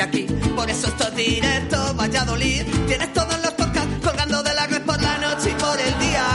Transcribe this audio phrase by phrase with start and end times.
[0.00, 0.26] desde aquí.
[0.56, 2.62] Por eso esto es directo, Valladolid.
[2.86, 6.26] Tienes todos los podcasts colgando de la red por la noche y por el día.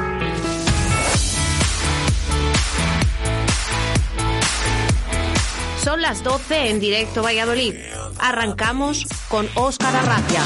[5.83, 7.73] Son las 12 en Directo Valladolid.
[8.19, 10.41] Arrancamos con Óscar Arracia.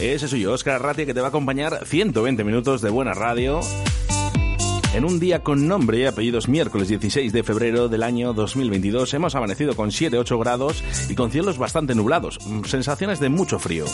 [0.00, 3.60] Ese soy yo, Óscar Arratia, que te va a acompañar 120 minutos de buena radio
[4.92, 9.36] en un día con nombre y apellidos miércoles 16 de febrero del año 2022 hemos
[9.36, 13.84] amanecido con 7-8 grados y con cielos bastante nublados, sensaciones de mucho frío.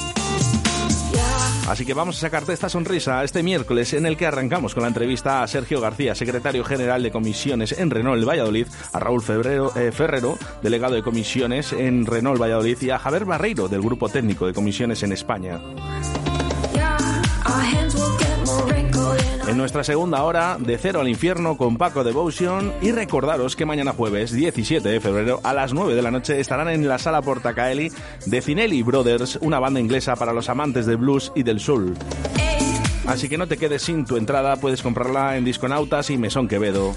[1.69, 4.89] Así que vamos a sacarte esta sonrisa este miércoles en el que arrancamos con la
[4.89, 9.23] entrevista a Sergio García, secretario general de comisiones en Renault Valladolid, a Raúl
[9.77, 14.47] eh, Ferrero, delegado de comisiones en Renault Valladolid y a Javier Barreiro del grupo técnico
[14.47, 15.61] de comisiones en España.
[19.47, 23.93] En nuestra segunda hora, de cero al infierno con Paco Devotion y recordaros que mañana
[23.93, 27.93] jueves 17 de febrero a las 9 de la noche estarán en la sala Portacaeli
[28.27, 31.95] de Cinelli Brothers, una banda inglesa para los amantes del blues y del soul.
[33.07, 36.97] Así que no te quedes sin tu entrada, puedes comprarla en Disconautas y Mesón Quevedo.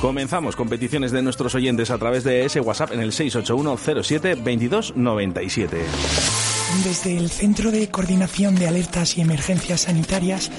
[0.00, 4.34] Comenzamos con peticiones de nuestros oyentes a través de ese WhatsApp en el 681 07
[4.34, 6.47] 2297.
[6.84, 10.50] Desde el Centro de Coordinación de Alertas y Emergencias Sanitarias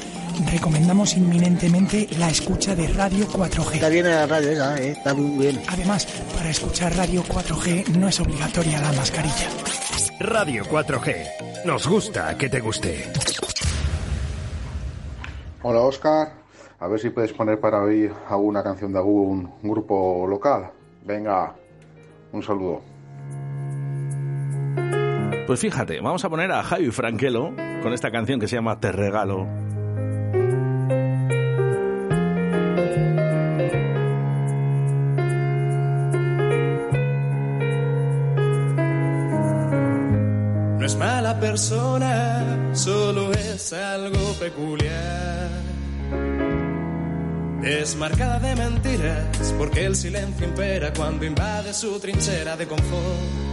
[0.52, 3.76] recomendamos inminentemente la escucha de Radio 4G.
[3.76, 4.92] Está bien la radio esa, ¿eh?
[4.92, 5.62] está muy bien.
[5.70, 9.48] Además, para escuchar Radio 4G no es obligatoria la mascarilla.
[10.20, 11.66] Radio 4G.
[11.66, 13.06] Nos gusta que te guste.
[15.62, 16.34] Hola Oscar,
[16.80, 20.72] a ver si puedes poner para oír alguna canción de algún grupo local.
[21.06, 21.54] Venga,
[22.32, 22.89] un saludo.
[25.50, 28.92] Pues fíjate, vamos a poner a Javi Franquelo con esta canción que se llama Te
[28.92, 29.48] regalo.
[40.78, 45.50] No es mala persona, solo es algo peculiar.
[47.64, 53.49] Es marcada de mentiras porque el silencio impera cuando invade su trinchera de confort.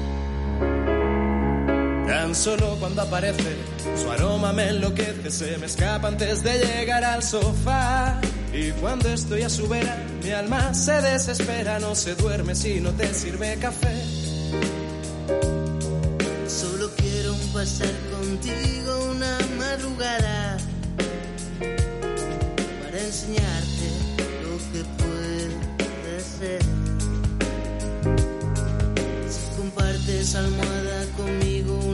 [2.26, 3.54] Tan solo cuando aparece,
[4.02, 8.20] su aroma me enloquece, se me escapa antes de llegar al sofá.
[8.52, 12.90] Y cuando estoy a su vera, mi alma se desespera, no se duerme si no
[12.90, 14.02] te sirve café.
[16.48, 20.56] Solo quiero pasar contigo una madrugada
[22.82, 23.88] para enseñarte
[24.42, 26.60] lo que puede ser.
[29.30, 31.85] Si compartes almohada conmigo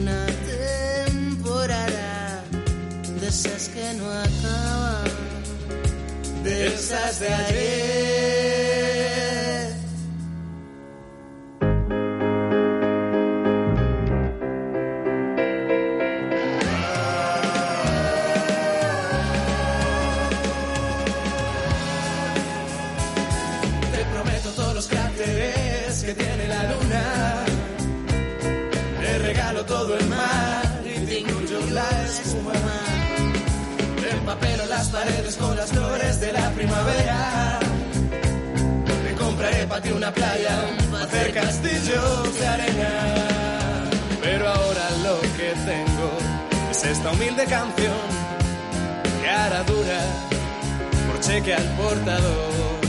[3.74, 5.04] que no acaban,
[6.44, 8.21] de esas de ayer.
[34.82, 37.60] Las paredes con las flores de la primavera.
[39.04, 40.56] Te compraré para ti una playa,
[41.00, 42.90] hacer castillos de arena.
[44.20, 46.10] Pero ahora lo que tengo
[46.68, 48.06] es esta humilde canción
[49.20, 50.00] que hará dura
[51.06, 52.80] por cheque al portador.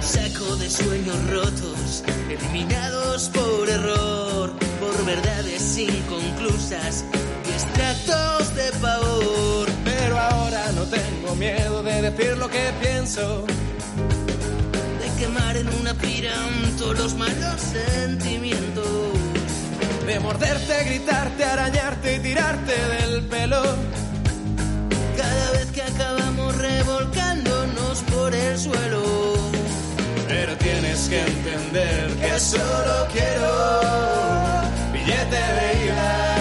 [0.00, 7.04] Saco de sueños rotos, eliminados por error, por verdades inconclusas
[7.44, 9.81] y extractos de pavor
[10.28, 13.44] ahora no tengo miedo de decir lo que pienso.
[15.00, 16.34] De quemar en una pira
[16.78, 18.86] todos los malos sentimientos.
[20.06, 23.62] De morderte, gritarte, arañarte y tirarte del pelo.
[25.16, 29.02] Cada vez que acabamos revolcándonos por el suelo.
[30.28, 33.50] Pero tienes que entender que solo quiero
[34.92, 36.31] billete de ida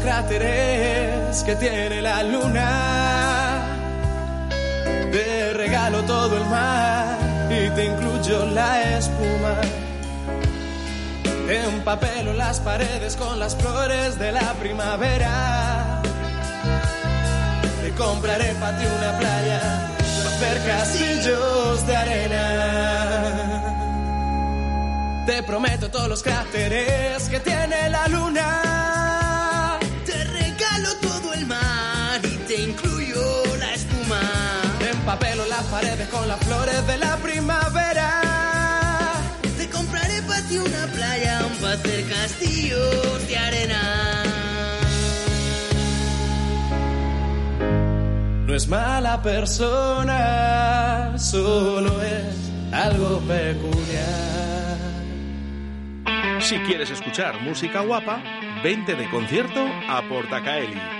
[0.00, 3.62] cráteres que tiene la luna.
[5.12, 7.18] Te regalo todo el mar
[7.50, 9.56] y te incluyo la espuma.
[11.48, 16.00] Empapelo las paredes con las flores de la primavera.
[17.82, 19.60] Te compraré para ti una playa
[20.22, 22.46] para hacer castillos de arena.
[25.26, 29.19] Te prometo todos los cráteres que tiene la luna.
[32.60, 34.20] Incluyo la espuma.
[34.78, 38.22] Te empapelo las paredes con las flores de la primavera.
[39.56, 44.24] Te compraré para ti una playa para hacer castillos de arena.
[48.46, 54.50] No es mala persona, solo es algo peculiar.
[56.40, 58.22] Si quieres escuchar música guapa,
[58.64, 60.99] vente de concierto a Portacaeli.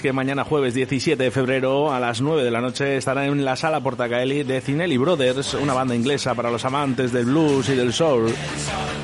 [0.00, 3.44] es que mañana jueves 17 de febrero a las 9 de la noche estará en
[3.44, 7.74] la sala Portacaeli de Cinelli Brothers, una banda inglesa para los amantes del blues y
[7.74, 8.32] del soul.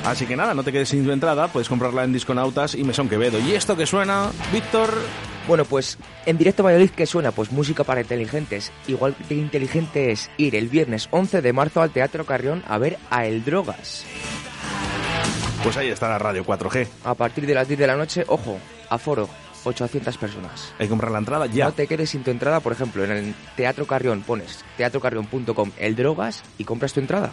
[0.07, 3.11] Así que nada, no te quedes sin tu entrada, puedes comprarla en Disconautas y Mesón
[3.11, 3.39] Quevedo.
[3.39, 4.91] Y esto que suena, Víctor,
[5.47, 7.31] Bueno, pues en directo Valladolid, ¿qué suena?
[7.31, 8.73] Pues música para inteligentes.
[8.89, 12.97] Igual de inteligente es ir el viernes 11 de marzo al Teatro Carrión a ver
[13.11, 14.07] a El Drogas.
[15.63, 16.89] pues ahí está la radio 4G.
[17.05, 19.29] A partir de las 10 de la noche, ojo, aforo,
[19.67, 20.73] 800 personas.
[20.79, 21.67] Hay que comprar la entrada ya.
[21.67, 25.97] No te quedes sin tu entrada, por ejemplo, en el Teatro Carrión pones teatrocarrión.com El
[25.97, 27.33] Drogas y compras tu entrada.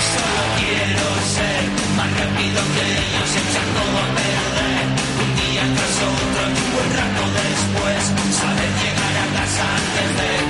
[0.00, 1.62] Solo quiero ser
[1.96, 4.86] más rápido que ellos, echar todo a perder.
[5.20, 8.00] Un día tras otro y un buen rato después,
[8.40, 10.49] saber llegar a casa antes de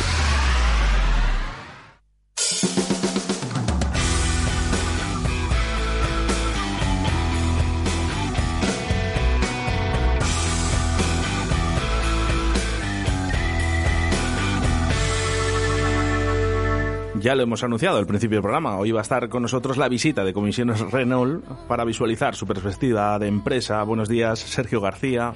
[17.21, 18.77] Ya lo hemos anunciado al principio del programa.
[18.77, 23.19] Hoy va a estar con nosotros la visita de Comisiones Renault para visualizar su perspectiva
[23.19, 23.83] de empresa.
[23.83, 25.35] Buenos días, Sergio García.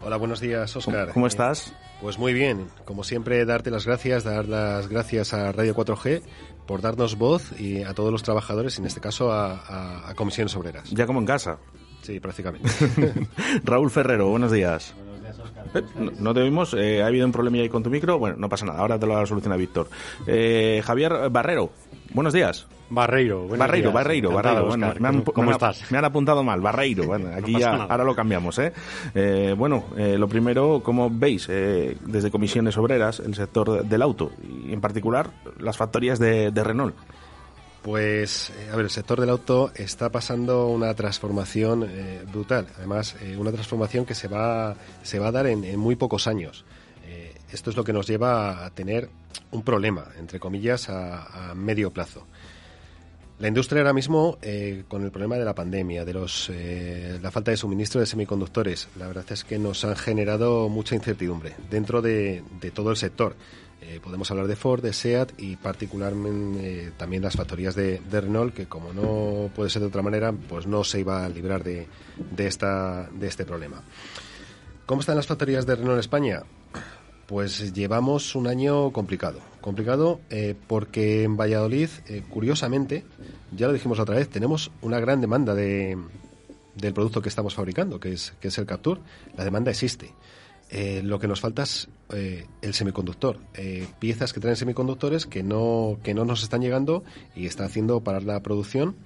[0.00, 1.10] Hola, buenos días, Oscar.
[1.12, 1.74] ¿Cómo, estás?
[2.00, 2.68] Pues muy bien.
[2.86, 6.22] Como siempre, darte las gracias, dar las gracias a Radio 4G
[6.66, 10.56] por darnos voz y a todos los trabajadores, en este caso a, a, a Comisiones
[10.56, 10.88] Obreras.
[10.90, 11.58] Ya como en casa.
[12.00, 12.70] Sí, prácticamente.
[13.64, 14.94] Raúl Ferrero, buenos días.
[15.74, 18.18] Eh, no, no te oímos, eh, ha habido un problema ahí con tu micro.
[18.18, 19.88] Bueno, no pasa nada, ahora te lo soluciona Víctor.
[20.26, 21.70] Eh, Javier Barrero,
[22.12, 22.66] buenos días.
[22.88, 23.94] Barreiro, Barreiro, días.
[23.94, 24.66] Barreiro, Barreiro.
[24.68, 25.90] Bueno, me han, ¿Cómo me han- estás?
[25.90, 27.04] Me han apuntado mal, Barreiro.
[27.04, 27.84] Bueno, aquí pasa ya, nada.
[27.90, 28.72] ahora lo cambiamos, ¿eh?
[29.14, 34.30] Eh, bueno, eh, lo primero, como veis, eh, desde comisiones obreras, el sector del auto
[34.40, 36.94] y en particular las factorías de, de Renault.
[37.86, 42.66] Pues, eh, a ver, el sector del auto está pasando una transformación eh, brutal.
[42.78, 44.74] Además, eh, una transformación que se va,
[45.04, 46.64] se va a dar en, muy pocos años.
[47.52, 49.08] Esto es lo que nos lleva a tener
[49.52, 52.26] un problema, entre comillas, a, medio plazo.
[53.38, 54.36] La industria ahora mismo,
[54.88, 56.50] con el problema de la pandemia, de los,
[57.22, 61.54] la falta de suministro de semiconductores, la verdad es que nos han generado mucha incertidumbre
[61.70, 63.36] dentro de, de todo el sector.
[63.88, 68.52] Eh, podemos hablar de Ford, de SEAT y particularmente eh, también las factorías de, Renault,
[68.52, 71.86] que como no puede ser de otra manera, pues no se iba a librar de,
[72.32, 73.82] de, esta, de este problema.
[74.86, 76.42] ¿Cómo están las factorías de Renault en España?
[77.26, 79.40] Pues llevamos un año complicado.
[79.60, 83.04] Complicado eh, porque en Valladolid, eh, curiosamente,
[83.50, 85.96] ya lo dijimos otra vez, tenemos una gran demanda de,
[86.74, 89.00] del producto que estamos fabricando, que es, que es el Capture.
[89.36, 90.12] La demanda existe.
[90.70, 93.38] Eh, lo que nos falta es eh, el semiconductor.
[93.54, 97.04] Eh, piezas que traen semiconductores que no, que no nos están llegando
[97.34, 98.96] y está haciendo parar la producción.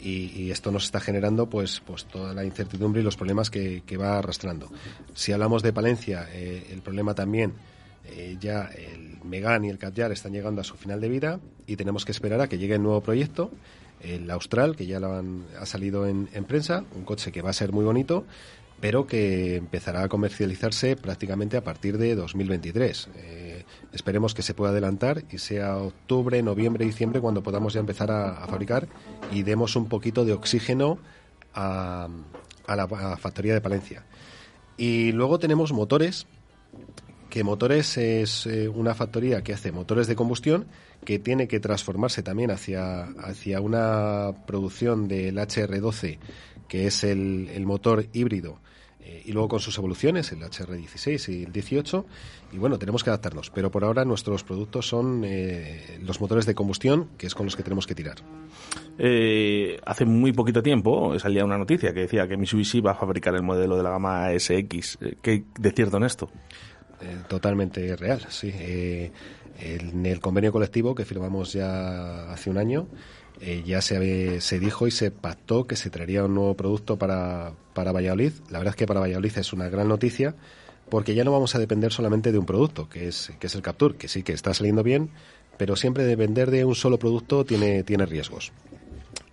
[0.00, 3.96] Y, esto nos está generando pues, pues toda la incertidumbre y los problemas que, que
[3.96, 4.70] va arrastrando.
[5.14, 7.54] Si hablamos de Palencia, el problema también,
[8.40, 12.04] ya el Megan y el Catyar están llegando a su final de vida y tenemos
[12.04, 13.50] que esperar a que llegue el nuevo proyecto,
[14.00, 17.52] el Austral, que ya lo han- ha salido en prensa, un coche que va a
[17.52, 18.24] ser muy bonito,
[18.80, 23.08] pero que empezará a comercializarse prácticamente a partir de 2023.
[23.16, 28.10] Eh, esperemos que se pueda adelantar y sea octubre, noviembre, diciembre cuando podamos ya empezar
[28.10, 28.88] a, fabricar
[29.32, 30.98] y demos un poquito de oxígeno
[31.54, 32.08] a,
[32.66, 34.04] a la factoría de Palencia.
[34.76, 36.26] Y luego tenemos motores,
[37.30, 40.66] que motores es eh, una factoría que hace motores de combustión
[41.04, 46.18] que tiene que transformarse también hacia, hacia una producción del HR12
[46.68, 48.60] que es el, el motor híbrido
[49.00, 52.06] eh, y luego con sus evoluciones el HR16 y el 18
[52.52, 56.54] y bueno tenemos que adaptarnos pero por ahora nuestros productos son eh, los motores de
[56.54, 58.16] combustión que es con los que tenemos que tirar
[59.00, 63.34] Eh, hace muy poquito tiempo salía una noticia que decía que Mitsubishi va a fabricar
[63.36, 64.98] el modelo de la gama SX.
[65.00, 66.28] Eh, ¿Qué de cierto en esto?
[67.00, 68.52] Eh, totalmente real, sí.
[69.60, 72.88] En el convenio colectivo que firmamos ya hace un año,
[73.40, 77.52] eh, ya se, se dijo y se pactó que se traería un nuevo producto para,
[77.74, 78.32] para Valladolid.
[78.50, 80.34] La verdad es que para Valladolid es una gran noticia
[80.90, 83.62] porque ya no vamos a depender solamente de un producto, que es, que es el
[83.62, 85.10] Capture, que sí que está saliendo bien,
[85.58, 88.52] pero siempre depender de un solo producto tiene, tiene riesgos.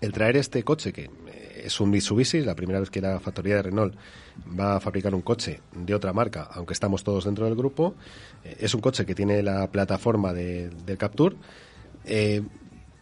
[0.01, 3.55] El traer este coche, que eh, es un Mitsubishi, la primera vez que la factoría
[3.55, 3.95] de Renault
[4.59, 7.95] va a fabricar un coche de otra marca, aunque estamos todos dentro del grupo,
[8.43, 11.37] eh, es un coche que tiene la plataforma de- del Capture.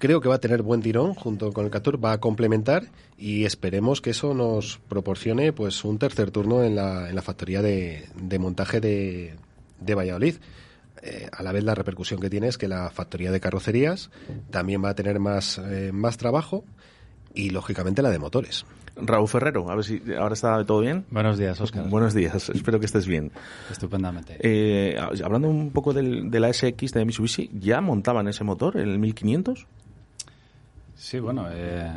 [0.03, 2.83] Creo que va a tener buen tirón junto con el Capture, va a complementar
[3.17, 7.61] y esperemos que eso nos proporcione pues un tercer turno en la, en la factoría
[7.61, 9.35] de, de montaje de,
[9.79, 10.35] de Valladolid.
[11.01, 14.09] Eh, a la vez la repercusión que tiene es que la factoría de carrocerías
[14.51, 16.65] también va a tener más, eh, más trabajo
[17.33, 18.65] y lógicamente la de motores.
[18.95, 21.05] Raúl Ferrero, a ver si ahora está todo bien.
[21.11, 21.87] Buenos días, Oscar.
[21.89, 23.31] Buenos días, espero que estés bien.
[23.71, 24.37] Estupendamente.
[24.41, 28.99] Eh, hablando un poco del- de la SX de Mitsubishi, ¿ya montaban ese motor, el
[28.99, 29.65] 1500?
[31.03, 31.91] Sí, bueno, eh,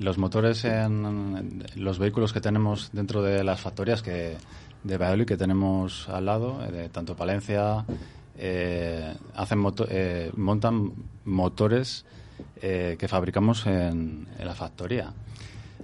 [0.00, 4.36] los motores en, los vehículos que tenemos dentro de las factorías que
[4.84, 7.86] de Valladolid que tenemos al lado, eh, de tanto Palencia,
[8.36, 10.92] eh, hacen moto- eh, montan
[11.24, 12.04] motores
[12.60, 15.10] eh, que fabricamos en, la factoría.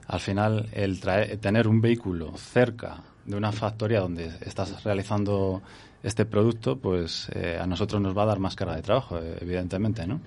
[0.06, 1.00] Al final, el
[1.40, 5.62] tener un vehículo cerca de una factoría donde estás realizando
[6.02, 10.06] este producto, pues eh, a nosotros nos va a dar más carga de trabajo, evidentemente,
[10.06, 10.20] ¿no?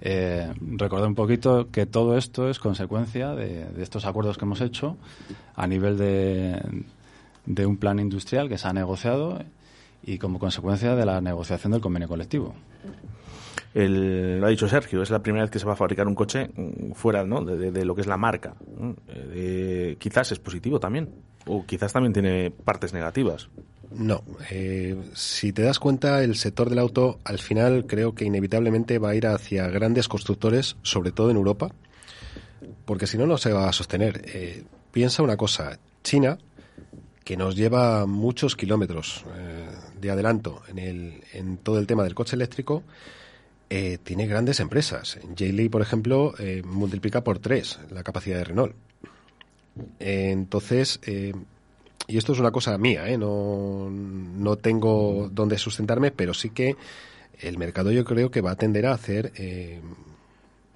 [0.00, 4.96] Eh, recordar un poquito que todo esto es consecuencia de, estos acuerdos que hemos hecho
[5.56, 6.60] a nivel de,
[7.46, 9.42] de un plan industrial que se ha negociado
[10.04, 12.54] y como consecuencia de la negociación del convenio colectivo.
[13.74, 16.14] El- lo ha dicho Sergio, es la primera vez que se va a fabricar un
[16.14, 17.44] coche mm, fuera ¿no?
[17.44, 18.54] de, de- lo que es la marca.
[19.08, 21.10] Eh, quizás es positivo también,
[21.46, 23.48] o quizás también tiene partes negativas.
[23.90, 28.98] No, eh, si te das cuenta, el sector del auto al final creo que inevitablemente
[28.98, 31.70] va a ir hacia grandes constructores, sobre todo en Europa,
[32.84, 34.22] porque si no, no se va a sostener.
[34.26, 36.38] Eh, piensa una cosa, China,
[37.24, 39.68] que nos lleva muchos kilómetros eh,
[40.00, 42.82] de adelanto en, el, en todo el tema del coche eléctrico,
[43.70, 45.18] eh, tiene grandes empresas.
[45.36, 48.74] Geely, por ejemplo, eh, multiplica por tres la capacidad de Renault.
[50.00, 51.00] Eh, entonces,
[52.08, 53.16] y esto es una cosa mía, ¿eh?
[53.18, 56.74] no, no tengo dónde sustentarme, pero sí que
[57.40, 59.80] el mercado yo creo que va a tender a hacer, eh,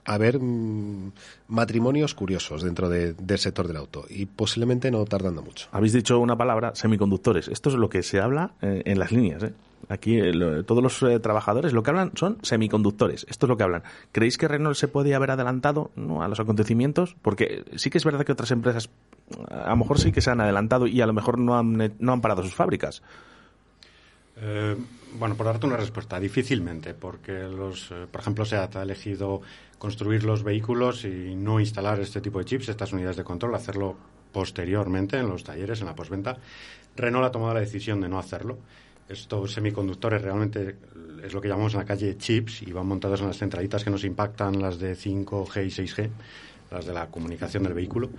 [0.05, 1.13] a haber mm,
[1.49, 5.69] matrimonios curiosos dentro de- del sector del auto y posiblemente no tardando mucho.
[5.73, 7.49] Habéis dicho una palabra, semiconductores.
[7.49, 9.43] Esto es lo que se habla eh, en las líneas.
[9.43, 9.53] ¿eh?
[9.89, 13.27] Aquí eh, lo- todos los eh, trabajadores lo que hablan son semiconductores.
[13.29, 13.83] Esto es lo que hablan.
[14.13, 16.23] ¿Creéis que Renault se puede haber adelantado ¿no?
[16.23, 17.17] a los acontecimientos?
[17.23, 18.91] Porque sí que es verdad que otras empresas
[19.51, 21.93] a lo mejor sí que se han adelantado y a lo mejor no han, eh,
[21.99, 23.03] no han parado sus fábricas.
[25.19, 29.43] Bueno, por darte una respuesta, difícilmente, porque los, por ejemplo, SEAT ha elegido
[29.79, 33.95] construir los vehículos y no instalar este tipo de chips, estas unidades de control, hacerlo
[34.33, 36.39] posteriormente en los talleres, en la postventa.
[36.97, 38.59] Renault ha tomado la decisión de no hacerlo.
[39.09, 40.77] Estos semiconductores realmente
[41.23, 43.91] es lo que llamamos en la calle chips y van montados en las centralitas que
[43.91, 46.11] nos impactan las de 5G y 6G,
[46.71, 48.11] las de la comunicación del vehículo.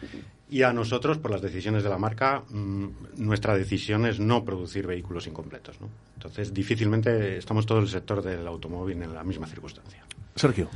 [0.50, 4.86] Y a nosotros, por las decisiones de la marca, mm, nuestra decisión es no producir
[4.86, 5.82] vehículos incompletos.
[5.82, 5.90] ¿no?
[6.16, 10.04] Entonces, difícilmente estamos todo el sector del automóvil en la misma circunstancia.
[10.36, 10.70] Sergio.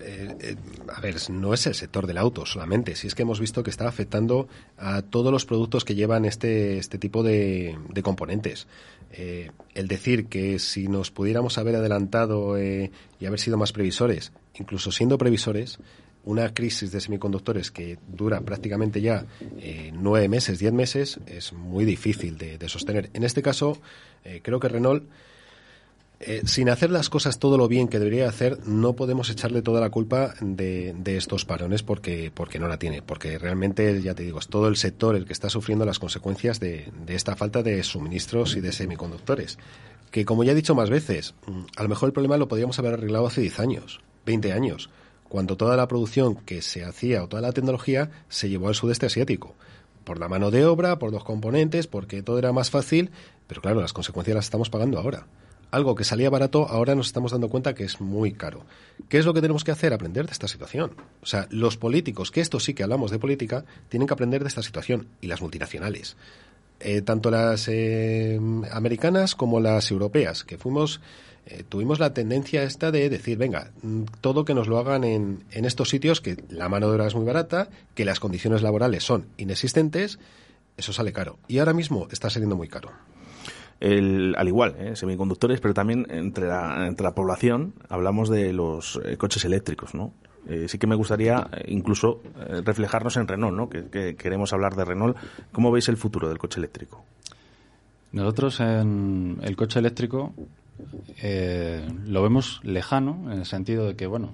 [0.00, 0.56] Eh, eh,
[0.94, 3.70] a ver, no es el sector del auto solamente, si es que hemos visto que
[3.70, 8.66] está afectando a todos los productos que llevan este, este tipo de, componentes.
[9.12, 12.90] Eh, el decir que si nos pudiéramos haber adelantado y
[13.24, 15.78] haber sido más previsores, incluso siendo previsores,
[16.24, 19.26] una crisis de semiconductores que dura prácticamente ya
[19.92, 23.10] nueve meses, diez meses, es muy difícil de, sostener.
[23.12, 23.78] En este caso,
[24.42, 25.04] creo que Renault
[26.26, 29.80] eh, sin hacer las cosas todo lo bien que debería hacer, no podemos echarle toda
[29.80, 33.02] la culpa de, estos parones porque, porque no la tiene.
[33.02, 36.60] Porque realmente, ya te digo, es todo el sector el que está sufriendo las consecuencias
[36.60, 39.58] de, de esta falta de suministros y de semiconductores.
[40.10, 42.78] Que, como ya he dicho más veces, mm, a lo mejor el problema lo podríamos
[42.78, 44.90] haber arreglado hace 10 años, 20 años,
[45.28, 49.06] cuando toda la producción que se hacía o toda la tecnología se llevó al sudeste
[49.06, 49.54] asiático
[50.04, 53.10] por la mano de obra, por los componentes, porque todo era más fácil,
[53.46, 55.26] pero claro, las consecuencias las estamos pagando ahora.
[55.74, 58.64] Algo que salía barato, ahora nos estamos dando cuenta que es muy caro.
[59.08, 59.92] ¿Qué es lo que tenemos que hacer?
[59.92, 60.92] Aprender de esta situación.
[61.20, 64.46] O sea, los políticos, que esto sí que hablamos de política, tienen que aprender de
[64.46, 66.16] esta situación, y las multinacionales.
[66.78, 68.38] Eh, tanto las eh,
[68.70, 71.00] americanas como las europeas, que fuimos,
[71.46, 75.42] eh, tuvimos la tendencia esta de decir, venga, mm, todo que nos lo hagan en,
[75.50, 79.02] en estos sitios, que la mano de obra es muy barata, que las condiciones laborales
[79.02, 80.20] son inexistentes,
[80.76, 81.40] eso sale caro.
[81.48, 82.92] Y ahora mismo está saliendo muy caro.
[83.80, 84.96] El, al igual, ¿eh?
[84.96, 90.12] semiconductores, pero también entre la, entre la población hablamos de los eh, coches eléctricos, ¿no?
[90.48, 92.22] Eh, sí que me gustaría eh, incluso
[92.64, 93.68] reflejarnos en Renault, ¿no?
[93.68, 95.16] Que, que queremos hablar de Renault.
[95.52, 97.04] ¿Cómo veis el futuro del coche eléctrico?
[98.12, 100.32] Nosotros en el coche eléctrico
[102.06, 104.30] lo vemos lejano en el sentido de que, bueno,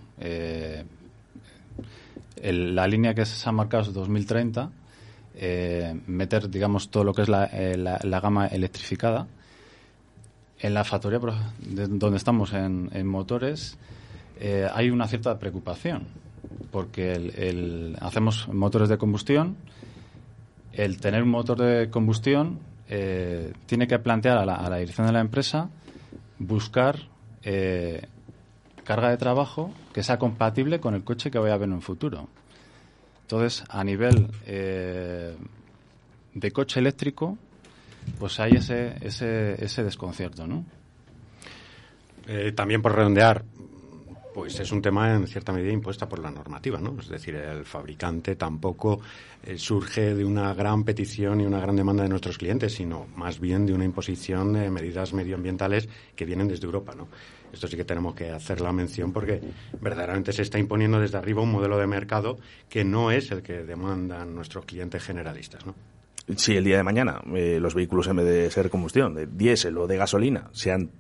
[2.37, 4.71] el- la línea que se ha marcado es 2030,
[5.43, 9.27] eh, meter, digamos, todo lo que es la, eh, la- gama electrificada.
[10.59, 11.19] En la factoría
[11.59, 13.79] donde estamos en, motores
[14.39, 16.03] eh, hay una cierta preocupación
[16.71, 19.57] porque el- hacemos motores de combustión
[20.75, 22.59] el tener un motor de combustión
[23.67, 25.69] tiene que plantear a la, a la dirección de la empresa
[26.39, 26.97] buscar
[28.85, 31.83] carga de trabajo que sea compatible con el coche que vaya a haber en un
[31.83, 32.29] futuro.
[33.31, 35.37] Entonces, a nivel eh,
[36.35, 37.39] de coche eléctrico,
[38.19, 40.65] pues hay ese, ese, ese desconcierto, ¿no?
[42.27, 43.45] Eh, también por redondear,
[44.35, 46.97] Pues es un tema en cierta medida impuesta por la normativa, ¿no?
[46.99, 49.01] Es decir, el fabricante tampoco
[49.45, 53.39] eh, surge de una gran petición y una gran demanda de nuestros clientes, sino más
[53.39, 57.07] bien de una imposición de medidas medioambientales que vienen desde Europa, ¿no?
[57.53, 59.41] Esto sí que tenemos que hacer la mención porque
[59.81, 63.65] verdaderamente se está imponiendo desde arriba un modelo de mercado que no es el que
[63.65, 65.75] demandan nuestros clientes generalistas, ¿no?
[66.37, 69.77] si el día de mañana eh, los vehículos en vez de ser combustión, de diésel
[69.79, 70.91] o de gasolina, sean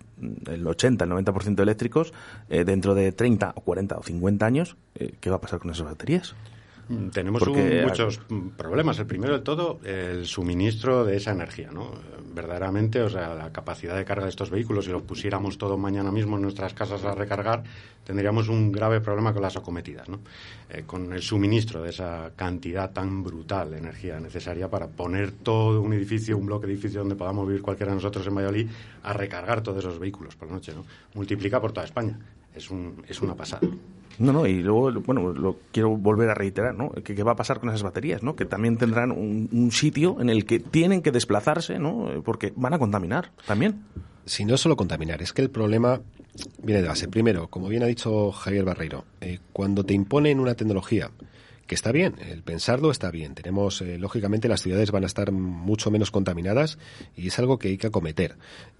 [0.46, 2.12] el 80, el 90% eléctricos,
[2.48, 5.70] eh, dentro de 30 o 40 o 50 años, eh, ¿qué va a pasar con
[5.70, 6.34] esas baterías?
[6.90, 8.20] Mm, tenemos muchos
[8.56, 8.98] problemas.
[8.98, 11.92] El primero de todo, el suministro de esa energía, ¿no?
[12.34, 16.10] Verdaderamente, o sea, la capacidad de carga de estos vehículos, si los pusiéramos todos mañana
[16.10, 17.62] mismo en nuestras casas a recargar,
[18.04, 20.18] tendríamos un grave problema con las acometidas, ¿no?
[20.68, 25.80] Eh, con el suministro de esa cantidad tan brutal de energía necesaria para poner todo
[25.80, 28.68] un edificio, un bloque de edificio donde podamos vivir cualquiera de nosotros en Valladolid
[29.04, 30.84] a recargar todos esos vehículos por la noche, ¿no?
[31.14, 32.18] Multiplica por toda España.
[32.52, 33.60] Es, un, es una pasada.
[34.18, 36.90] No, no, y luego, bueno, lo quiero volver a reiterar, ¿no?
[36.90, 38.36] ¿Qué, va a pasar con esas baterías, ¿no?
[38.36, 42.22] Que también tendrán un, sitio en el que tienen que desplazarse, ¿no?
[42.24, 43.84] Porque van a contaminar también.
[44.26, 46.00] Si no es solo contaminar, es que el problema
[46.62, 47.08] viene de base.
[47.08, 51.10] Primero, como bien ha dicho Javier Barreiro, eh, cuando te imponen una tecnología
[51.66, 53.34] que está bien, el pensarlo está bien.
[53.34, 56.78] Tenemos, eh, lógicamente, las ciudades van a estar mucho menos contaminadas
[57.16, 58.36] y es algo que hay que acometer.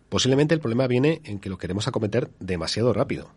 [0.08, 3.30] Posiblemente el problema viene en que lo queremos acometer demasiado rápido.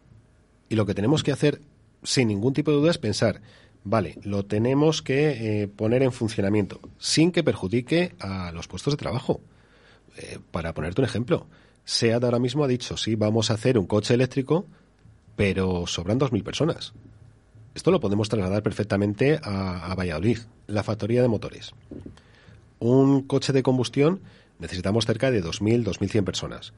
[0.69, 1.61] Y lo que tenemos que hacer
[2.03, 3.41] sin ningún tipo de duda es pensar,
[3.83, 8.97] vale, lo tenemos que eh, poner en funcionamiento sin que perjudique a los puestos de
[8.97, 9.41] trabajo.
[10.17, 11.47] Eh, para ponerte un ejemplo,
[11.85, 14.65] SEAT ahora mismo ha dicho, sí, vamos a hacer un coche eléctrico,
[15.35, 16.93] pero sobran 2.000 personas.
[17.73, 21.73] Esto lo podemos trasladar perfectamente a, a Valladolid, la factoría de motores.
[22.79, 24.21] Un coche de combustión
[24.59, 26.73] necesitamos cerca de 2.000, 2.100 personas.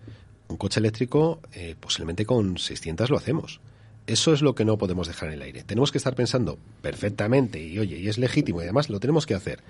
[0.48, 3.60] Un coche eléctrico, eh, posiblemente con 600 lo hacemos.
[4.08, 5.64] Eso es lo que no podemos dejar en el aire.
[5.64, 9.34] Tenemos que estar pensando perfectamente y oye, y es legítimo y además lo tenemos que
[9.34, 9.62] hacer.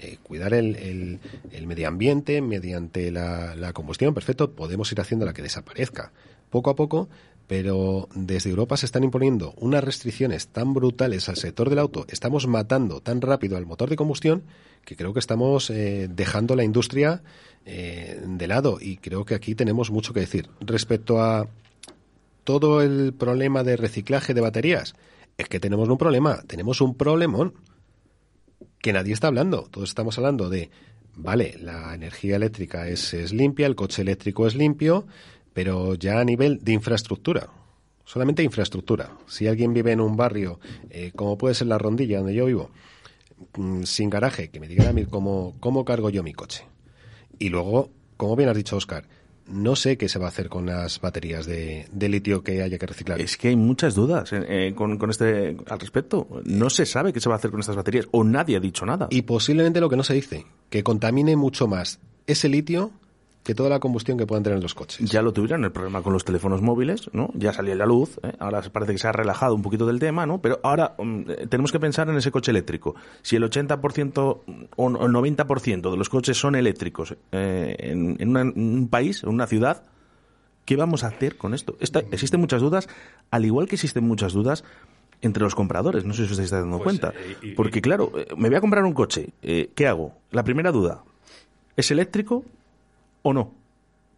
[0.00, 1.18] Eh, cuidar el,
[1.66, 6.12] medio ambiente mediante la, combustión, perfecto, podemos ir haciendo la que desaparezca
[6.50, 7.08] poco a poco,
[7.48, 12.46] pero desde Europa se están imponiendo unas restricciones tan brutales al sector del auto, estamos
[12.46, 14.44] matando tan rápido al motor de combustión,
[14.84, 17.22] que creo que estamos eh, dejando la industria
[17.66, 20.48] eh, de lado y creo que aquí tenemos mucho que decir.
[20.60, 21.48] Respecto a
[22.48, 24.94] todo el problema de reciclaje de baterías,
[25.36, 27.52] es que tenemos un problema, tenemos un problemón
[28.80, 29.68] que nadie está hablando.
[29.70, 30.70] Todos estamos hablando de,
[31.14, 35.06] vale, la energía eléctrica es, limpia, el coche eléctrico es limpio,
[35.52, 37.50] pero ya a nivel de infraestructura,
[38.06, 39.10] solamente infraestructura.
[39.26, 40.58] Si alguien vive en un barrio,
[40.88, 42.70] eh, como puede ser la rondilla donde yo vivo,
[43.58, 46.64] mm, sin garaje, que me diga a mí cómo, cómo cargo yo mi coche.
[47.38, 49.04] Y luego, como bien has dicho, Oscar,
[49.48, 52.86] no sé qué se va a hacer con las baterías de, litio que haya que
[52.86, 53.20] reciclar.
[53.20, 56.28] Es que hay muchas dudas eh, eh, con, este al respecto.
[56.44, 58.86] No se sabe qué se va a hacer con estas baterías o nadie ha dicho
[58.86, 59.08] nada.
[59.10, 62.92] Y posiblemente lo que no se dice, que contamine mucho más ese litio
[63.48, 65.10] que toda la combustión que puedan tener los coches.
[65.10, 67.30] Ya lo tuvieron el problema con los teléfonos móviles, ¿no?
[67.32, 68.34] Ya salió la luz, ¿eh?
[68.40, 70.42] ahora parece que se ha relajado un poquito del tema, ¿no?
[70.42, 72.94] Pero ahora mm, tenemos que pensar en ese coche eléctrico.
[73.22, 74.40] Si el 80%
[74.76, 79.82] o el 90% de los coches son eléctricos eh, en, un país, en una ciudad,
[80.66, 81.78] ¿qué vamos a hacer con esto?
[81.80, 82.86] existen muchas dudas,
[83.30, 84.62] al igual que existen muchas dudas
[85.22, 86.04] entre los compradores.
[86.04, 87.14] No sé si os estáis dando pues, cuenta.
[87.42, 89.30] Eh, Porque, claro, me voy a comprar un coche.
[89.40, 90.18] ¿Qué hago?
[90.32, 91.02] La primera duda,
[91.78, 92.44] ¿es eléctrico
[93.28, 93.54] o no,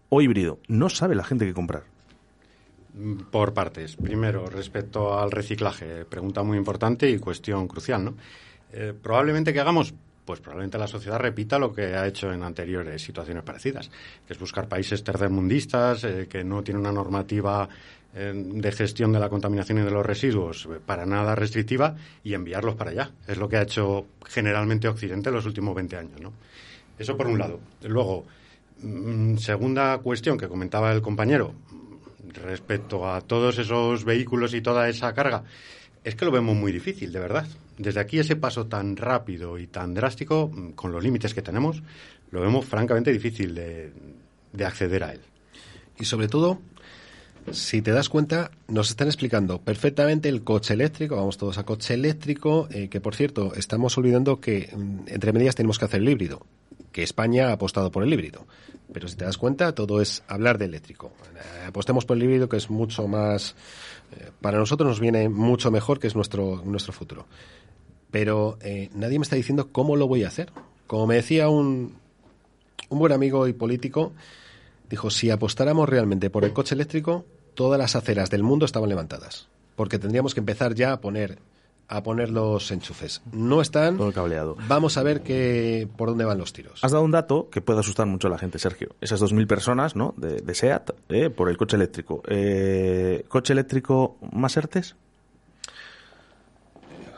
[0.08, 0.58] o híbrido.
[0.68, 1.82] No sabe la gente qué comprar.
[3.30, 3.96] Por partes.
[3.96, 8.14] Primero, respecto al reciclaje, pregunta muy importante y cuestión crucial, ¿no?
[8.72, 9.94] Eh, probablemente que hagamos,
[10.24, 13.90] pues probablemente la sociedad repita lo que ha hecho en anteriores situaciones parecidas,
[14.26, 17.68] que es buscar países tercermundistas eh, que no tienen una normativa
[18.14, 22.74] eh, de gestión de la contaminación y de los residuos para nada restrictiva y enviarlos
[22.74, 23.10] para allá.
[23.26, 26.32] Es lo que ha hecho generalmente Occidente en los últimos 20 años, ¿no?
[26.98, 27.60] Eso por un lado.
[27.82, 28.26] Luego,
[29.38, 31.54] segunda cuestión que comentaba el compañero
[32.32, 35.44] respecto a todos esos vehículos y toda esa carga,
[36.04, 37.46] es que lo vemos muy difícil, de verdad.
[37.76, 41.82] Desde aquí ese paso tan rápido y tan drástico, mm, con los límites que tenemos,
[42.30, 43.92] lo vemos francamente difícil de,
[44.64, 45.20] acceder a él.
[45.98, 46.60] Y sobre todo,
[47.50, 51.94] si te das cuenta, nos están explicando perfectamente el coche eléctrico, vamos todos a coche
[51.94, 56.08] eléctrico, eh, que por cierto, estamos olvidando que mm, entre medias tenemos que hacer el
[56.08, 56.46] híbrido
[56.92, 58.46] que España ha apostado por el híbrido.
[58.92, 61.12] Pero si te das cuenta, todo es hablar de eléctrico.
[61.36, 63.54] Eh, apostemos por el híbrido, que es mucho más.
[64.16, 67.26] Eh, para nosotros nos viene mucho mejor, que es nuestro, nuestro futuro.
[68.10, 70.50] Pero eh, nadie me está diciendo cómo lo voy a hacer.
[70.86, 71.96] Como me decía un,
[72.88, 74.12] un buen amigo y político,
[74.88, 77.24] dijo: si apostáramos realmente por el coche eléctrico,
[77.54, 79.48] todas las aceras del mundo estaban levantadas
[79.80, 81.38] porque tendríamos que empezar ya a poner
[81.90, 83.20] a poner los enchufes.
[83.32, 83.98] No están.
[83.98, 84.56] Todo cableado.
[84.68, 86.82] Vamos a ver que, por dónde van los tiros.
[86.84, 88.94] Has dado un dato que puede asustar mucho a la gente, Sergio.
[89.00, 90.14] Esas 2.000 personas, ¿no?
[90.16, 92.22] De, de SEAT, eh, por el coche eléctrico.
[92.28, 94.94] Eh, ¿Coche eléctrico más ERTES?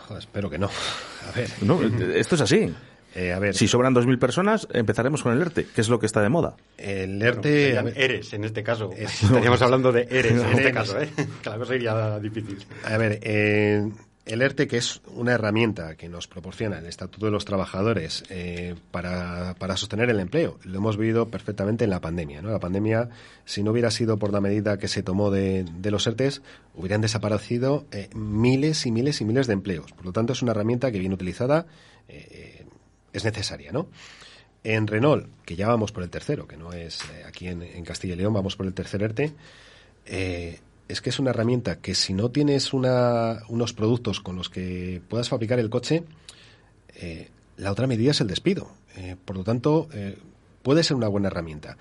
[0.08, 0.70] Joder, espero que no.
[1.28, 1.50] A ver.
[1.60, 2.74] No, esto es así.
[3.14, 3.54] Eh, a ver.
[3.54, 6.56] Si sobran 2.000 personas, empezaremos con el ERTE, que es lo que está de moda.
[6.78, 7.74] El ERTE.
[7.94, 8.90] ERES en este caso.
[8.96, 11.10] Estaríamos hablando de ERES en este caso, ¿eh?
[11.42, 12.64] Que la cosa iría difícil.
[12.86, 13.86] A ver, eh,
[14.24, 18.76] el ERTE, que es una herramienta que nos proporciona el Estatuto de los Trabajadores eh,
[18.92, 22.40] para, para sostener el empleo, lo hemos vivido perfectamente en la pandemia.
[22.40, 22.50] ¿no?
[22.50, 23.08] La pandemia,
[23.44, 26.42] si no hubiera sido por la medida que se tomó de, de los ERTES,
[26.74, 29.92] hubieran desaparecido eh, miles y miles y miles de empleos.
[29.92, 31.66] Por lo tanto, es una herramienta que, bien utilizada,
[32.08, 32.64] eh,
[33.12, 33.72] es necesaria.
[33.72, 33.88] ¿no?
[34.62, 38.14] En Renault, que ya vamos por el tercero, que no es eh, aquí en, Castilla
[38.14, 39.32] y León, vamos por el tercer ERTE,
[40.92, 45.00] es que es una herramienta que si no tienes una, unos productos con los que
[45.08, 46.04] puedas fabricar el coche,
[46.96, 48.70] eh, la otra medida es el despido.
[48.96, 50.18] Eh, por lo tanto, eh,
[50.62, 51.78] puede ser una buena herramienta.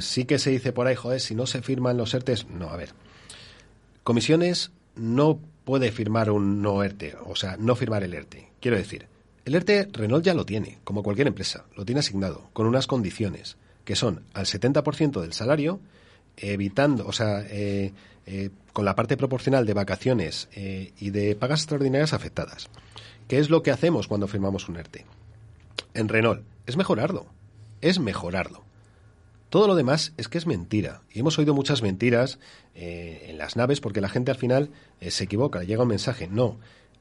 [0.00, 2.76] Sí que se dice por ahí, joder, si no se firman los ERTES, no, a
[2.76, 2.90] ver.
[4.02, 8.50] Comisiones no puede firmar un no ERTE, o sea, no firmar el ERTE.
[8.60, 9.06] Quiero decir,
[9.46, 13.56] el ERTE Renault ya lo tiene, como cualquier empresa, lo tiene asignado, con unas condiciones,
[13.86, 15.80] que son al 70% del salario,
[16.36, 17.92] evitando, o sea, eh,
[18.26, 22.68] eh, con la parte proporcional de vacaciones eh, y de pagas extraordinarias afectadas.
[23.28, 25.04] ¿Qué es lo que hacemos cuando firmamos un ERTE?
[25.94, 27.26] En Renault, es mejorarlo,
[27.80, 28.62] es mejorarlo.
[29.48, 31.02] Todo lo demás es que es mentira.
[31.12, 32.38] Y hemos oído muchas mentiras
[32.74, 34.70] eh, en las naves porque la gente al final
[35.00, 36.26] se equivoca, le llega un mensaje.
[36.26, 36.58] No,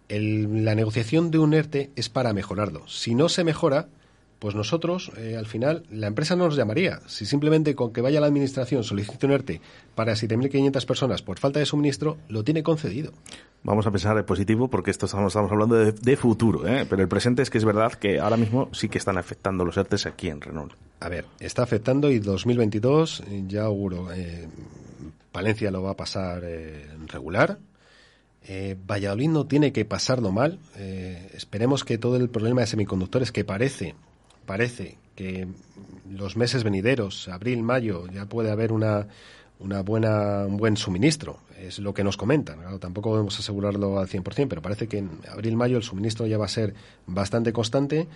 [0.07, 2.87] el- la negociación de un ERTE es para mejorarlo.
[2.87, 3.87] Si no se mejora,
[4.43, 6.99] pues nosotros, eh, al final, la empresa no nos llamaría.
[7.07, 9.61] Si simplemente con que vaya la administración solicite un ERTE
[9.95, 13.13] para 7.500 personas por falta de suministro, lo tiene concedido.
[13.63, 16.85] Vamos a pensar en positivo porque esto estamos, estamos hablando de, de futuro, ¿eh?
[16.89, 19.77] pero el presente es que es verdad que ahora mismo sí que están afectando los
[19.77, 20.73] ERTES aquí en Renault.
[20.99, 24.11] A ver, está afectando y 2022 eh, ya auguro.
[24.11, 24.49] eh,
[25.31, 27.59] Palencia lo va a pasar eh, regular.
[28.45, 30.59] Eh, Valladolid no tiene que pasarlo mal.
[30.75, 33.95] Eh, esperemos que todo el problema de semiconductores que parece,
[34.45, 35.47] parece que
[36.09, 39.07] los meses venideros, abril, mayo, ya puede haber una,
[39.59, 41.39] una buena, un buen suministro.
[41.59, 42.59] Es lo que nos comentan.
[42.79, 46.45] Tampoco podemos asegurarlo al 100%, pero parece que en abril, mayo el suministro ya va
[46.45, 46.73] a ser
[47.07, 48.07] bastante constante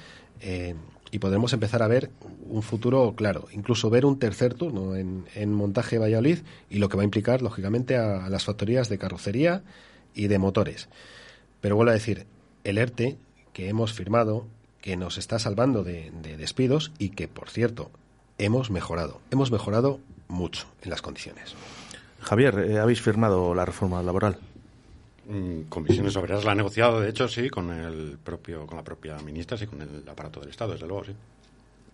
[0.41, 0.75] eh,
[1.11, 2.09] y podremos empezar a ver
[2.49, 3.47] un futuro claro.
[3.51, 7.41] Incluso ver un tercer turno en, en montaje Valladolid y lo que va a implicar,
[7.41, 9.63] lógicamente, a, a las factorías de carrocería
[10.13, 10.89] y de motores.
[11.61, 12.25] Pero vuelvo a decir,
[12.65, 13.17] el ERTE
[13.53, 14.45] que hemos firmado,
[14.87, 17.91] que nos está salvando de, de despidos y que, por cierto,
[18.37, 19.19] hemos mejorado.
[19.31, 21.55] Hemos mejorado mucho en las condiciones.
[22.21, 24.37] Javier, eh, ¿habéis firmado la reforma laboral?
[25.27, 29.17] Mm, Comisiones Obreras la ha negociado, de hecho, sí, con el propio, con la propia
[29.17, 31.11] ministra, sí, con el aparato del Estado, desde luego, sí.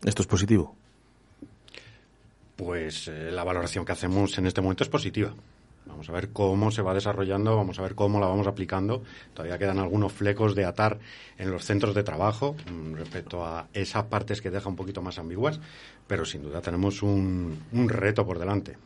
[0.06, 0.76] ¿Esto es positivo?
[2.56, 5.34] Pues eh, la valoración que hacemos en este momento es positiva.
[5.86, 9.04] Vamos a ver cómo se va desarrollando, vamos a ver cómo la vamos aplicando.
[9.34, 11.00] Todavía quedan algunos flecos de atar
[11.38, 15.20] en los centros de trabajo mm, respecto a esas partes que deja un poquito más
[15.20, 15.60] ambiguas,
[16.08, 18.78] pero sin duda tenemos un, un reto por delante.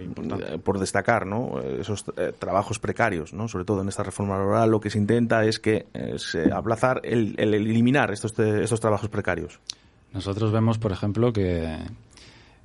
[0.00, 0.54] Importante.
[0.54, 1.60] Eh, por destacar, ¿no?
[1.60, 3.46] Eh, Esos eh, trabajos precarios, ¿no?
[3.46, 7.00] Sobre todo en esta reforma laboral, lo que se intenta es que eh, se aplazar
[7.04, 9.60] el, el eliminar estos, estos trabajos precarios.
[10.12, 11.78] Nosotros vemos, por ejemplo, que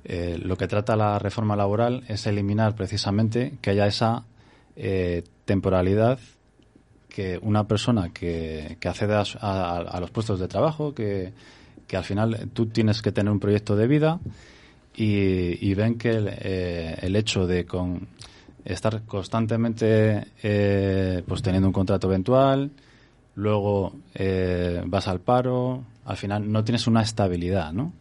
[0.04, 4.24] eh, lo que trata la reforma laboral es eliminar precisamente que haya esa
[4.76, 6.18] eh, temporalidad
[7.08, 11.32] que una persona que, que accede a, los puestos de trabajo, que,
[11.92, 14.18] al final tú tienes que tener un proyecto de vida
[14.96, 18.08] y, ven que el, eh, el hecho de con
[18.64, 20.26] estar constantemente
[21.24, 22.72] pues teniendo un contrato eventual,
[23.36, 23.92] luego
[24.86, 27.92] vas al paro, al final no tienes una estabilidad, ¿no?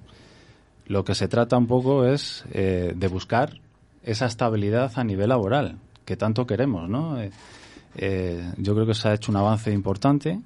[0.87, 3.59] Lo que se trata un poco es eh, de buscar
[4.03, 7.19] esa estabilidad a nivel laboral que tanto queremos, ¿no?
[7.21, 7.31] Eh,
[7.95, 10.41] eh, yo creo que se ha hecho un avance importante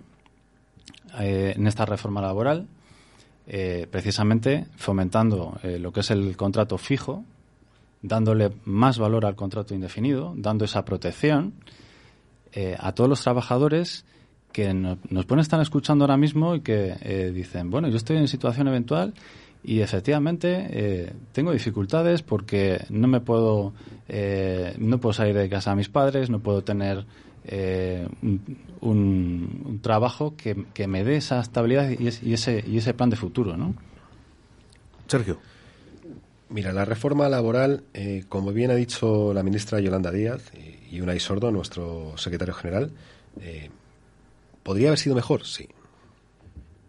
[1.20, 2.68] en esta reforma laboral,
[3.90, 7.24] precisamente fomentando lo que es el contrato fijo,
[8.04, 11.54] dándole más valor al contrato indefinido, dando esa protección
[12.78, 14.06] a todos los trabajadores
[14.52, 18.28] que no- nos pueden estar escuchando ahora mismo y que dicen, bueno, yo estoy en
[18.28, 19.14] situación eventual
[19.68, 23.74] y efectivamente eh, tengo dificultades porque no me puedo
[24.08, 27.06] eh, no puedo salir de casa a mis padres, no puedo tener
[27.46, 28.42] eh, un,
[28.82, 32.94] un- un trabajo que, que me dé esa estabilidad y, es- y ese y ese
[32.94, 33.76] plan de futuro, ¿no?
[35.08, 35.38] Sergio.
[36.50, 41.02] Mira, la reforma laboral, eh, como bien ha dicho la ministra Yolanda Díaz y, y
[41.02, 42.92] Unai Sordo, nuestro secretario general,
[43.42, 43.70] eh,
[44.64, 45.46] ¿podría haber sido mejor?
[45.46, 45.68] Sí.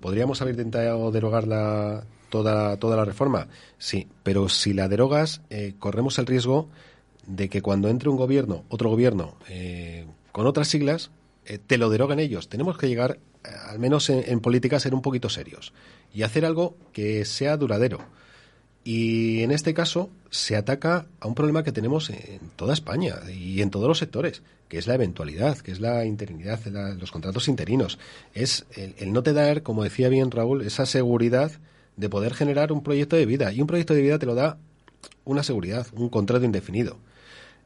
[0.00, 3.48] ¿Podríamos haber intentado derogarla toda, toda la reforma?
[3.78, 4.06] Sí.
[4.22, 6.68] Pero si la derogas, eh, corremos el riesgo
[7.26, 11.10] de que cuando entre un gobierno, otro gobierno, eh, con otras siglas,
[11.46, 12.48] eh, te lo deroguen ellos.
[12.48, 13.18] Tenemos que llegar,
[13.68, 15.72] al menos en, en política, a ser un poquito serios
[16.14, 17.98] y hacer algo que sea duradero.
[18.84, 23.60] Y en este caso se ataca a un problema que tenemos en toda España y
[23.60, 27.48] en todos los sectores, que es la eventualidad, que es la interinidad, la- los contratos
[27.48, 27.98] interinos.
[28.32, 31.52] Es el, el no te dar, como decía bien Raúl, esa seguridad
[31.98, 33.52] de poder generar un proyecto de vida.
[33.52, 34.56] Y un proyecto de vida te lo da
[35.24, 36.96] una seguridad, un contrato indefinido.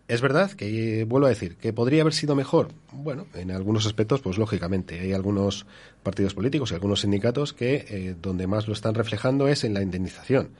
[0.08, 2.68] Es verdad que, vuelvo a decir, que podría haber sido mejor.
[2.90, 5.64] Bueno, en algunos aspectos, pues lógicamente, hay algunos
[6.02, 9.82] partidos políticos y algunos sindicatos que eh, donde más lo están reflejando es en la
[9.82, 10.50] indemnización.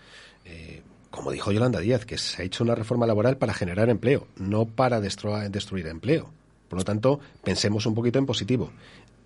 [0.44, 4.26] Eh, como dijo Yolanda Díaz, que se ha hecho una reforma laboral para generar empleo,
[4.36, 6.30] no para destruir empleo.
[6.68, 8.70] Por lo tanto, pensemos un poquito en positivo.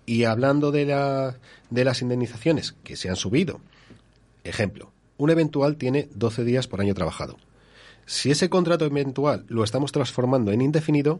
[0.05, 1.37] Y hablando de, la,
[1.69, 3.61] de las indemnizaciones que se han subido,
[4.49, 7.37] ejemplo, un eventual tiene 12 días por año trabajado.
[8.05, 11.19] Si ese contrato eventual lo estamos transformando en indefinido,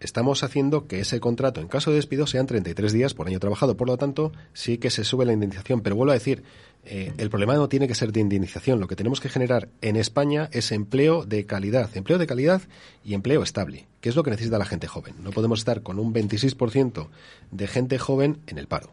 [0.00, 3.76] estamos haciendo que ese contrato, en caso de despido, sean 33 días por año trabajado.
[3.76, 5.82] Por lo tanto, sí que se sube la indemnización.
[5.82, 6.42] Pero vuelvo a decir,
[6.84, 8.80] eh, el problema no tiene que ser de indemnización.
[8.80, 11.96] Lo que tenemos que generar en España es empleo de calidad.
[11.96, 12.62] Empleo de calidad
[13.04, 15.14] y empleo estable, que es lo que necesita la gente joven.
[15.22, 17.08] No podemos estar con un 26%
[17.50, 18.90] de gente joven en el paro.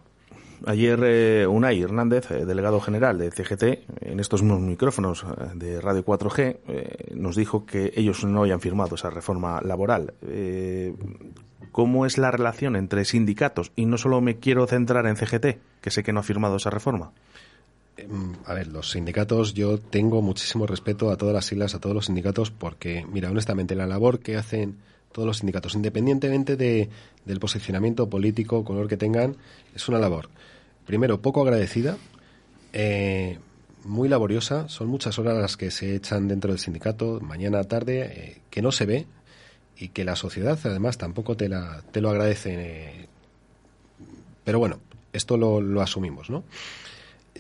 [0.66, 3.64] Ayer eh, Unai Hernández, eh, delegado general de CGT,
[4.02, 8.62] en estos mismos micrófonos eh, de Radio 4G, eh, nos dijo que ellos no habían
[8.62, 10.14] firmado esa reforma laboral.
[11.72, 13.72] ¿Cómo es la relación entre sindicatos?
[13.76, 16.70] Y no solo me quiero centrar en CGT, que sé que no ha firmado esa
[16.70, 17.12] reforma.
[17.98, 21.96] Em, A ver, los sindicatos, yo tengo muchísimo respeto a todas las siglas, a todos
[21.96, 24.78] los sindicatos, porque, mira, honestamente, la labor que hacen
[25.14, 26.90] todos los sindicatos, independientemente de,
[27.24, 29.38] del posicionamiento político, color que tengan,
[29.74, 30.30] es una labor,
[30.86, 31.98] primero, poco agradecida,
[32.74, 33.40] eh,
[33.86, 38.42] muy laboriosa, son muchas horas las que se echan dentro del sindicato, mañana, tarde, eh,
[38.50, 39.06] que no se ve
[39.78, 42.54] y que la sociedad, además, tampoco te, la, te lo agradece.
[42.54, 43.08] eh,
[44.44, 44.80] pero bueno,
[45.14, 46.44] esto lo, lo asumimos, ¿no?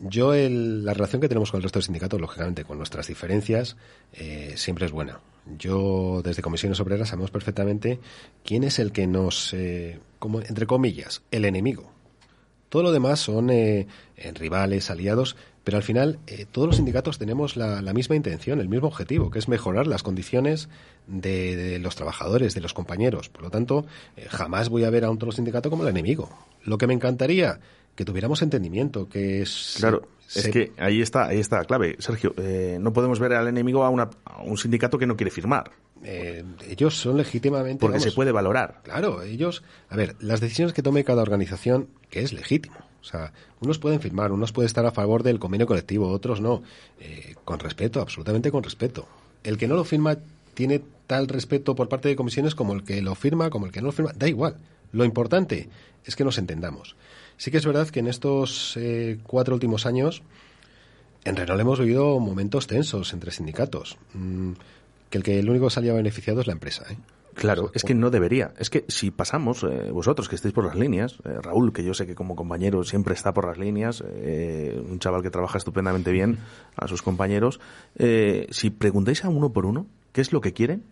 [0.05, 3.77] Yo, el- la relación que tenemos con el resto de sindicatos, lógicamente, con nuestras diferencias,
[4.13, 5.19] eh, siempre es buena.
[5.57, 7.99] Yo, desde Comisiones Obreras, sabemos perfectamente
[8.43, 11.91] quién es el que nos, eh, como, entre comillas, el enemigo.
[12.69, 13.87] Todo lo demás son eh,
[14.33, 18.67] rivales, aliados, pero al final eh, todos los sindicatos tenemos la, la misma intención, el
[18.67, 20.69] mismo objetivo, que es mejorar las condiciones
[21.07, 23.29] de, los trabajadores, de los compañeros.
[23.29, 23.85] Por lo tanto,
[24.17, 26.29] eh, jamás voy a ver a un otro sindicato como el enemigo.
[26.63, 27.59] Lo que me encantaría,
[27.95, 29.75] que tuviéramos entendimiento, que es...
[29.79, 31.95] Claro, es que ahí está, ahí está la clave.
[31.99, 35.29] Sergio, eh, no podemos ver al enemigo a, una- a un sindicato que no quiere
[35.32, 35.71] firmar.
[36.03, 37.80] Eh, ellos son legítimamente...
[37.80, 38.82] Porque vamos, se puede valorar.
[38.84, 39.63] Claro, ellos...
[39.89, 42.76] A ver, las decisiones que tome cada organización, que es legítimo.
[43.01, 46.63] O sea, unos pueden firmar, unos pueden estar a favor del convenio colectivo, otros no.
[46.99, 49.07] Eh, con respeto, absolutamente con respeto.
[49.43, 50.17] El que no lo firma
[50.53, 53.82] tiene tal respeto por parte de comisiones como el que lo firma, como el que
[53.82, 54.13] no lo firma.
[54.15, 54.57] Da igual.
[54.93, 55.70] Lo importante
[56.05, 56.95] es que nos entendamos.
[57.38, 60.23] Sí que es verdad que en estos eh, cuatro últimos años
[61.25, 63.97] en Renault hemos vivido momentos tensos entre sindicatos.
[64.13, 64.51] Mm,
[65.09, 66.86] que el que el único que salía beneficiado es la empresa.
[66.91, 66.97] ¿eh?
[67.36, 68.53] Claro, es que no debería.
[68.57, 71.93] Es que si pasamos, eh, vosotros que estáis por las líneas, eh, Raúl, que yo
[71.93, 76.39] sé que como compañero siempre está por las líneas, un chaval que trabaja estupendamente bien
[76.75, 77.59] a sus compañeros,
[78.49, 80.84] si preguntáis a uno por uno qué es lo que quieren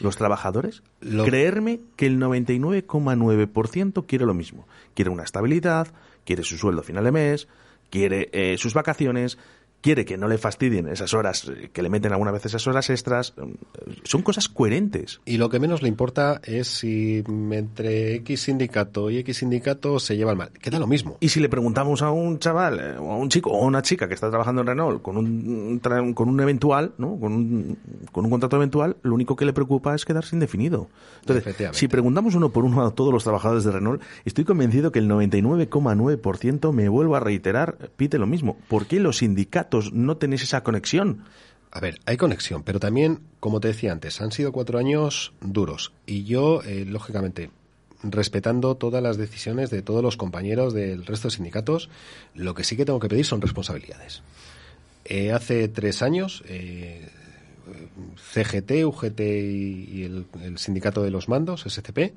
[0.00, 4.66] los trabajadores, creerme que el 99,9% quiere lo mismo.
[4.94, 5.88] Quiere una estabilidad,
[6.24, 7.48] quiere su sueldo a final de mes,
[7.90, 9.38] quiere eh, sus vacaciones,
[9.86, 12.90] quiere que no le fastidien esas horas, eh, que le meten alguna vez esas horas
[12.90, 13.34] extras.
[13.36, 15.20] Eh, Son cosas coherentes.
[15.24, 17.22] Y lo que menos le importa es si
[17.52, 20.50] entre X sindicato y X sindicato se llevan mal.
[20.50, 21.18] Queda lo mismo.
[21.20, 23.80] Y si le preguntamos a un chaval, eh, o a un chico, o a una
[23.80, 25.80] chica que está trabajando en Renault con un,
[26.14, 27.20] con un eventual, ¿no?
[27.20, 27.78] con, un,
[28.10, 30.88] con un contrato eventual, lo único que le preocupa es quedarse indefinido.
[31.20, 34.98] Entonces, si preguntamos uno por uno a todos los trabajadores de Renault, estoy convencido que
[34.98, 38.56] el 99,9% me vuelvo a reiterar, pide lo mismo.
[38.66, 41.24] ¿Por qué los sindicatos no tenéis esa conexión?
[41.70, 45.92] A ver, hay conexión, pero también, como te decía antes, han sido cuatro años duros.
[46.06, 47.50] Y yo, eh, lógicamente,
[48.02, 51.88] respetando todas las decisiones de todos los compañeros del resto de sindicatos,
[52.34, 54.22] lo que sí que tengo que pedir son responsabilidades.
[55.04, 57.08] Eh, hace tres años, eh,
[58.32, 62.14] CGT, UGT y, el, sindicato de los mandos, SCP,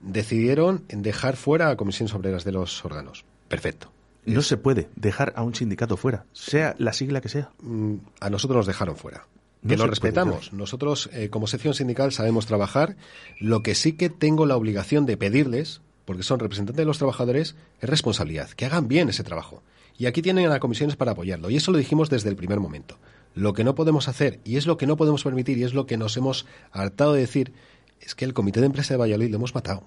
[0.00, 3.24] decidieron dejar fuera a comisiones obreras de los órganos.
[3.48, 3.92] Perfecto.
[4.26, 7.50] No se puede dejar a un sindicato fuera, sea la sigla que sea.
[7.62, 9.26] Mm, A nosotros nos dejaron fuera.
[9.66, 10.52] Que lo respetamos.
[10.54, 12.96] Nosotros, eh, como sección sindical, sabemos trabajar.
[13.38, 17.56] Lo que sí que tengo la obligación de pedirles, porque son representantes de los trabajadores,
[17.80, 18.48] es responsabilidad.
[18.50, 19.62] Que hagan bien ese trabajo.
[19.98, 21.50] Y aquí tienen a comisiones para apoyarlo.
[21.50, 22.98] Y eso lo dijimos desde el primer momento.
[23.34, 25.86] Lo que no podemos hacer, y es lo que no podemos permitir, y es lo
[25.86, 27.52] que nos hemos hartado de decir,
[28.00, 29.84] es que el Comité de Empresa de Valladolid lo hemos matado.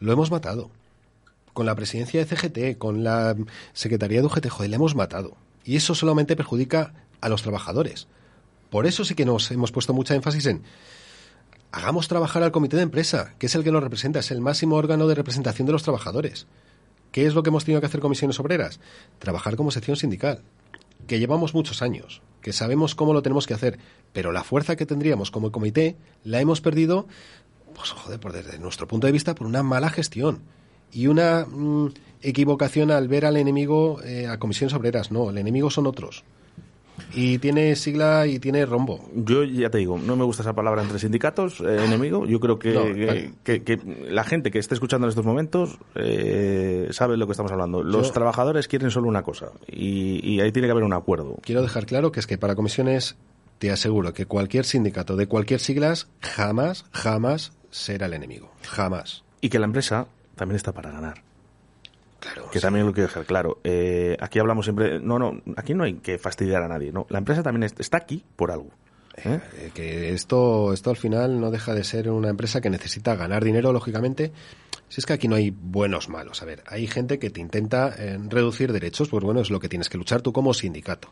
[0.00, 0.70] Lo hemos matado.
[1.52, 3.36] Con la presidencia de CGT, con la
[3.72, 5.36] Secretaría de UGT, joder, le hemos matado.
[5.64, 8.08] Y eso solamente perjudica a los trabajadores.
[8.70, 10.62] Por eso sí que nos hemos puesto mucha énfasis en
[11.72, 14.76] hagamos trabajar al comité de empresa, que es el que nos representa, es el máximo
[14.76, 16.46] órgano de representación de los trabajadores.
[17.10, 18.78] ¿Qué es lo que hemos tenido que hacer comisiones obreras?
[19.18, 20.42] Trabajar como sección sindical,
[21.06, 23.78] que llevamos muchos años, que sabemos cómo lo tenemos que hacer,
[24.12, 27.06] pero la fuerza que tendríamos como comité la hemos perdido,
[27.74, 30.42] pues joder, por desde nuestro punto de vista, por una mala gestión
[30.92, 31.88] y una mm,
[32.22, 35.10] equivocación al ver al enemigo eh, a comisiones obreras.
[35.10, 36.24] No, el enemigo son otros.
[37.14, 39.00] Y tiene sigla y tiene rombo.
[39.14, 42.26] Yo ya te digo, no me gusta esa palabra entre sindicatos, eh, enemigo.
[42.26, 43.32] Yo creo que, No, que, vale.
[43.44, 47.50] que- que la gente que esté escuchando en estos momentos eh, sabe lo que estamos
[47.50, 47.82] hablando.
[47.82, 51.36] Los Yo- trabajadores quieren solo una cosa y, y ahí tiene que haber un acuerdo.
[51.42, 53.16] Quiero dejar claro que es que para comisiones
[53.58, 58.50] te aseguro que cualquier sindicato de cualquier siglas jamás, jamás será el enemigo.
[58.62, 59.24] Jamás.
[59.40, 60.06] Y que la empresa
[60.42, 61.22] también está para ganar.
[62.52, 63.58] que también lo quiero dejar claro.
[63.64, 67.06] Eh, aquí hablamos siempre, no, no, aquí no hay que fastidiar a nadie, no.
[67.10, 68.70] La empresa también est- está aquí por algo.
[69.16, 69.40] ¿eh?
[69.58, 73.42] Eh, que esto, esto al final no deja de ser una empresa que necesita ganar
[73.44, 74.32] dinero, lógicamente.
[74.88, 76.42] Si es que aquí no hay buenos malos.
[76.42, 79.68] A ver, hay gente que te intenta eh, reducir derechos, pues bueno, es lo que
[79.68, 81.08] tienes que luchar tú como sindicato.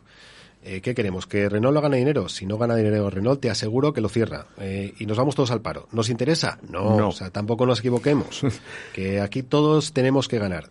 [0.62, 1.26] Eh, ¿Qué queremos?
[1.26, 2.28] ¿Que Renault lo gane dinero?
[2.28, 4.46] Si no gana dinero Renault, te aseguro que lo cierra.
[4.58, 5.88] Eh, y nos vamos todos al paro.
[5.92, 6.58] ¿Nos interesa?
[6.68, 6.96] No.
[6.98, 7.08] No.
[7.08, 8.42] O sea, tampoco nos equivoquemos.
[8.92, 10.68] que aquí todos tenemos que ganar.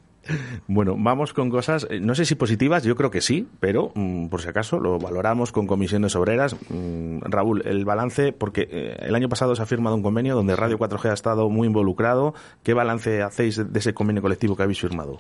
[0.68, 4.28] Bueno, vamos con cosas, eh, no sé si positivas, yo creo que sí, pero mm,
[4.28, 6.56] por si acaso lo valoramos con comisiones obreras.
[6.70, 10.56] Mm, Raúl, el balance, porque eh, el año pasado se ha firmado un convenio donde
[10.56, 12.36] Radio 4G ha estado muy involucrado.
[12.62, 15.20] ¿Qué balance hacéis de- de ese convenio colectivo que habéis firmado?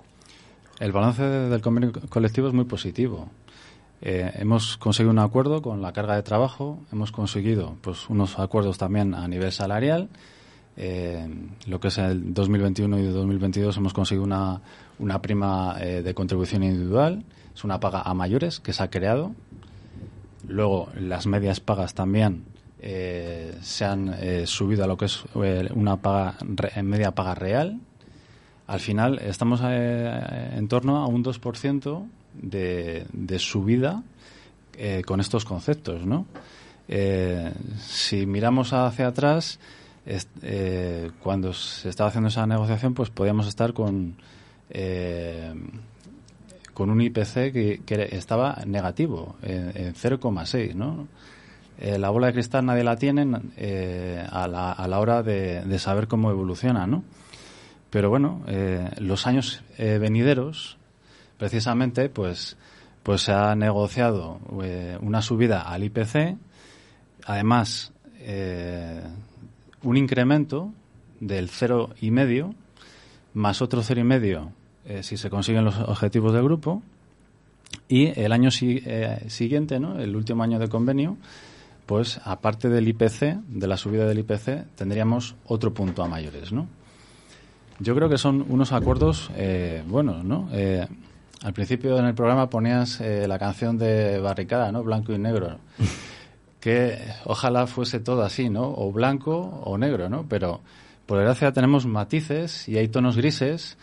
[0.80, 3.30] El balance del convenio colectivo es muy positivo.
[4.02, 8.78] Eh, hemos conseguido un acuerdo con la carga de trabajo, hemos conseguido pues unos acuerdos
[8.78, 10.10] también a nivel salarial.
[10.78, 11.28] Eh,
[11.68, 14.62] lo que es el 2021 y 2022 hemos conseguido una,
[15.00, 19.34] una prima eh, de contribución individual, es una paga a mayores que se ha creado.
[20.48, 22.46] Luego las medias pagas también
[22.82, 24.16] eh, se han
[24.48, 25.24] subido a lo que es
[25.76, 27.82] una paga re- media paga real.
[28.68, 34.04] Al final estamos en torno a un 2% de, de subida
[34.82, 36.26] eh, con estos conceptos, ¿no?
[36.88, 37.52] Eh,
[37.82, 39.60] si miramos hacia atrás,
[40.42, 44.16] eh, cuando se estaba haciendo esa negociación, pues podíamos estar con
[46.74, 51.10] con un IPC que, estaba negativo, en, en 0,6, ¿no?
[51.82, 53.24] La bola de cristal nadie la tiene
[54.32, 57.04] a, la, a la hora de, de saber cómo evoluciona, ¿no?
[57.90, 58.44] Pero bueno,
[59.00, 60.79] los años venideros,
[61.40, 62.56] precisamente, pues,
[63.02, 66.38] pues se ha negociado eh, una subida al IPC,
[67.26, 69.02] además eh,
[69.82, 70.72] un incremento
[71.20, 72.54] del cero y medio
[73.34, 74.52] más otro cero y medio
[74.86, 76.82] eh, si se consiguen los objetivos del grupo
[77.88, 80.00] y el año eh, siguiente, ¿no?
[80.00, 81.18] El último año de convenio,
[81.86, 86.68] pues aparte del IPC, de la subida del IPC, tendríamos otro punto a mayores, ¿no?
[87.80, 90.50] Yo creo que son unos acuerdos eh, buenos, ¿no?
[91.44, 94.84] Al principio en el programa ponías eh, la canción de Barricada, ¿no?
[94.84, 95.58] Blanco y negro.
[96.60, 98.74] que ojalá fuese todo así, ¿no?
[98.76, 100.26] O blanco o negro, ¿no?
[100.28, 100.62] Pero
[101.06, 103.78] por desgracia tenemos matices y hay tonos grises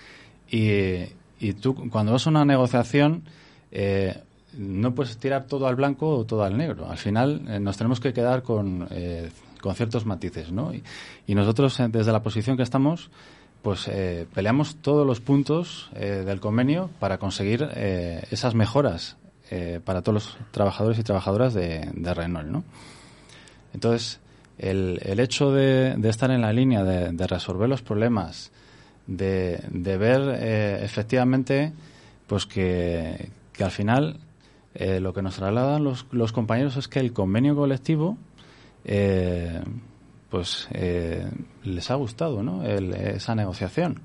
[0.50, 1.04] y,
[1.40, 3.24] y tú cuando vas a una negociación
[3.72, 4.22] eh,
[4.56, 6.88] no puedes tirar todo al blanco o todo al negro.
[6.88, 9.30] Al final eh, nos tenemos que quedar con, eh,
[9.60, 10.72] con ciertos matices, ¿no?
[10.72, 10.82] Y,
[11.26, 13.10] y nosotros desde la posición que estamos
[13.66, 19.16] pues eh, peleamos todos los puntos eh, del convenio para conseguir eh, esas mejoras
[19.84, 22.62] para todos los trabajadores y trabajadoras de, de Renault, ¿no?
[23.74, 24.20] Entonces,
[24.56, 28.52] el, el hecho de, estar en la línea de, de resolver los problemas,
[29.08, 30.42] de, ver
[30.84, 31.72] efectivamente
[32.28, 34.20] pues que, que al final
[34.78, 38.16] lo que nos trasladan los, los compañeros es que el convenio colectivo
[40.30, 41.26] pues eh,
[41.64, 42.64] les ha gustado ¿no?
[42.64, 44.00] El- esa negociación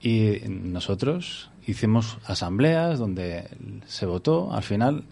[0.00, 3.48] y nosotros hicimos asambleas donde
[3.86, 5.04] se votó al final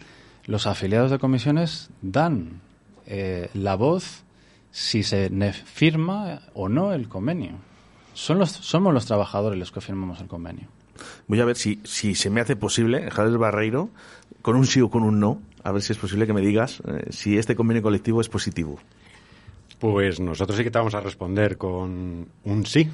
[0.46, 2.60] los afiliados de comisiones dan
[3.06, 4.24] eh, la voz
[4.70, 7.52] si se firma o no el convenio
[8.14, 10.68] son los, somos los trabajadores los que firmamos el convenio
[11.28, 13.88] Voy a ver si, si se me hace posible, Javier Barreiro,
[14.42, 16.82] con un sí o con un no, a ver si es posible que me digas
[16.88, 18.80] eh, si este convenio colectivo es positivo.
[19.78, 22.90] Pues nosotros sí que te vamos a responder con un sí.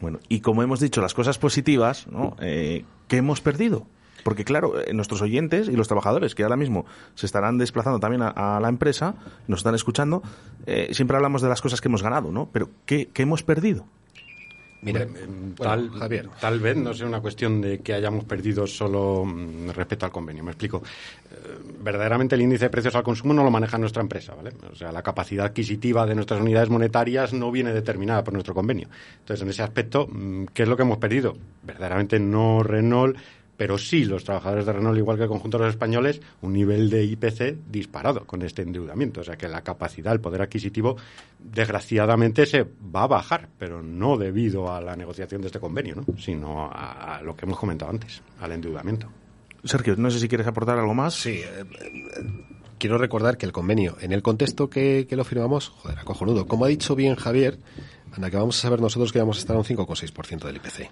[0.00, 2.36] Bueno, y como hemos dicho las cosas positivas, ¿no?
[2.40, 3.86] Eh, ¿qué hemos perdido?
[4.22, 8.22] Porque claro, eh, nuestros oyentes y los trabajadores que ahora mismo se estarán desplazando también
[8.22, 9.14] a, la empresa,
[9.48, 10.22] nos están escuchando,
[10.66, 12.48] eh, siempre hablamos de las cosas que hemos ganado, ¿no?
[12.52, 13.86] Pero ¿qué, qué hemos perdido?
[14.84, 15.06] Mira,
[15.56, 15.90] tal,
[16.40, 20.44] tal vez no sea una cuestión de que hayamos perdido solo mm, respecto al convenio.
[20.44, 20.82] Me explico.
[21.30, 24.52] Eh, verdaderamente el índice de precios al consumo no lo maneja nuestra empresa, ¿vale?
[24.70, 28.88] O sea, la capacidad adquisitiva de nuestras unidades monetarias no viene determinada por nuestro convenio.
[29.20, 31.34] Entonces, en ese aspecto, mm, ¿qué es lo que hemos perdido?
[31.62, 33.16] Verdaderamente no Renault,
[33.56, 36.90] pero sí los trabajadores de Renault, igual que el conjunto de los españoles, un nivel
[36.90, 39.20] de IPC disparado con este endeudamiento.
[39.20, 40.96] O sea que la capacidad, el poder adquisitivo,
[41.38, 46.04] desgraciadamente se va a bajar, pero no debido a la negociación de este convenio, ¿no?
[46.18, 49.08] sino a, a lo que hemos comentado antes, al endeudamiento.
[49.64, 51.14] Sergio, no sé si quieres aportar algo más.
[51.14, 51.40] Sí.
[51.42, 51.64] eh,
[52.78, 56.46] quiero recordar que el convenio, en el contexto que, que lo firmamos, joder, acojonudo.
[56.46, 57.58] Como ha dicho bien Javier,
[58.12, 60.90] anda que vamos a saber nosotros que vamos a estar a un 5,6% del IPC.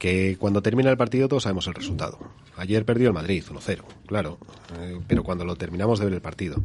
[0.00, 2.18] Que cuando termina el partido todos sabemos el resultado.
[2.56, 4.38] Ayer perdió el Madrid 1-0, claro,
[4.80, 6.60] eh, pero cuando lo terminamos de ver el partido.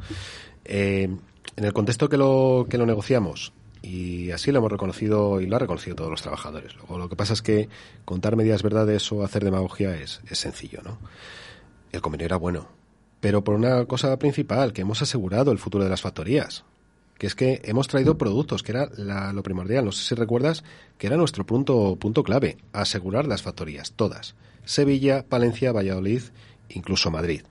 [0.63, 1.09] Eh,
[1.55, 5.55] en el contexto que lo, que lo negociamos, y así lo hemos reconocido y lo
[5.55, 6.75] han reconocido todos los trabajadores.
[6.75, 7.69] Luego, lo que pasa es que
[8.03, 10.97] contar medias verdades o hacer demagogia es, es sencillo, ¿no?
[11.91, 12.67] El convenio era bueno,
[13.19, 16.63] pero por una cosa principal, que hemos asegurado el futuro de las factorías.
[17.17, 19.85] Que es que hemos traído productos, que era la- lo primordial.
[19.85, 20.63] No sé si recuerdas
[20.97, 24.35] que era nuestro punto, punto clave, asegurar las factorías, todas.
[24.65, 26.21] Sevilla, Palencia, Valladolid,
[26.69, 27.41] incluso Madrid.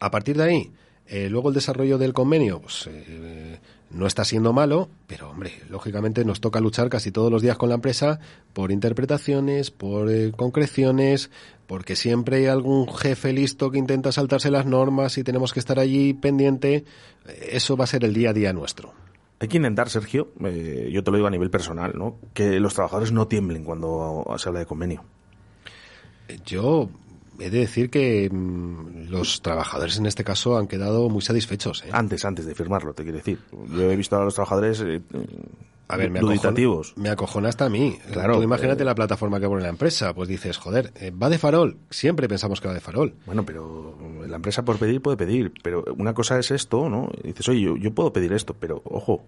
[0.00, 0.70] A partir de ahí,
[1.08, 3.58] eh, luego el desarrollo del convenio, pues eh,
[3.90, 7.68] no está siendo malo, pero hombre, lógicamente nos toca luchar casi todos los días con
[7.68, 8.18] la empresa
[8.52, 11.30] por interpretaciones, por eh, concreciones,
[11.66, 15.78] porque siempre hay algún jefe listo que intenta saltarse las normas y tenemos que estar
[15.78, 16.84] allí pendiente.
[17.26, 18.92] Eh, Eso va a ser el día a día nuestro.
[19.38, 22.16] Hay que intentar, Sergio, eh, yo te lo digo a nivel personal, ¿no?
[22.32, 25.04] que los trabajadores no tiemblen cuando se habla de convenio.
[26.44, 26.88] Yo
[27.40, 31.84] he de decir que mm, los trabajadores en este caso han quedado muy satisfechos.
[31.84, 31.90] ¿eh?
[31.92, 33.38] Antes, antes de firmarlo, te quiero decir.
[33.70, 35.00] Yo he visto a los trabajadores eh,
[35.88, 36.54] A ver, me acojona,
[36.96, 37.98] me acojona hasta a mí.
[38.12, 40.14] Claro, Tú imagínate eh, la plataforma que pone la empresa.
[40.14, 41.78] Pues dices, joder, eh, va de farol.
[41.90, 43.14] Siempre pensamos que va de farol.
[43.26, 47.08] Bueno, pero la empresa por pedir puede pedir, pero una cosa es esto, ¿no?
[47.22, 49.24] Y dices, oye, yo, yo puedo pedir esto, pero ojo,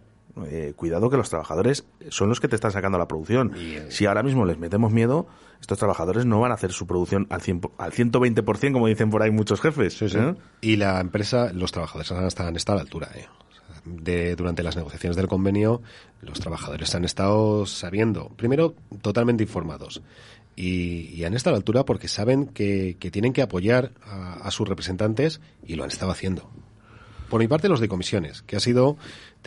[0.46, 3.52] eh, cuidado que los trabajadores son los que te están sacando la producción.
[3.90, 5.26] Si ahora mismo les metemos miedo,
[5.60, 9.10] estos trabajadores no van a hacer su producción al, 100, po- al 120%, como dicen
[9.10, 9.96] por ahí muchos jefes.
[10.02, 10.34] ¿eh?
[10.60, 13.08] Y la empresa, los trabajadores han estado, han estado a la altura.
[13.14, 13.26] ¿eh?
[13.84, 15.80] De, durante las negociaciones del convenio,
[16.20, 20.02] los trabajadores han estado sabiendo, primero, totalmente informados.
[20.56, 24.34] Y, y han estado a la altura porque saben que, que tienen que apoyar a,
[24.34, 26.50] a sus representantes y lo han estado haciendo.
[27.30, 28.96] Por mi parte, los de comisiones, que ha sido,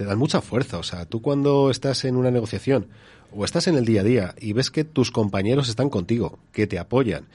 [0.01, 0.79] te dan mucha fuerza.
[0.79, 2.87] O sea, tú cuando estás en una negociación
[3.31, 6.65] o estás en el día a día y ves que tus compañeros están contigo, que
[6.65, 7.27] te apoyan,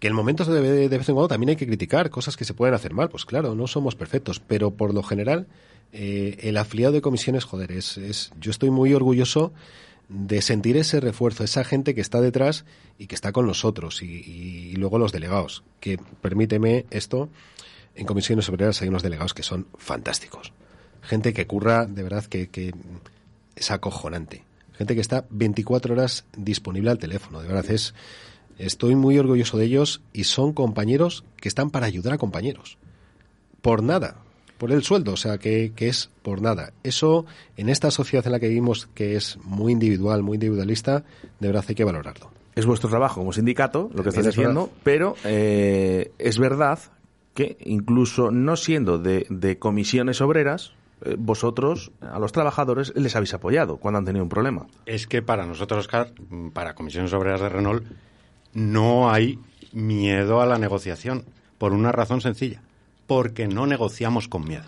[0.00, 2.54] que en momentos de, de vez en cuando también hay que criticar cosas que se
[2.54, 3.10] pueden hacer mal.
[3.10, 5.46] Pues claro, no somos perfectos, pero por lo general,
[5.92, 9.52] eh, el afiliado de comisiones, joder, es, es, yo estoy muy orgulloso
[10.08, 12.64] de sentir ese refuerzo, esa gente que está detrás
[12.98, 17.28] y que está con nosotros y, luego los delegados, que permíteme esto,
[17.94, 20.52] en comisiones obreras hay unos delegados que son fantásticos.
[21.06, 22.72] Gente que curra, de verdad, que, que
[23.56, 24.44] es acojonante.
[24.72, 27.94] Gente que está 24 horas disponible al teléfono, de verdad, es,
[28.58, 32.76] estoy muy orgulloso de ellos y son compañeros que están para ayudar a compañeros.
[33.62, 34.16] Por nada,
[34.58, 36.72] por el sueldo, o sea, que, que es por nada.
[36.82, 37.24] Eso,
[37.56, 41.04] en esta sociedad en la que vivimos, que es muy individual, muy individualista,
[41.38, 42.30] de verdad hay que valorarlo.
[42.54, 46.78] Es vuestro trabajo como sindicato, lo que estás es diciendo, pero eh, es verdad
[47.34, 50.72] que incluso no siendo de, de comisiones obreras,
[51.18, 54.66] vosotros a los trabajadores les habéis apoyado cuando han tenido un problema.
[54.86, 56.12] Es que para nosotros, Oscar,
[56.52, 57.84] para Comisiones Obreras de Renault,
[58.52, 59.38] no hay
[59.72, 61.24] miedo a la negociación,
[61.58, 62.62] por una razón sencilla,
[63.06, 64.64] porque no negociamos con miedo.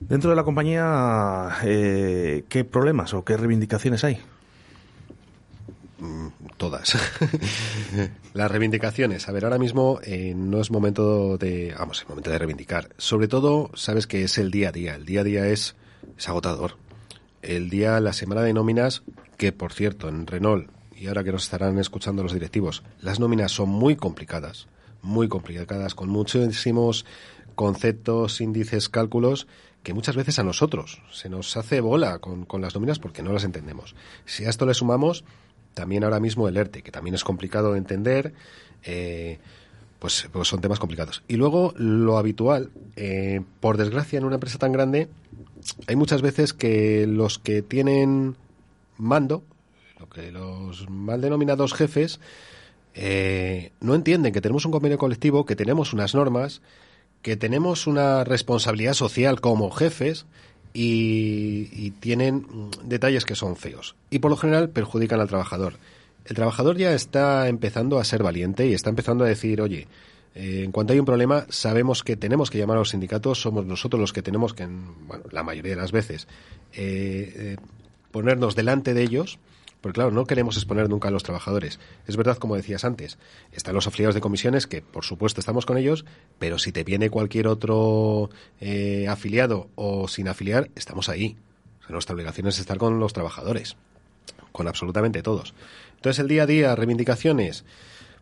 [0.00, 4.20] Dentro de la compañía, eh, ¿qué problemas o qué reivindicaciones hay?
[6.56, 6.96] Todas.
[8.34, 9.28] Las reivindicaciones.
[9.28, 12.88] A ver, ahora mismo eh, no es momento de, vamos, es momento de reivindicar.
[12.96, 14.94] Sobre todo, sabes que es el día a día.
[14.94, 15.76] El día a día es,
[16.16, 16.76] es agotador.
[17.42, 19.02] El día, la semana de nóminas,
[19.36, 23.52] que por cierto, en Renault, y ahora que nos estarán escuchando los directivos, las nóminas
[23.52, 24.66] son muy complicadas,
[25.02, 27.04] muy complicadas, con muchísimos
[27.54, 29.46] conceptos, índices, cálculos,
[29.82, 33.32] que muchas veces a nosotros se nos hace bola con, con las nóminas porque no
[33.32, 33.94] las entendemos.
[34.24, 35.24] Si a esto le sumamos
[35.76, 38.32] también ahora mismo el ERTE, que también es complicado de entender.
[38.82, 39.38] Eh,
[39.98, 41.22] pues, pues son temas complicados.
[41.28, 45.08] Y luego lo habitual, eh, por desgracia en una empresa tan grande,
[45.86, 48.36] hay muchas veces que los que tienen
[48.96, 49.42] mando,
[50.00, 52.20] lo que los mal denominados jefes,
[52.94, 56.62] eh, no entienden que tenemos un convenio colectivo, que tenemos unas normas,
[57.20, 60.24] que tenemos una responsabilidad social como jefes
[60.78, 62.46] y, tienen
[62.84, 63.96] detalles que son feos.
[64.10, 65.74] Y por lo general perjudican al trabajador.
[66.26, 69.86] El trabajador ya está empezando a ser valiente y está empezando a decir, oye,
[70.34, 73.64] eh, en cuanto hay un problema, sabemos que tenemos que llamar a los sindicatos, somos
[73.64, 76.28] nosotros los que tenemos que, en, bueno, la mayoría de las veces,
[76.74, 77.56] eh, eh,
[78.10, 79.38] ponernos delante de ellos,
[79.86, 81.78] porque claro, no queremos exponer nunca a los trabajadores.
[82.08, 83.18] Es verdad, como decías antes,
[83.52, 86.04] están los afiliados de comisiones, que por supuesto estamos con ellos,
[86.40, 88.28] pero si te viene cualquier otro
[88.60, 91.36] eh, afiliado o sin afiliar, estamos ahí.
[91.88, 93.76] Nuestra obligación es estar con los trabajadores,
[94.50, 95.54] con absolutamente todos.
[95.94, 97.64] Entonces, el día a día, reivindicaciones,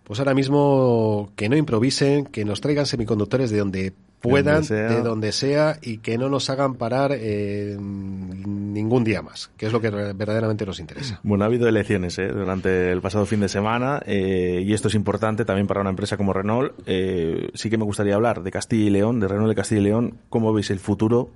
[0.03, 3.95] pues ahora mismo que no improvisen, que nos traigan semiconductores de donde
[4.31, 9.51] puedan, donde de donde sea, y que no nos hagan parar eh, ningún día más,
[9.57, 11.21] que es lo que verdaderamente nos interesa.
[11.23, 12.29] Bueno, ha habido elecciones ¿eh?
[12.29, 16.17] durante el pasado fin de semana eh, y esto es importante también para una empresa
[16.17, 16.73] como Renault.
[16.87, 19.85] Eh, sí que me gustaría hablar de Castilla y León, de Renault de Castilla y
[19.85, 20.19] León.
[20.29, 21.31] ¿Cómo veis el futuro?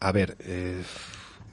[0.00, 0.82] A ver, eh,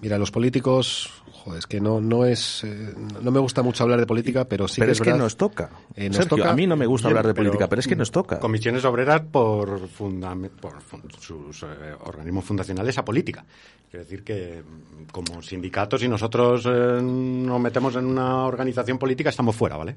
[0.04, 4.00] mira, los políticos, joder, es que no, no es, eh, no me gusta mucho hablar
[4.00, 5.72] de política, pero sí pero que es, es, que nos toca.
[5.96, 7.88] Eh, nos Sergio, toca- a mí no me gusta hablar de pero- política, pero es
[7.88, 8.40] que nos toca.
[8.40, 11.68] Comisiones obreras por, por fun- sus eh,
[12.06, 13.44] organismos fundacionales a política.
[13.90, 19.30] Quiero decir que mm, como sindicatos, si nosotros eh, nos metemos en una organización política,
[19.30, 19.96] estamos fuera, ¿vale?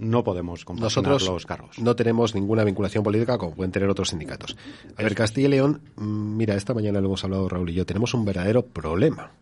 [0.00, 1.78] No podemos compaginar Nosotros los cargos.
[1.78, 4.56] no tenemos ninguna vinculación política como pueden tener otros sindicatos.
[4.96, 7.86] A ver, Castilla y León, mm, mira, esta mañana lo hemos hablado Raúl y yo,
[7.86, 9.32] tenemos un verdadero problema.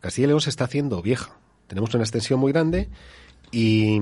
[0.00, 1.30] Castilla y León se está haciendo vieja.
[1.68, 2.88] Tenemos una extensión muy grande
[3.52, 3.98] y,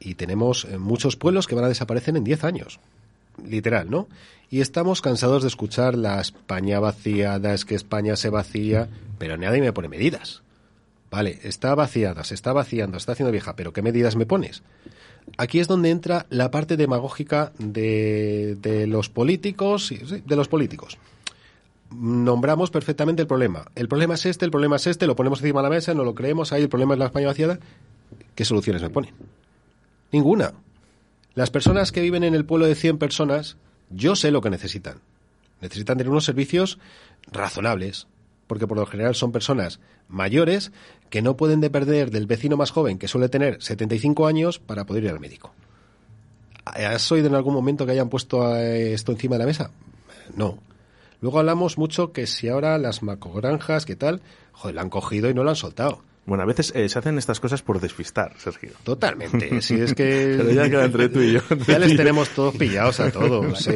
[0.00, 2.78] y tenemos eh, muchos pueblos que van a desaparecer en 10 años.
[3.44, 4.06] Literal, ¿no?
[4.50, 8.88] Y estamos cansados de escuchar la España vaciada, es que España se vacía,
[9.18, 10.42] pero nadie me pone medidas.
[11.10, 14.62] Vale, está vaciada, se está vaciando, se está haciendo vieja, pero ¿qué medidas me pones?
[15.36, 19.92] Aquí es donde entra la parte demagógica de, de los políticos,
[20.24, 20.98] de los políticos.
[21.90, 23.66] Nombramos perfectamente el problema.
[23.74, 26.04] El problema es este, el problema es este, lo ponemos encima de la mesa, no
[26.04, 27.58] lo creemos, ahí el problema es la España vaciada.
[28.34, 29.12] ¿Qué soluciones me ponen?
[30.12, 30.54] Ninguna.
[31.34, 33.56] Las personas que viven en el pueblo de 100 personas,
[33.90, 35.00] yo sé lo que necesitan.
[35.60, 36.78] Necesitan tener unos servicios
[37.32, 38.06] razonables,
[38.46, 40.72] porque por lo general son personas mayores
[41.10, 45.04] que no pueden depender del vecino más joven, que suele tener 75 años, para poder
[45.04, 45.52] ir al médico.
[46.64, 49.70] ¿Has oído en algún momento que hayan puesto esto encima de la mesa?
[50.34, 50.58] No.
[51.20, 54.22] Luego hablamos mucho que si ahora las macogranjas, ¿qué tal?
[54.52, 56.02] Joder, la han cogido y no la han soltado.
[56.26, 58.70] Bueno, a veces eh, se hacen estas cosas por despistar, Sergio.
[58.82, 59.60] Totalmente.
[59.60, 60.34] Si es que.
[60.38, 61.40] Pero ya queda entre tú y yo.
[61.68, 63.58] Ya les tenemos todos pillados a todos.
[63.58, 63.70] sí.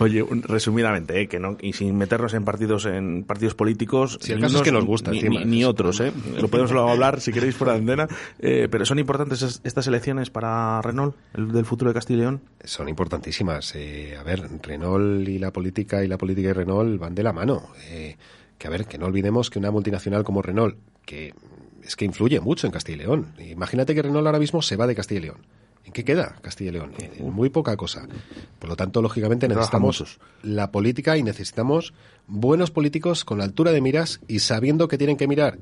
[0.00, 4.18] Oye, un- resumidamente, eh, que no, y sin meternos en partidos en partidos políticos.
[4.20, 5.40] Si el caso es que nos gusta, ni, encima.
[5.40, 6.12] ni- ni otros, ¿eh?
[6.40, 8.08] Lo podemos luego hablar si queréis de antena.
[8.40, 12.20] Eh, pero son importantes es- estas elecciones para Renault, el del futuro de Castilla y
[12.22, 12.40] León.
[12.64, 13.72] Son importantísimas.
[13.76, 17.32] Eh, a ver, Renault y la política y la política y Renault van de la
[17.32, 17.62] mano.
[17.90, 18.16] Eh,
[18.58, 20.76] que a ver, que no olvidemos que una multinacional como Renault,
[21.06, 21.32] que
[21.88, 23.32] es que influye mucho en Castilla y León.
[23.40, 25.38] Imagínate que Renault ahora mismo se va de Castilla y León.
[25.84, 26.92] ¿En qué queda Castilla y León?
[26.98, 28.06] En- en muy poca cosa.
[28.58, 29.96] Por lo tanto, lógicamente necesitamos
[30.42, 31.94] la política y necesitamos
[32.26, 35.58] buenos políticos con altura de miras y sabiendo que tienen que mirar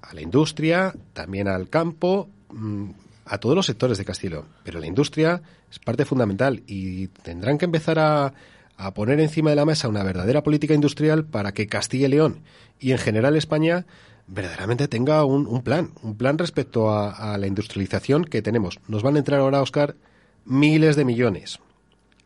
[0.00, 2.90] a la industria, también al campo, mm,
[3.26, 4.46] a todos los sectores de Castilla y León.
[4.62, 8.32] Pero la industria es parte fundamental y tendrán que empezar a,
[8.76, 12.42] a poner encima de la mesa una verdadera política industrial para que Castilla y León
[12.78, 13.86] y en general España
[14.26, 18.78] verdaderamente tenga un, un plan, un plan respecto a, a la industrialización que tenemos.
[18.88, 19.96] Nos van a entrar ahora, Oscar,
[20.44, 21.60] miles de millones.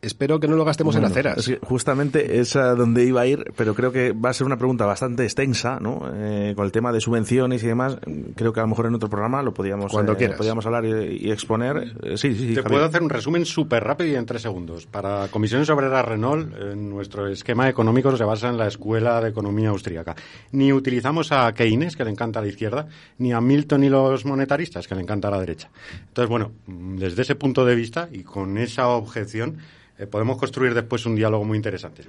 [0.01, 1.37] Espero que no lo gastemos en aceras.
[1.39, 4.47] es que justamente es a donde iba a ir, pero creo que va a ser
[4.47, 6.09] una pregunta bastante extensa, ¿no?
[6.13, 7.97] Eh, con el tema de subvenciones y demás.
[8.35, 10.37] Creo que a lo mejor en otro programa lo podíamos, Cuando eh, quieras.
[10.37, 11.95] podíamos hablar y, y exponer.
[12.01, 12.47] Eh, sí, sí, sí.
[12.53, 12.63] Te Javier.
[12.63, 14.85] puedo hacer un resumen súper rápido y en tres segundos.
[14.85, 19.69] Para Comisiones Obreras Renault, eh, nuestro esquema económico se basa en la Escuela de Economía
[19.69, 20.15] Austríaca.
[20.53, 22.87] Ni utilizamos a Keynes, que le encanta a la izquierda,
[23.17, 25.69] ni a Milton y los monetaristas, que le encanta a la derecha.
[26.07, 29.57] Entonces, bueno, desde ese punto de vista y con esa objeción,
[29.99, 32.03] eh, podemos construir después un diálogo muy interesante.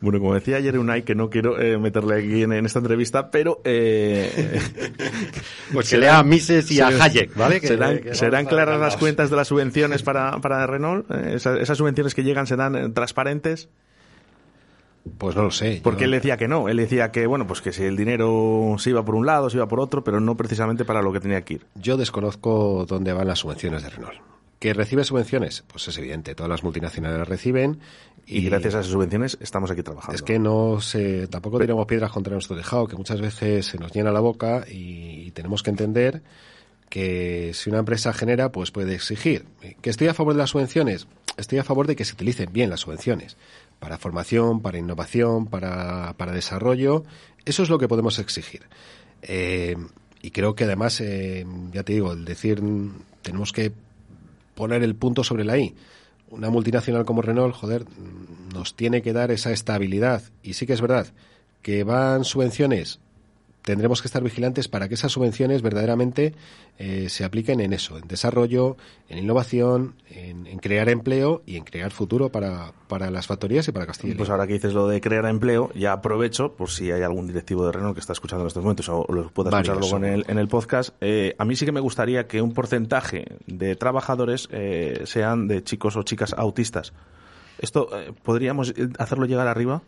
[0.00, 3.30] Bueno, como decía ayer Unai, que no quiero eh, meterle aquí en, en esta entrevista,
[3.30, 3.60] pero...
[3.64, 4.60] Eh,
[5.72, 7.60] Pues que lea a Mises y a Hayek, ¿vale?
[7.60, 7.68] Que-
[8.14, 11.10] serán que claras las cuentas de las subvenciones para, para Renault.
[11.10, 13.68] Eh, esas, esas subvenciones que llegan serán transparentes.
[15.18, 15.80] Pues no lo sé.
[15.82, 18.76] Porque yo- él decía que no, él decía que, bueno, pues que si el dinero
[18.78, 21.20] se iba por un lado, se iba por otro, pero no precisamente para lo que
[21.20, 21.66] tenía que ir.
[21.76, 24.18] Yo desconozco dónde van las subvenciones de Renault.
[24.58, 25.62] ¿Que recibe subvenciones?
[25.68, 27.78] Pues es evidente, todas las multinacionales las reciben.
[28.26, 30.14] Y gracias a esas subvenciones estamos aquí trabajando.
[30.14, 33.92] Es que no se, tampoco tiramos piedras contra nuestro tejado, que muchas veces se nos
[33.92, 36.22] llena la boca y, tenemos que entender
[36.88, 39.46] que si una empresa genera, pues puede exigir.
[39.80, 41.06] ¿Que estoy a favor de las subvenciones?
[41.36, 43.36] Estoy a favor de que se utilicen bien las subvenciones.
[43.78, 47.04] Para formación, para innovación, para, para desarrollo.
[47.44, 48.62] Eso es lo que podemos exigir.
[49.22, 49.76] Eh,
[50.20, 52.60] y creo que además, eh, ya te digo, el decir
[53.22, 53.72] tenemos que
[54.58, 55.76] poner el punto sobre la I.
[56.30, 57.86] Una multinacional como Renault, joder,
[58.52, 60.20] nos tiene que dar esa estabilidad.
[60.42, 61.06] Y sí que es verdad
[61.62, 62.98] que van subvenciones,
[63.68, 66.32] tendremos que estar vigilantes para que esas subvenciones verdaderamente
[66.78, 68.78] eh, se apliquen en eso, en desarrollo,
[69.10, 73.72] en innovación, en, en crear empleo y en crear futuro para, para las factorías y
[73.72, 76.90] para Castilla y Pues ahora que dices lo de crear empleo, ya aprovecho, por si
[76.90, 79.76] hay algún directivo de Renault que está escuchando en estos momentos o lo pueda escuchar
[79.76, 82.54] luego en el, en el podcast, eh, a mí sí que me gustaría que un
[82.54, 86.94] porcentaje de trabajadores eh, sean de chicos o chicas autistas.
[87.58, 89.82] ¿Esto eh, podríamos eh, hacerlo llegar arriba?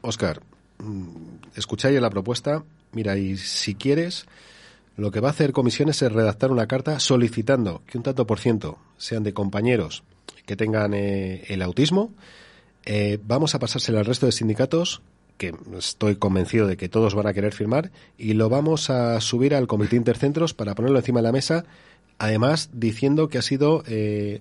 [0.00, 0.40] Oscar,
[0.78, 1.10] mm,
[1.54, 2.64] escucháis la propuesta.
[2.92, 4.26] Mira, y si quieres,
[4.96, 8.38] lo que va a hacer comisiones es redactar una carta solicitando que un tanto por
[8.38, 10.02] ciento sean de compañeros
[10.46, 12.12] que tengan eh, el autismo.
[12.84, 15.02] Eh, vamos a pasárselo al resto de sindicatos
[15.38, 19.54] que estoy convencido de que todos van a querer firmar y lo vamos a subir
[19.54, 21.64] al comité intercentros para ponerlo encima de la mesa,
[22.18, 24.40] además diciendo que ha sido eh,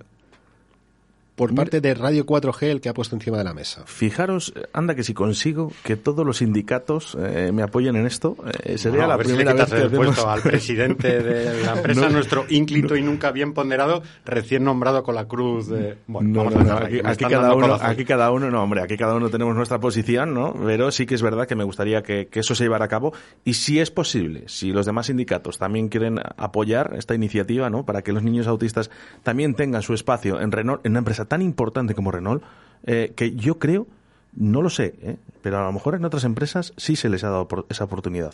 [1.40, 3.84] por parte de Radio 4G el que ha puesto encima de la mesa.
[3.86, 8.36] Fijaros, eh, anda que si consigo que todos los sindicatos eh, me apoyen en esto,
[8.62, 11.24] eh, sería No, a la ver si le primera vez que el puesto al presidente
[11.24, 12.10] de la empresa, No.
[12.10, 15.96] nuestro ínclito y nunca bien ponderado, recién nombrado con la cruz de...
[16.08, 18.98] Bueno, No, vamos no, a aquí, aquí cada uno, aquí cada uno, no, hombre, aquí
[18.98, 20.54] cada uno tenemos nuestra posición, ¿no?
[20.66, 23.14] Pero sí que es verdad que me gustaría que, que eso se llevara a cabo
[23.46, 27.86] y si es posible, si los demás sindicatos también quieren apoyar esta iniciativa, ¿no?
[27.86, 28.92] Para que los niños autistas
[29.24, 32.44] también tengan su espacio en Renault, en una empresa tan importante como Renault,
[32.86, 33.88] eh, que yo creo,
[34.36, 35.16] no lo sé, ¿eh?
[35.42, 38.34] pero a lo mejor en otras empresas sí se les ha dado esa oportunidad.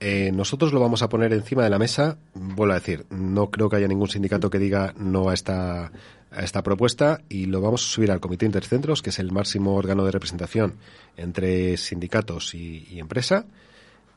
[0.00, 2.18] Eh, nosotros lo vamos a poner encima de la mesa.
[2.34, 5.86] Vuelvo a decir, no creo que haya ningún sindicato que diga no a esta,
[6.30, 9.74] a esta propuesta y lo vamos a subir al Comité Intercentros, que es el máximo
[9.74, 10.74] órgano de representación
[11.16, 13.46] entre sindicatos y empresa.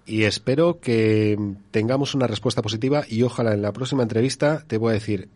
[0.10, 1.38] Y espero que
[1.70, 5.30] tengamos una respuesta positiva y ojalá en la próxima entrevista te voy a decir,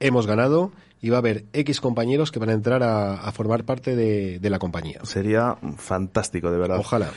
[0.00, 3.64] hemos ganado y va a haber X compañeros que van a entrar a, a formar
[3.64, 5.00] parte de, de la compañía.
[5.04, 6.78] Sería fantástico, de verdad.
[6.78, 7.10] Ojalá.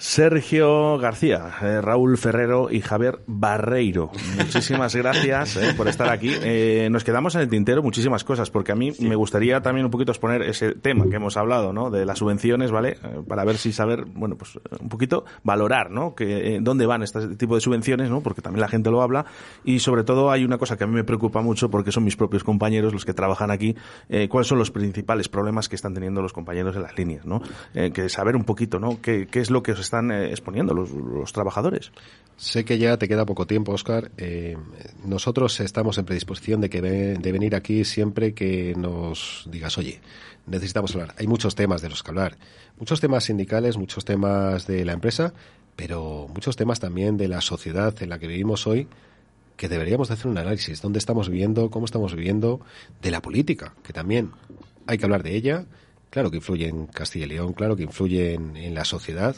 [0.00, 4.10] Sergio García, eh, Raúl Ferrero y Javier Barreiro.
[4.38, 6.32] Muchísimas gracias eh, por estar aquí.
[6.42, 9.90] Eh, nos quedamos en el tintero muchísimas cosas, porque a mí me gustaría también un
[9.90, 11.90] poquito exponer ese tema que hemos hablado, ¿no?
[11.90, 12.96] De las subvenciones, ¿vale?
[13.28, 16.14] Para ver si saber, bueno, pues un poquito valorar, ¿no?
[16.14, 18.22] Que, dónde van este tipo de subvenciones, ¿no?
[18.22, 19.26] Porque también la gente lo habla.
[19.64, 22.16] Y sobre todo hay una cosa que a mí me preocupa mucho, porque son mis
[22.16, 23.76] propios compañeros los que trabajan aquí,
[24.30, 27.42] cuáles son los principales problemas que están teniendo los compañeros en las líneas, ¿no?
[27.74, 28.98] Que saber un poquito, ¿no?
[29.02, 31.90] ¿Qué, qué es lo que os están eh, exponiendo los, los trabajadores?
[32.36, 34.12] Sé que ya te queda poco tiempo, Oscar.
[34.16, 34.56] Eh,
[35.04, 40.00] nosotros estamos en predisposición de que ve- de venir aquí siempre que nos digas, oye,
[40.46, 41.14] necesitamos hablar.
[41.18, 42.38] Hay muchos temas de los que hablar,
[42.78, 45.34] muchos temas sindicales, muchos temas de la empresa,
[45.76, 48.86] pero muchos temas también de la sociedad en la que vivimos hoy
[49.56, 50.80] que deberíamos de hacer un análisis.
[50.80, 51.70] ¿Dónde estamos viviendo?
[51.70, 52.60] ¿Cómo estamos viviendo?
[53.02, 54.30] De la política, que también
[54.86, 55.66] hay que hablar de ella.
[56.08, 59.36] Claro que influye en Castilla y León, claro que influye en la sociedad.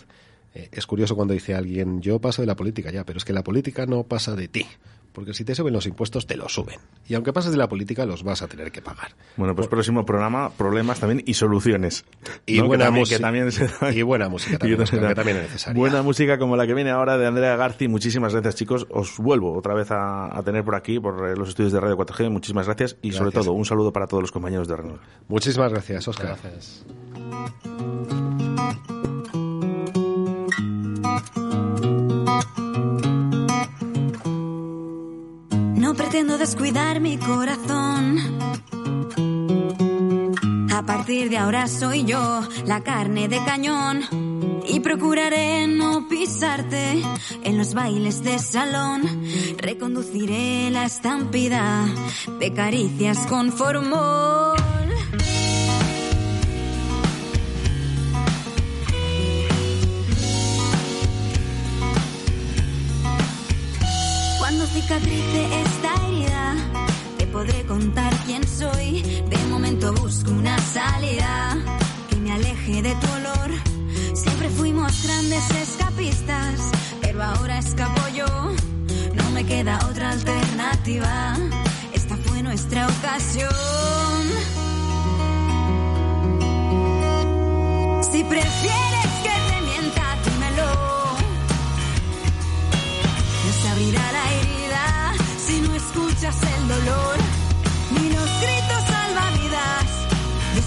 [0.54, 3.32] Eh, es curioso cuando dice alguien, yo paso de la política ya, pero es que
[3.32, 4.66] la política no pasa de ti.
[5.12, 6.78] Porque si te suben los impuestos, te los suben.
[7.06, 9.14] Y aunque pases de la política, los vas a tener que pagar.
[9.36, 12.04] Bueno, pues próximo programa, problemas también y soluciones.
[12.46, 12.66] Y ¿no?
[12.66, 13.20] buena también, música.
[13.20, 13.50] también
[13.94, 15.78] Y buena música también, Y Oscar, que también es necesaria.
[15.78, 17.88] Buena música como la que viene ahora de Andrea Garci.
[17.88, 18.86] Muchísimas gracias, chicos.
[18.90, 21.98] Os vuelvo otra vez a, a tener por aquí, por eh, los estudios de Radio
[21.98, 22.30] 4G.
[22.30, 22.96] Muchísimas gracias.
[23.02, 25.02] Y sobre todo, un saludo para todos los compañeros de Renault.
[25.28, 26.38] Muchísimas gracias, Oscar.
[26.42, 26.86] Gracias.
[35.76, 38.18] No pretendo descuidar mi corazón.
[40.72, 44.02] A partir de ahora soy yo la carne de cañón.
[44.66, 47.02] Y procuraré no pisarte
[47.42, 49.02] en los bailes de salón.
[49.58, 51.84] Reconduciré la estampida
[52.38, 54.71] de caricias con formol.
[64.72, 66.56] Cicatrice esta herida,
[67.18, 69.02] te podré contar quién soy.
[69.28, 71.58] De momento busco una salida
[72.08, 73.50] que me aleje de tu olor.
[75.02, 76.70] trenes escapistas,
[77.00, 78.26] pero ahora escapo yo.
[79.14, 81.36] No me queda otra alternativa.
[81.92, 83.50] Esta fue nuestra ocasión.
[88.10, 88.91] Si prefieres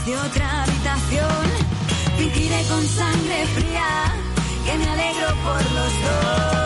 [0.05, 1.45] desde otra habitación.
[2.17, 4.13] Fingiré con sangre fría
[4.65, 6.64] que me alegro por los dos.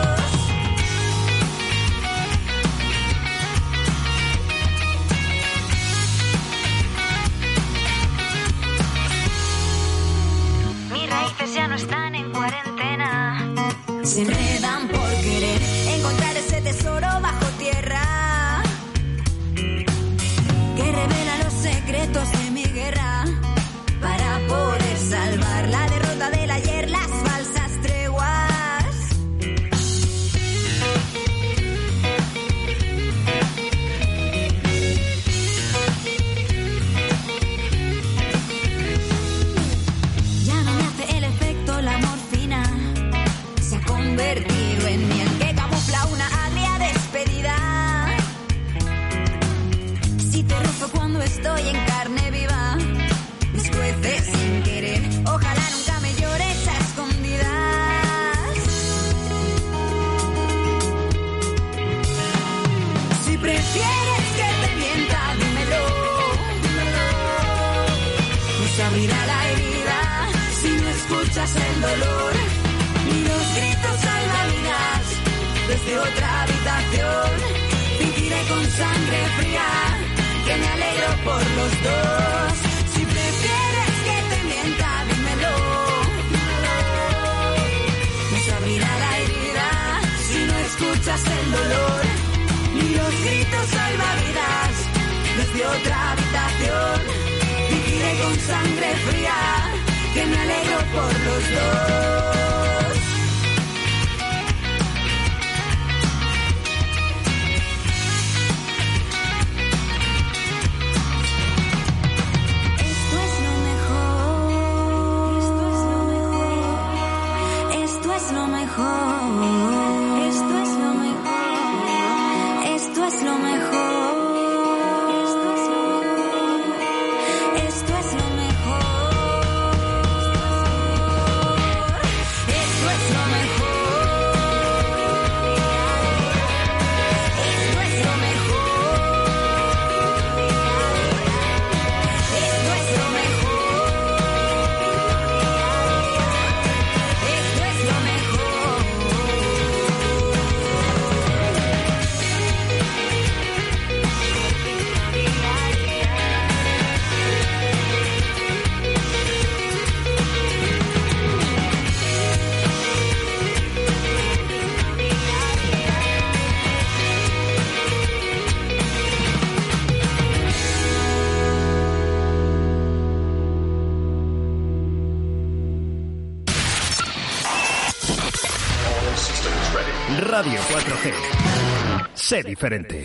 [182.30, 183.04] Sé diferente.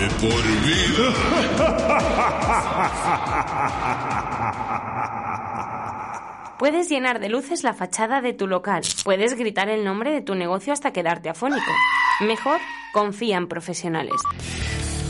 [0.00, 1.14] De por vida.
[6.58, 8.82] Puedes llenar de luces la fachada de tu local.
[9.04, 11.70] Puedes gritar el nombre de tu negocio hasta quedarte afónico.
[12.20, 12.60] Mejor,
[12.92, 14.20] confía en profesionales.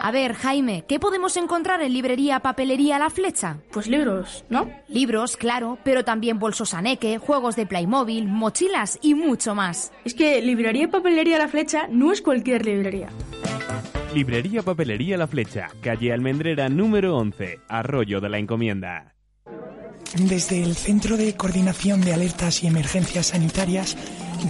[0.00, 3.58] A ver, Jaime, ¿qué podemos encontrar en librería Papelería La Flecha?
[3.72, 4.70] Pues libros, ¿no?
[4.86, 9.92] Libros, claro, pero también bolsos aneque, juegos de Playmobil, mochilas y mucho más.
[10.04, 13.08] Es que librería Papelería La Flecha no es cualquier librería.
[14.14, 19.14] Librería Papelería La Flecha, calle Almendrera número 11, Arroyo de la Encomienda.
[20.16, 23.96] Desde el Centro de Coordinación de Alertas y Emergencias Sanitarias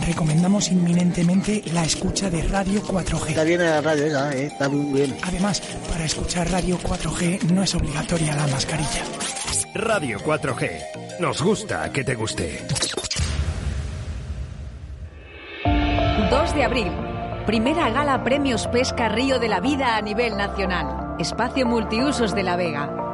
[0.06, 3.28] recomendamos inminentemente la escucha de Radio 4G.
[3.30, 4.46] Está bien la radio esa, ¿eh?
[4.46, 5.16] está muy bien.
[5.22, 9.02] Además, para escuchar Radio 4G no es obligatoria la mascarilla.
[9.74, 11.20] Radio 4G.
[11.20, 12.62] Nos gusta que te guste.
[16.30, 16.92] 2 de abril.
[17.46, 21.16] Primera gala Premios Pesca Río de la Vida a nivel nacional.
[21.18, 23.13] Espacio Multiusos de La Vega.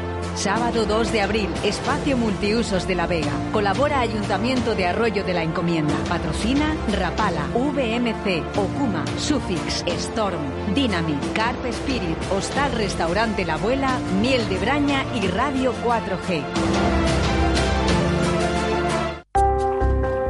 [0.35, 3.31] Sábado 2 de abril, Espacio Multiusos de La Vega.
[3.51, 5.93] Colabora Ayuntamiento de Arroyo de la Encomienda.
[6.09, 14.57] Patrocina Rapala, VMC, Okuma, Sufix, Storm, Dynamic, Carp Spirit, Hostal Restaurante La Abuela, Miel de
[14.57, 16.43] Braña y Radio 4G.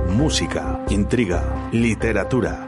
[0.10, 2.66] Música, intriga, literatura.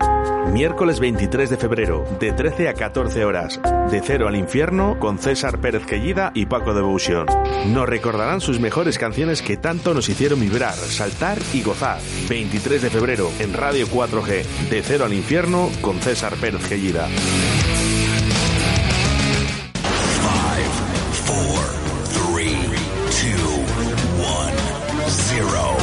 [0.51, 3.59] Miércoles 23 de febrero, de 13 a 14 horas.
[3.89, 7.27] De cero al infierno con César Pérez Quellida y Paco Devotion.
[7.67, 11.99] Nos recordarán sus mejores canciones que tanto nos hicieron vibrar, saltar y gozar.
[12.27, 14.43] 23 de febrero en Radio 4G.
[14.69, 17.07] De cero al infierno con César Pérez Quellida.
[17.07, 17.13] 5,
[21.27, 22.53] 4, 3,
[23.35, 23.53] 2,
[24.17, 24.43] 1,
[25.07, 25.77] 0.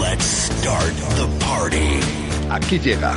[0.00, 2.00] Let's start the party.
[2.50, 3.16] Aquí llega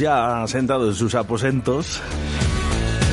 [0.00, 2.00] Ya sentado en sus aposentos,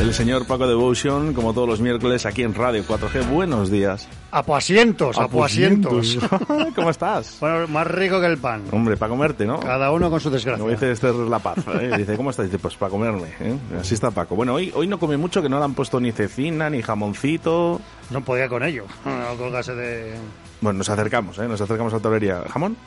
[0.02, 3.30] el señor Paco Devotion, como todos los miércoles aquí en Radio 4G.
[3.30, 4.08] Buenos días.
[4.32, 6.18] Apoasientos, apoasientos.
[6.76, 7.38] ¿Cómo estás?
[7.42, 8.64] Bueno, más rico que el pan.
[8.72, 9.60] Hombre, para comerte, ¿no?
[9.60, 10.60] Cada uno con su desgracia.
[10.60, 11.58] Como dice Esther La Paz.
[11.82, 11.92] ¿eh?
[11.98, 12.46] Dice, ¿cómo estás?
[12.46, 13.28] Dice, pues para comerme.
[13.42, 13.58] ¿eh?
[13.80, 14.36] Así está Paco.
[14.36, 17.82] Bueno, hoy, hoy no come mucho, que no le han puesto ni cecina, ni jamoncito.
[18.10, 18.86] No podía con ello.
[19.06, 20.16] No de...
[20.62, 21.48] Bueno, nos acercamos, ¿eh?
[21.48, 22.44] Nos acercamos a la tolería.
[22.50, 22.78] ¿Jamón?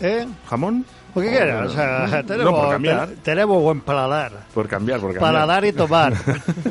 [0.00, 0.26] ¿Eh?
[0.48, 0.86] ¿Jamón?
[1.16, 1.70] ¿Por qué quieras?
[1.70, 3.08] O sea, No, tenemos, por cambiar.
[3.08, 4.32] te- tenemos buen paladar.
[4.52, 5.32] Por cambiar, por cambiar.
[5.32, 6.12] Paladar y tomar.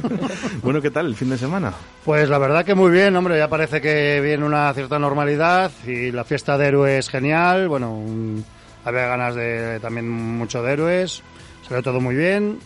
[0.62, 1.74] bueno, ¿qué tal el fin de semana?
[2.04, 6.12] Pues la verdad que muy bien, hombre, ya parece que viene una cierta normalidad y
[6.12, 8.38] la fiesta de héroes genial, bueno, mm,
[8.86, 11.24] había ganas de también mucho de héroes,
[11.68, 12.60] salió todo muy bien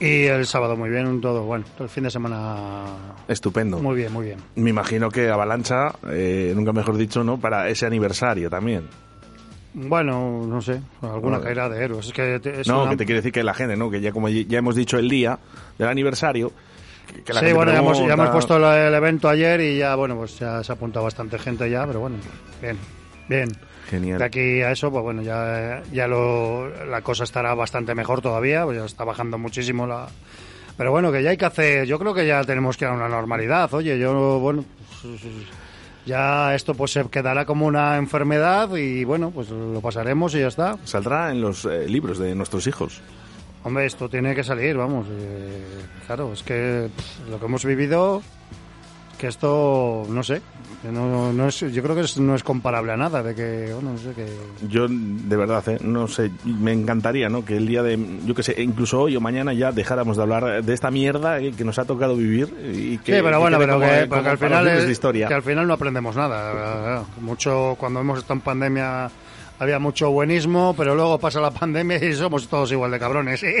[0.00, 2.84] y el sábado muy bien, todo bueno, todo el fin de semana
[3.28, 3.80] Estupendo.
[3.80, 4.38] muy bien, muy bien.
[4.54, 7.36] Me imagino que Avalancha, eh, nunca mejor dicho, ¿no?
[7.38, 8.88] Para ese aniversario también.
[9.80, 13.06] Bueno, no sé, alguna caerá de héroes, es que te- es no, una- que te
[13.06, 13.90] quiere decir que la gente, ¿no?
[13.90, 15.38] Que ya como ya hemos dicho el día
[15.78, 16.50] del aniversario,
[17.24, 18.22] que la sí, bueno, ya hemos, ya pregunta.
[18.22, 21.38] hemos puesto el, el evento ayer y ya, bueno, pues ya se ha apuntado bastante
[21.38, 22.16] gente ya, pero bueno,
[22.60, 22.76] bien,
[23.28, 23.48] bien.
[23.88, 24.18] Genial.
[24.18, 28.64] De aquí a eso, pues bueno, ya, ya lo, la cosa estará bastante mejor todavía,
[28.64, 30.08] pues ya está bajando muchísimo la...
[30.76, 32.94] Pero bueno, que ya hay que hacer, yo creo que ya tenemos que ir a
[32.94, 34.64] una normalidad, oye, yo, bueno,
[35.02, 35.22] pues,
[36.08, 40.48] ya esto pues se quedará como una enfermedad y bueno, pues lo pasaremos y ya
[40.48, 40.76] está.
[40.84, 43.00] Saldrá en los eh, libros de nuestros hijos.
[43.62, 45.06] Hombre, esto tiene que salir, vamos.
[45.10, 45.62] eh,
[46.06, 48.22] claro, es que pff, lo que hemos vivido,
[49.18, 50.40] que esto, no sé,
[50.90, 53.92] no, no es, yo creo que es- no es comparable a nada, de que, bueno,
[53.92, 54.26] no sé, que...
[54.68, 57.44] Yo, de verdad, eh, no sé, me encantaría, ¿no?
[57.44, 60.62] Que el día de, yo que sé, incluso hoy o mañana ya dejáramos de hablar
[60.64, 63.74] de esta mierda eh, que nos ha tocado vivir y que sí, pero bueno, pero
[63.74, 65.26] como- que, como pero que al final es- historia.
[65.28, 67.02] que al final no aprendemos nada.
[67.20, 69.10] Mucho, cuando hemos estado en pandemia
[69.58, 73.44] había mucho buenismo, pero luego pasa la pandemia y somos todos igual de cabrones.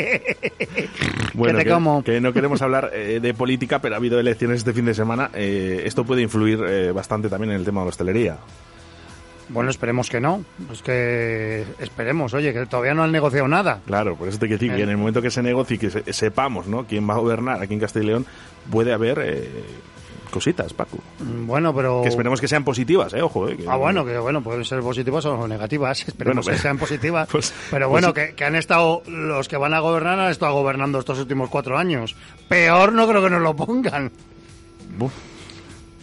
[1.34, 4.94] Bueno, que no queremos hablar eh, de política, pero ha habido elecciones este fin de
[4.94, 5.30] semana.
[5.34, 8.36] eh, esto puede influir eh, bastante también en el tema de la hostelería.
[9.50, 10.44] Bueno, esperemos que no.
[10.72, 13.80] Es que esperemos, oye, que todavía no han negociado nada.
[13.86, 15.90] Claro, por eso te quiero decir que en el momento que se negocie y que
[15.90, 16.84] se- sepamos ¿no?
[16.86, 18.26] quién va a gobernar aquí en Castilla y León,
[18.70, 19.20] puede haber
[20.30, 20.98] cositas, Paco.
[21.20, 22.02] Mm, Bueno, pero...
[22.02, 23.22] Que esperemos que sean positivas, ¿eh?
[23.22, 23.56] Ojo, ¿eh?
[23.56, 26.00] que- Ah, bueno, que bueno, pueden ser positivas o negativas.
[26.08, 27.28] Esperemos Bueno, que sean positivas.
[27.32, 30.52] pues- pero pues bueno, que, que han estado, los que van a gobernar han estado
[30.54, 32.16] gobernando estos últimos cuatro años.
[32.48, 34.10] Peor no creo que nos lo pongan.
[34.98, 35.12] Buf.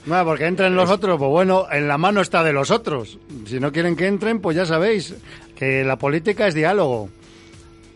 [0.06, 3.18] No, porque entren los otros, pues bueno, en la mano está de los otros.
[3.48, 5.16] Si no quieren que entren, pues ya sabéis
[5.56, 7.10] que la política es diálogo.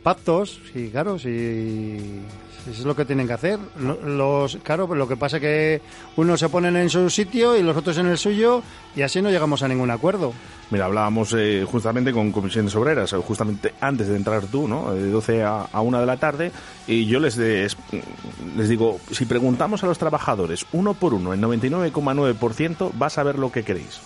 [0.02, 2.22] Pactos, sí, claro, sí,
[2.58, 3.60] sí, es lo que tienen que hacer.
[3.80, 5.82] Lo- Los, claro, lo que pasa es que
[6.16, 8.62] unos se ponen en su sitio y los otros en el suyo
[8.96, 10.34] y así no llegamos a ningún acuerdo.
[10.72, 14.94] Mira, hablábamos eh, justamente con comisiones obreras, eh, justamente antes de entrar tú, ¿no?
[14.94, 16.52] De 12 a, a 1 de la tarde,
[16.88, 17.78] y yo les, de- es-
[18.56, 23.40] les digo, si preguntamos a los trabajadores uno por uno, el 99,9% va a saber
[23.40, 24.00] lo que queréis,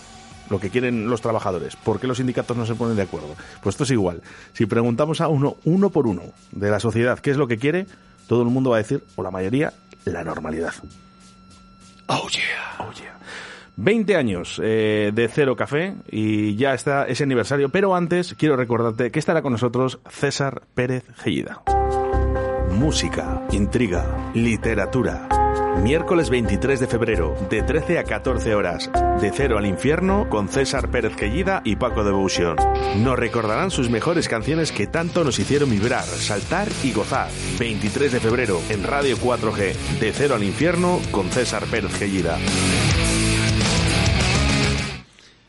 [0.50, 1.76] lo que quieren los trabajadores.
[1.76, 3.34] ¿Por qué los sindicatos no se ponen de acuerdo?
[3.62, 4.22] Pues esto es igual.
[4.52, 7.86] Si preguntamos a uno, uno por uno, de la sociedad, qué es lo que quiere,
[8.26, 9.72] todo el mundo va a decir, o la mayoría,
[10.04, 10.74] la normalidad.
[12.06, 12.86] Oh yeah.
[12.86, 13.18] Oh yeah.
[13.76, 19.10] 20 años eh, de Cero Café y ya está ese aniversario, pero antes quiero recordarte
[19.10, 21.62] que estará con nosotros César Pérez Gellida.
[22.70, 25.28] Música, intriga, literatura.
[25.82, 28.90] Miércoles 23 de febrero, de 13 a 14 horas,
[29.20, 32.56] de Cero al Infierno, con César Pérez Gellida y Paco Devotion.
[33.02, 37.28] Nos recordarán sus mejores canciones que tanto nos hicieron vibrar, saltar y gozar.
[37.58, 42.38] 23 de febrero, en Radio 4G, de Cero al Infierno, con César Pérez Gellida.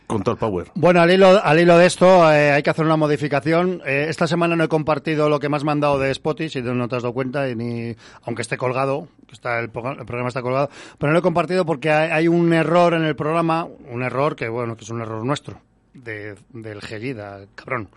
[0.08, 0.68] Con power.
[0.76, 3.82] Bueno, al hilo, al hilo de esto eh, hay que hacer una modificación.
[3.86, 6.88] Eh, esta semana no he compartido lo que me has mandado de Spotify, si no
[6.88, 10.42] te has dado cuenta, y ni, aunque esté colgado, está el, programa- el programa está
[10.44, 10.70] colgado,
[11.00, 14.36] pero no lo he compartido porque hay, hay un error en el programa, un error
[14.36, 15.60] que bueno, que es un error nuestro.
[15.96, 17.90] De, del Gellida, cabrón.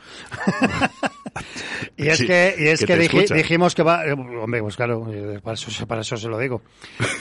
[1.97, 5.41] y es Sí, que, y es que dijimos que va, eh, hombre, pues claro, eh,
[5.43, 6.63] para eso, para eso se lo digo.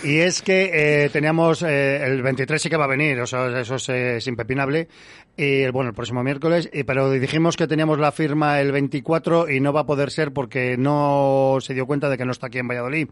[0.04, 0.70] Y es que
[1.06, 4.18] eh, teníamos, eh, el 23 sí que va a venir, o sea, eso es, eh,
[4.18, 4.88] es impepinable.
[5.36, 9.60] Y bueno, el próximo miércoles, y, pero dijimos que teníamos la firma el 24 y
[9.60, 12.60] no va a poder ser porque no se dio cuenta de que no está aquí
[12.60, 13.10] en Valladolid.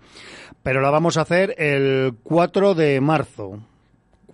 [0.62, 3.60] Pero la vamos a hacer el 4 de marzo.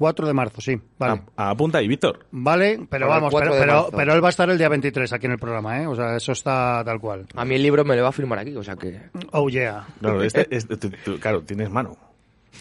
[0.01, 1.21] 4 de marzo, sí, vale.
[1.37, 2.25] A- Apunta ahí, Víctor.
[2.31, 5.27] Vale, pero Para vamos, 4 pero, pero, él va a estar el día 23 aquí
[5.27, 5.85] en el programa, ¿eh?
[5.85, 7.27] O sea, eso está tal cual.
[7.35, 8.99] A mí el libro me lo va a firmar aquí, o sea que...
[9.31, 9.85] Oh, yeah.
[9.99, 11.95] Claro, este, este- tú- tú- claro, tienes mano.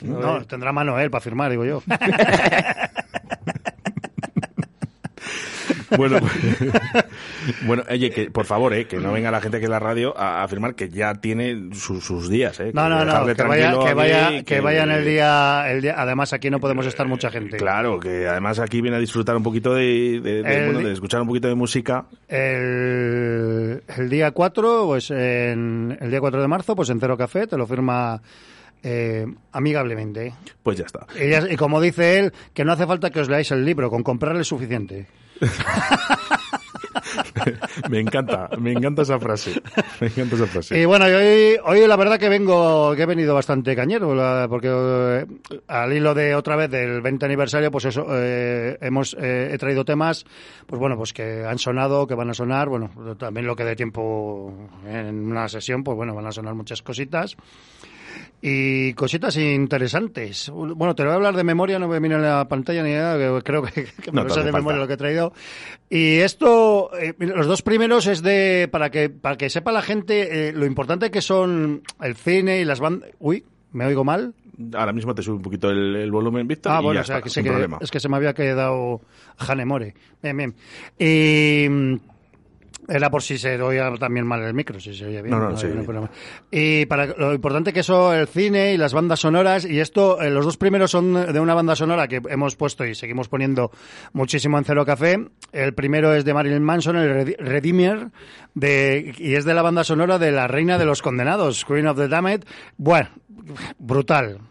[0.02, 1.82] No, tendrá mano él para firmar, digo yo.
[5.96, 6.18] Bueno,
[7.62, 10.16] bueno, oye, que por favor, eh, que no venga la gente aquí en la radio
[10.16, 12.70] a afirmar que ya tiene su- sus días, eh.
[12.74, 15.94] No, no, no, que vaya, que vaya, que vaya en el día, el día.
[15.98, 17.56] Además, aquí no podemos estar mucha gente.
[17.56, 20.92] Claro, que además aquí viene a disfrutar un poquito de, de- de, El- bueno, de
[20.94, 22.04] escuchar un poquito de música.
[22.28, 27.46] El, el día 4, pues en, el día 4 de marzo, pues en Cero Café,
[27.46, 28.20] te lo firma
[28.82, 30.34] eh, amigablemente.
[30.62, 31.06] Pues ya está.
[31.22, 33.90] Y, ya- y como dice él, que no hace falta que os leáis el libro,
[33.90, 35.06] con comprarle es suficiente.
[37.90, 39.60] me encanta, me encanta esa frase.
[40.00, 40.78] Me encanta esa frase.
[40.78, 44.08] Y bueno, hoy, hoy la verdad que vengo, que he venido bastante cañero,
[44.48, 45.26] porque eh,
[45.68, 49.84] al hilo de otra vez del 20 aniversario, pues eso, eh, hemos, eh, he traído
[49.84, 50.24] temas,
[50.66, 53.76] pues bueno, pues que han sonado, que van a sonar, bueno, también lo que dé
[53.76, 54.52] tiempo
[54.86, 57.36] en una sesión, pues bueno, van a sonar muchas cositas.
[58.42, 60.50] Y cositas interesantes.
[60.50, 62.92] Bueno, te lo voy a hablar de memoria, no me miro en la pantalla ni
[62.92, 65.32] nada, creo que, que me No te sé de memoria lo que he traído.
[65.90, 70.48] Y esto, eh, los dos primeros es de, para que, para que sepa la gente
[70.48, 73.10] eh, lo importante que son el cine y las bandas.
[73.18, 74.34] Uy, ¿me oigo mal?
[74.74, 77.04] ahora mismo te sube un poquito el, el volumen, Víctor, Ah, y bueno, ya o
[77.04, 79.00] sea, está, que, sé que es que se me había quedado
[79.38, 79.94] Hanemore.
[80.22, 80.54] Bien, bien.
[80.98, 81.94] Y mm,
[82.90, 85.30] era por si se oía también mal el micro, si se oye bien.
[85.30, 85.84] No, no, bien.
[85.84, 86.10] problema.
[86.50, 90.30] Y para lo importante que eso, el cine y las bandas sonoras, y esto, eh,
[90.30, 93.70] los dos primeros son de una banda sonora que hemos puesto y seguimos poniendo
[94.12, 95.28] muchísimo en Cero Café.
[95.52, 98.08] El primero es de Marilyn Manson, el Redeemer,
[98.54, 101.96] de, y es de la banda sonora de La Reina de los Condenados, Queen of
[101.96, 102.44] the Damned.
[102.76, 103.10] Bueno,
[103.78, 104.49] brutal.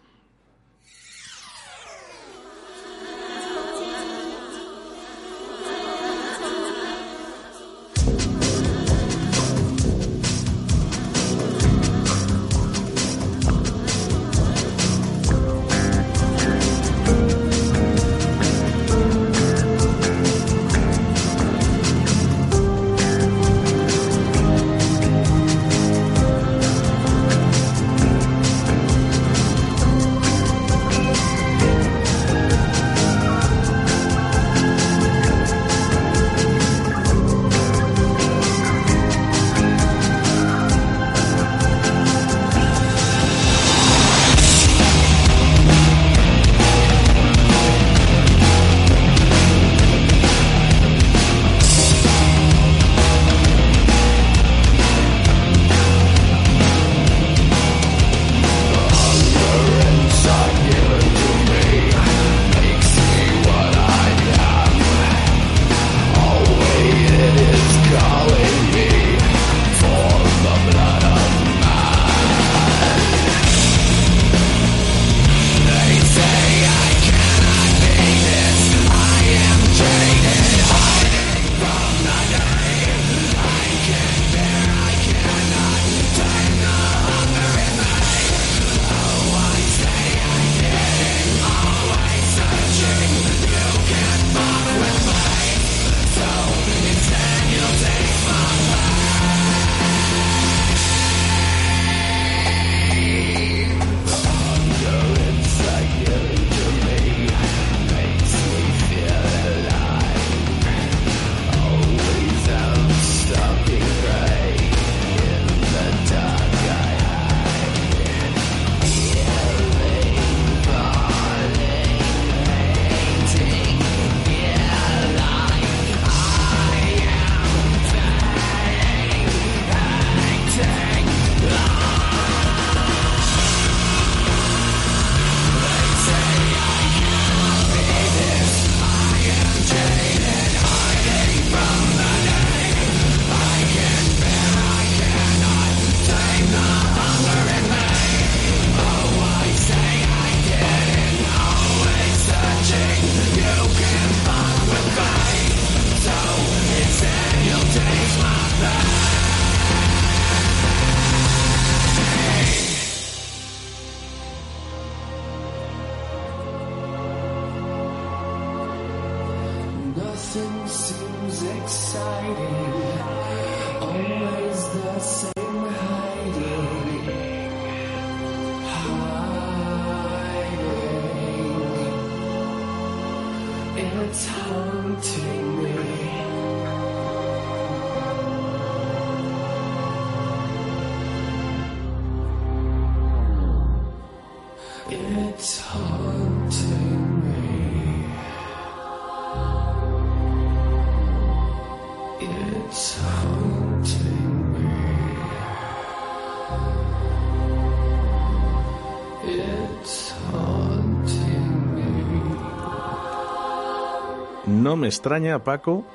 [214.80, 215.86] Me extraña, Paco,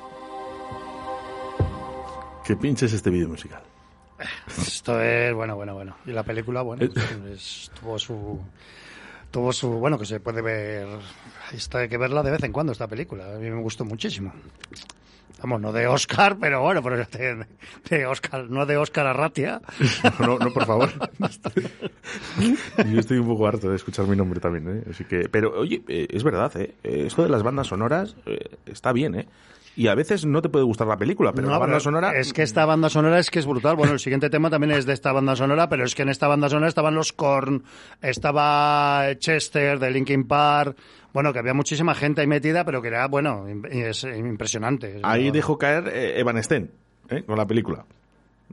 [2.45, 3.63] que pinches este vídeo musical.
[4.47, 5.97] Esto es, bueno, bueno, bueno.
[6.05, 6.85] Y la película, bueno,
[7.33, 8.39] es- tuvo su...
[9.31, 9.67] Tuvo su...
[9.71, 10.87] Bueno, que se puede ver...
[11.51, 13.25] Esto hay que verla de vez en cuando, esta película.
[13.35, 14.31] A mí me gustó muchísimo.
[15.45, 17.45] Vamos, no de Oscar, pero bueno, pero de,
[17.87, 19.61] de Oscar, no de Oscar Arratia.
[20.19, 20.89] No, no, por favor.
[22.91, 24.83] Yo estoy un poco harto de escuchar mi nombre también, ¿eh?
[24.89, 26.73] Así que, pero oye, eh, es verdad, ¿eh?
[26.83, 29.27] Eh, Esto de las bandas sonoras eh, está bien, ¿eh?
[29.75, 32.17] Y a veces no te puede gustar la película, pero No, la banda pero sonora...
[32.17, 33.75] Es que esta banda sonora es que es brutal.
[33.75, 36.27] Bueno, el siguiente tema también es de esta banda sonora, pero es que en esta
[36.27, 37.63] banda sonora estaban los Korn,
[38.01, 40.75] estaba Chester de Linkin Park.
[41.15, 44.99] Bueno, que había muchísima gente ahí metida, pero que era, bueno, es impresionante.
[45.01, 46.69] Ahí dejó caer eh, Evan Stein,
[47.07, 47.23] ¿eh?
[47.23, 47.85] Con la película.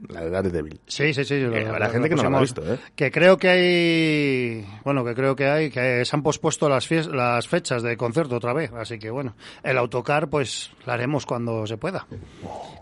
[0.09, 0.79] La de Daredevil.
[0.87, 1.39] Sí, sí, sí.
[1.39, 2.79] lo- Eh, habrá gente que no lo ha visto, ¿eh?
[2.95, 4.67] Que creo que hay...
[4.83, 5.69] Bueno, que creo que hay...
[5.69, 8.71] Que se han pospuesto las, fechas de concierto otra vez.
[8.73, 12.07] Así que, bueno, el autocar, pues, la haremos cuando se pueda.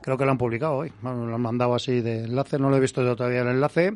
[0.02, 0.92] Creo que lo han publicado hoy.
[1.02, 2.58] Bueno, lo han mandado así de enlace.
[2.58, 3.94] No lo he visto yo todavía el enlace.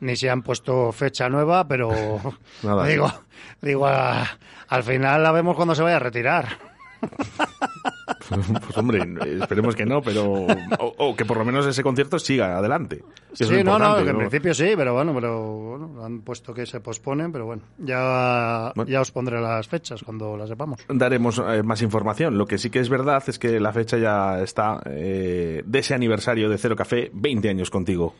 [0.00, 1.90] Ni se han puesto fecha nueva, pero...
[2.62, 2.86] Nada.
[2.88, 3.12] digo,
[3.60, 4.26] digo a-
[4.68, 6.73] al final la vemos cuando se vaya a retirar.
[8.28, 9.00] Pues hombre,
[9.40, 10.46] esperemos que no, pero...
[10.78, 13.04] O, o que por lo menos ese concierto siga adelante.
[13.32, 16.66] Eso Sí, no, no, que en principio sí, pero bueno, pero bueno, han puesto que
[16.66, 20.80] se posponen, pero bueno, ya, ya os pondré las fechas cuando las sepamos.
[20.88, 22.38] daremos eh, más información.
[22.38, 25.94] Lo que sí que es verdad es que la fecha ya está eh, de ese
[25.94, 28.14] aniversario de Cero Café, 20 años contigo.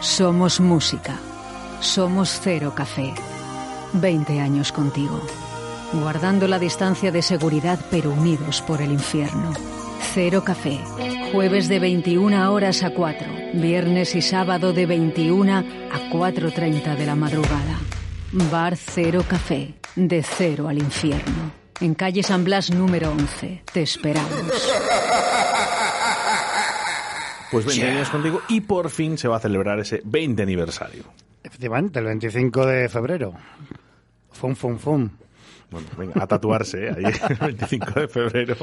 [0.00, 1.18] Somos música.
[1.80, 3.12] Somos Cero Café.
[3.92, 5.20] 20 años contigo.
[6.00, 9.54] Guardando la distancia de seguridad pero unidos por el infierno.
[10.12, 10.78] Cero Café.
[11.32, 13.26] Jueves de 21 horas a 4.
[13.54, 15.62] Viernes y sábado de 21 a
[16.10, 17.80] 4.30 de la madrugada.
[18.50, 19.74] Bar Cero Café.
[19.94, 21.50] De cero al infierno.
[21.80, 23.62] En calle San Blas número 11.
[23.72, 24.74] Te esperamos.
[27.50, 31.04] Pues 20 años contigo y por fin se va a celebrar ese 20 aniversario.
[31.42, 33.32] Efectivamente, el 25 de febrero.
[34.32, 35.08] Fum, fum, fum.
[35.70, 36.94] Bueno, venga, a tatuarse, ¿eh?
[36.96, 38.56] ahí el 25 de febrero.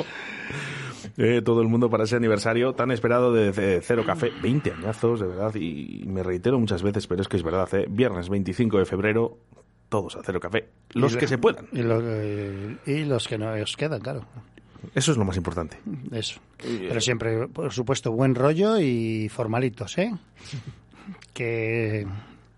[1.18, 4.32] Eh, todo el mundo para ese aniversario tan esperado de, de Cero Café.
[4.42, 7.86] 20 añazos, de verdad, y me reitero muchas veces, pero es que es verdad, ¿eh?
[7.90, 9.38] Viernes 25 de febrero,
[9.90, 10.70] todos a Cero Café.
[10.92, 11.68] Los Y que se puedan.
[11.74, 14.26] Y, lo- eh, y los que no os quedan, claro.
[14.96, 15.78] Eso es lo más importante.
[16.12, 16.40] Eso.
[16.58, 20.12] Pero siempre, por supuesto, buen rollo y formalitos, ¿eh?
[21.34, 22.08] Que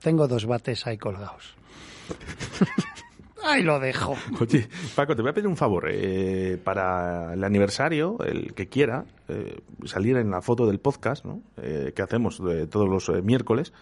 [0.01, 1.55] tengo dos bates ahí colgados.
[3.43, 4.15] Ahí lo dejo.
[4.39, 5.87] Oye, Paco, te voy a pedir un favor.
[5.89, 11.41] eh, para el aniversario, el que quiera eh, salir en la foto del podcast, ¿no?
[11.57, 13.73] Eh, que hacemos de todos los eh, miércoles,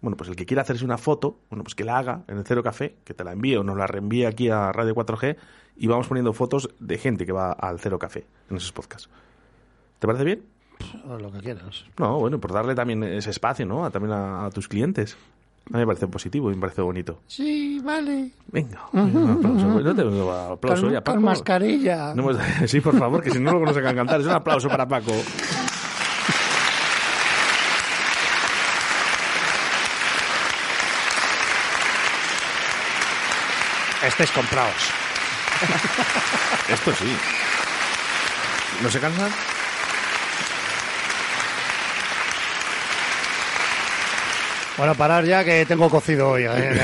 [0.00, 2.44] bueno, pues el que quiera hacerse una foto, bueno, pues que la haga en el
[2.44, 5.36] Cero Café, que te la envíe o nos la reenvíe aquí a Radio 4G
[5.76, 9.08] y vamos poniendo fotos de gente que va al Cero Café en esos podcasts.
[9.98, 10.42] ¿Te parece bien?
[11.08, 11.84] O lo que quieras.
[11.98, 13.84] No, bueno, por darle también ese espacio, ¿no?
[13.84, 15.16] A, también a, a tus clientes.
[15.70, 17.20] A mí me parece positivo y me parece bonito.
[17.26, 18.30] Sí, vale.
[18.50, 19.66] Venga, un aplauso.
[19.80, 21.20] No te un aplauso Con- ya, con Paco.
[21.20, 22.14] mascarilla.
[22.14, 22.38] No hemos-
[22.70, 24.20] sí, por favor, que si no luego no se van a cantar.
[24.20, 25.12] Es un aplauso para Paco.
[34.06, 34.90] Estés comprados.
[36.68, 37.16] Esto sí.
[38.82, 39.30] ¿No se cansan?
[44.78, 46.44] Bueno, parar ya que tengo cocido hoy.
[46.44, 46.80] ¿eh?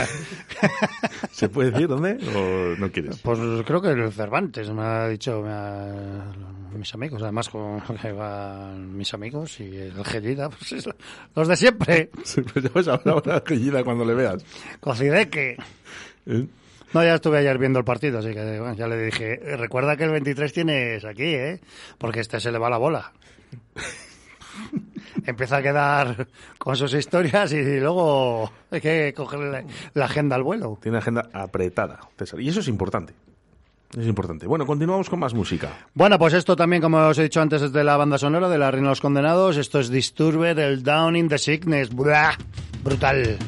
[1.31, 3.19] ¿Se puede decir dónde o no quieres?
[3.23, 6.33] Pues creo que el Cervantes me ha dicho me ha-
[6.77, 10.89] mis amigos, además con que van mis amigos y el Gelida, pues es
[11.37, 12.11] los de siempre.
[12.25, 14.45] Sí, pues ya vas a hablar una gallina cuando le veas.
[14.81, 15.57] Cocideque.
[16.27, 16.47] ¿Eh?
[16.93, 19.97] No, ya estuve ayer viendo el partido, así que bueno, ya le dije, "Eh, recuerda
[19.97, 21.61] que el 23 tienes aquí, ¿eh?
[21.99, 23.13] Porque este se le va la bola.
[25.27, 26.27] Empieza a quedar
[26.59, 30.79] con sus historias y luego hay que cogerle la, agenda al vuelo.
[30.83, 32.41] Tiene agenda apretada, César.
[32.41, 33.15] Y eso es importante.
[33.97, 34.47] Es importante.
[34.47, 35.71] Bueno, continuamos con más música.
[35.95, 38.59] Bueno, pues esto también, como os he dicho antes, es de la banda sonora de
[38.59, 39.57] La Reina de los Condenados.
[39.57, 41.91] Esto es Disturbed, el Down in the Sickness.
[41.91, 42.35] ¡Buah!
[42.83, 43.39] Brutal.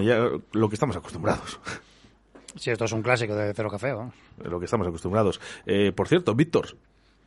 [0.00, 1.60] Bueno, ya lo que estamos acostumbrados.
[2.56, 4.14] Sí, esto es un clásico de Cero Café, vamos.
[4.42, 5.40] Lo que estamos acostumbrados.
[5.66, 6.76] Eh, por cierto, Víctor,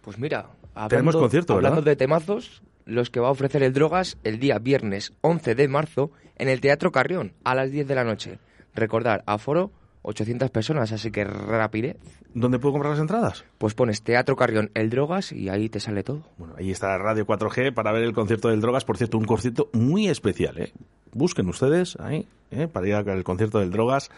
[0.01, 1.71] Pues mira, hablando, Tenemos concierto, ¿verdad?
[1.71, 5.67] hablando de temazos, los que va a ofrecer el Drogas el día viernes 11 de
[5.69, 8.39] marzo en el Teatro Carrión a las 10 de la noche.
[8.75, 9.71] Recordar, aforo
[10.03, 11.97] 800 personas, así que rapidez.
[12.33, 13.45] ¿dónde puedo comprar las entradas?
[13.57, 16.23] Pues pones Teatro Carrión el Drogas y ahí te sale todo.
[16.37, 18.85] Bueno, ahí está Radio 4G para ver el concierto del Drogas.
[18.85, 20.73] Por cierto, un concierto muy especial, ¿eh?
[21.11, 22.67] Busquen ustedes ahí, ¿eh?
[22.67, 24.09] Para ir al concierto del Drogas.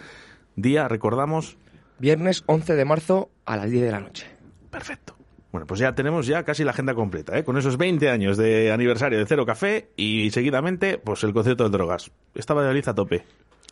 [0.56, 1.57] Día, recordamos,
[1.98, 4.28] Viernes 11 de marzo a las 10 de la noche.
[4.70, 5.16] Perfecto.
[5.52, 7.45] Bueno, pues ya tenemos ya casi la agenda completa, ¿eh?
[7.45, 11.72] Con esos 20 años de aniversario de Cero Café y seguidamente, pues el concierto del
[11.72, 12.12] Drogas.
[12.34, 13.24] Estaba de a tope.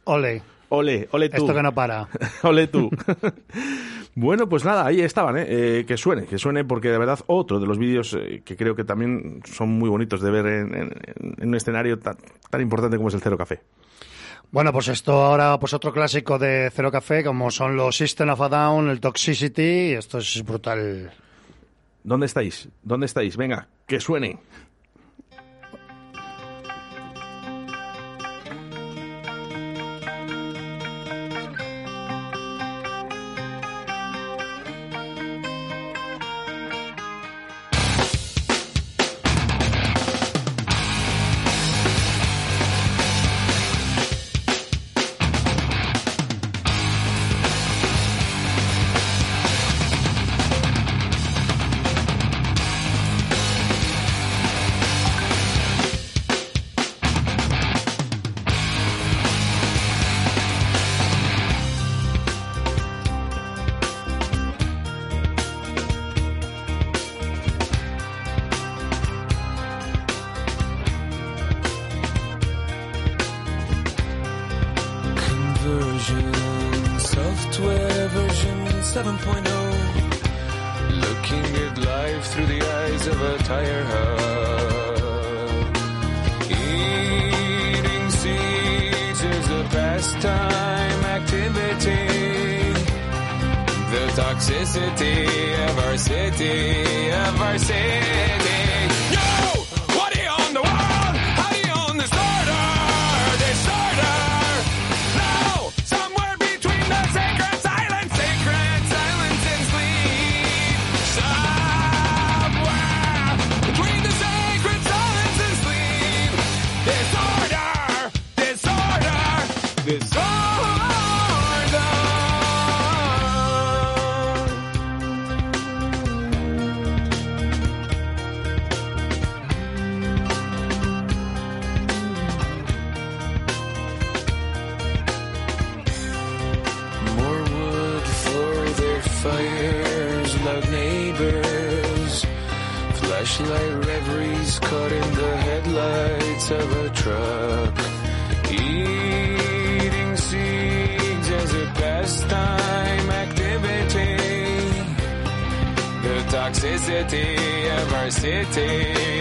[0.06, 0.41] Ole.
[0.75, 1.37] Ole, ole tú.
[1.43, 2.07] Esto que no para.
[2.43, 2.89] ole tú.
[4.15, 5.45] bueno, pues nada, ahí estaban, ¿eh?
[5.47, 8.75] Eh, Que suene, que suene, porque de verdad otro de los vídeos eh, que creo
[8.75, 10.91] que también son muy bonitos de ver en, en-
[11.39, 12.15] en un escenario tan,
[12.49, 13.61] tan importante como es el Cero Café.
[14.51, 18.41] Bueno, pues esto ahora, pues otro clásico de Cero Café, como son los System of
[18.41, 21.11] a Down, el Toxicity, y esto es brutal.
[22.03, 22.67] ¿Dónde estáis?
[22.83, 23.37] ¿Dónde estáis?
[23.37, 24.37] Venga, que suene.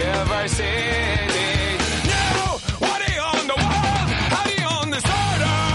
[0.05, 1.81] ever seen it.
[2.07, 4.07] Now, what are you on the wall?
[4.33, 5.72] How are you on the starter?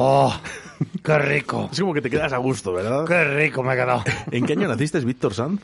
[0.00, 0.32] ¡Oh!
[1.02, 1.68] ¡Qué rico!
[1.72, 3.04] Es como que te quedas a gusto, ¿verdad?
[3.04, 4.04] ¡Qué rico me he quedado!
[4.30, 5.60] ¿En qué año naciste, Víctor Sanz?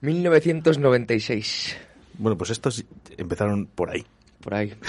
[0.00, 1.76] 1996.
[2.18, 2.82] Bueno, pues estos
[3.18, 4.04] empezaron por ahí.
[4.40, 4.72] Por ahí.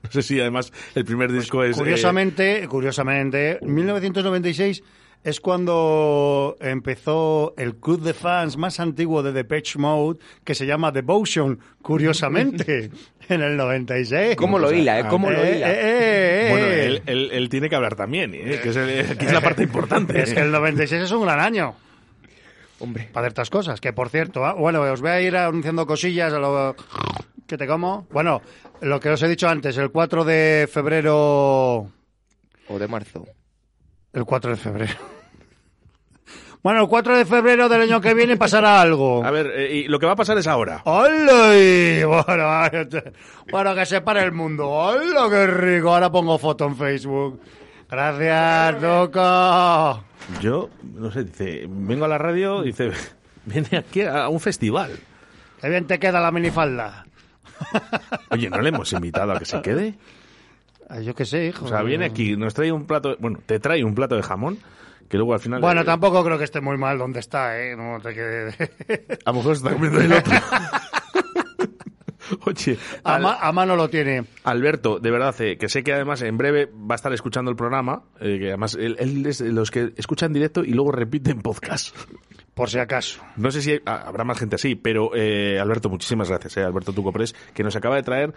[0.00, 1.76] No sé si además el primer disco es...
[1.76, 4.82] eh, Curiosamente, curiosamente, 1996
[5.24, 10.92] es cuando empezó el club de fans más antiguo de Depeche Mode, que se llama
[10.92, 12.90] Devotion, curiosamente,
[13.28, 14.36] en el 96.
[14.36, 15.04] ¿Cómo lo hila, eh?
[15.08, 15.70] ¿Cómo lo Eh, hila?
[15.70, 16.50] eh, eh, eh.
[16.50, 18.60] Bueno, él, él- él tiene que hablar también, ¿eh?
[18.62, 20.20] que es, el- que es la parte importante.
[20.22, 21.74] Es que el 96 es un gran año.
[22.80, 23.08] Hombre.
[23.12, 23.80] Para ciertas cosas.
[23.80, 26.76] Que por cierto, ah, bueno, os voy a ir anunciando cosillas a lo
[27.46, 28.06] que te como.
[28.10, 28.40] Bueno,
[28.82, 31.90] lo que os he dicho antes, el 4 de febrero.
[32.68, 33.26] O de marzo.
[34.12, 34.94] El 4 de febrero.
[36.68, 39.24] Bueno, el 4 de febrero del año que viene pasará algo.
[39.24, 40.82] A ver, eh, y lo que va a pasar es ahora.
[40.84, 41.56] ¡Hola!
[41.56, 43.00] y- Bueno,
[43.50, 44.68] bueno, que se pare el mundo.
[44.68, 45.94] ¡Hola, qué rico!
[45.94, 47.40] Ahora pongo foto en Facebook.
[47.90, 50.04] Gracias, Doco.
[50.42, 52.90] Yo, no sé, dice, vengo a la radio, dice,
[53.46, 54.90] viene aquí a un festival.
[55.62, 57.06] Qué bien te queda la minifalda.
[58.28, 59.94] Oye, ¿no le hemos invitado a que se quede?
[61.02, 61.64] Yo qué sé, hijo.
[61.64, 64.58] O sea, viene aquí, nos trae un plato, bueno, te trae un plato de jamón,
[65.08, 65.60] que luego al final...
[65.60, 67.74] Bueno, eh, tampoco creo que esté muy mal donde está, ¿eh?
[67.76, 68.54] No te quede...
[69.24, 70.32] A lo mejor se está comiendo el otro.
[72.44, 74.24] Oye, A, al- ma- a mano lo tiene.
[74.44, 77.56] Alberto, de verdad, eh, que sé que además en breve va a estar escuchando el
[77.56, 81.40] programa, eh, que además él, él es de los que escuchan directo y luego repiten
[81.40, 81.96] podcast.
[82.52, 83.22] Por si acaso.
[83.36, 86.92] No sé si hay- ah, habrá más gente así, pero eh, Alberto, muchísimas gracias, Alberto
[86.92, 88.34] Tucopres, que nos acaba de traer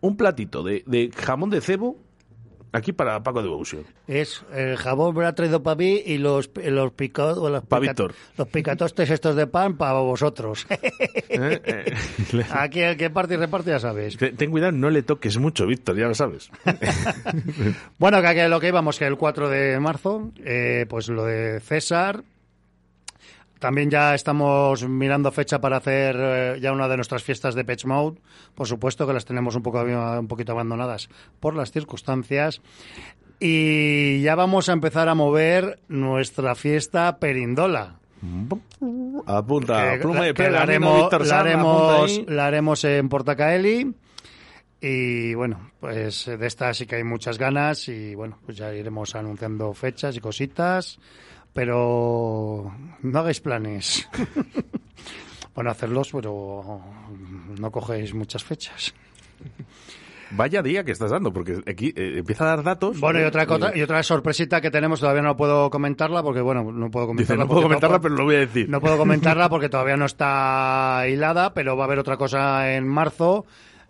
[0.00, 1.96] un platito de, de jamón de cebo
[2.72, 3.84] aquí para Paco de Devotion.
[4.06, 7.38] Es el jabón me lo ha traído para mí y los, los picados...
[7.50, 8.14] los Pa' pica- Víctor.
[8.36, 10.66] Los picatostes estos de pan para vosotros.
[11.30, 14.16] Eh, eh, Aquí el que parte y reparte ya sabes.
[14.16, 16.50] Ten ten cuidado, no le toques mucho, Víctor, ya lo sabes.
[17.98, 21.60] Bueno, que, que lo que íbamos, que el 4 de marzo, eh, pues lo de
[21.60, 22.22] César.
[23.58, 27.86] También ya estamos mirando fecha para hacer eh, ya una de nuestras fiestas de Patch
[27.86, 28.18] Mode.
[28.54, 31.08] Por supuesto que las tenemos un, poco, un poquito abandonadas
[31.40, 32.60] por las circunstancias.
[33.40, 37.96] Y ya vamos a empezar a mover nuestra fiesta Perindola.
[39.26, 43.94] Apunta, que, pluma y que la haremos, la haremos, la haremos en Portacaeli.
[44.80, 49.14] Y bueno, pues de esta sí que hay muchas ganas y bueno, pues ya iremos
[49.16, 50.98] anunciando fechas y cositas,
[51.58, 52.72] pero
[53.02, 54.08] no hagáis planes.
[55.56, 56.80] bueno, hacerlos, pero
[57.58, 58.94] no cogéis muchas fechas.
[60.30, 63.00] Vaya día que estás dando, porque aquí eh, empieza a dar datos.
[63.00, 66.42] Bueno, y otra, Eh, cosa, y otra sorpresita que tenemos, todavía no puedo comentarla porque,
[66.42, 67.42] bueno, no puedo Dice, comentarla.
[67.44, 68.68] no puedo comentarla, pero lo voy a decir.
[68.68, 72.86] No puedo comentarla porque todavía no está hilada, pero va a haber otra cosa en
[72.86, 73.46] marzo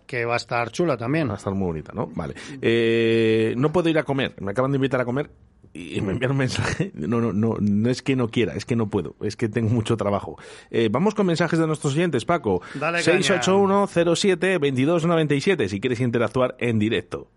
[0.06, 1.28] que va a estar chula también.
[1.28, 2.06] Va a estar muy bonita, ¿no?
[2.14, 2.32] Vale.
[2.62, 4.34] Eh, no puedo ir a comer.
[4.40, 5.28] Me acaban de invitar a comer
[5.74, 6.90] y me envían un mensaje.
[6.94, 9.14] No, no, no, no es que no quiera, es que no puedo.
[9.20, 10.36] Es que tengo mucho trabajo.
[10.70, 12.62] Eh, vamos con mensajes de nuestros oyentes, Paco.
[12.74, 13.18] Dale caña.
[13.18, 17.28] 681-07-2297 si quieres interactuar en directo.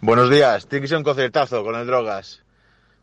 [0.00, 2.42] Buenos días, tiene que ser un concertazo con el Drogas.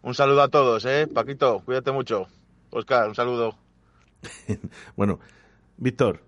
[0.02, 1.08] Un saludo a todos, ¿eh?
[1.08, 2.28] Paquito, cuídate mucho.
[2.72, 3.56] Oscar, un saludo.
[4.96, 5.20] Bueno,
[5.78, 6.24] Víctor,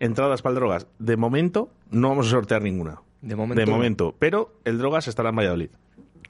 [0.00, 0.86] entradas para el Drogas.
[0.98, 3.00] De momento no vamos a sortear ninguna.
[3.20, 3.72] De momento De no.
[3.72, 4.14] momento.
[4.18, 5.70] Pero el Drogas estará en Valladolid.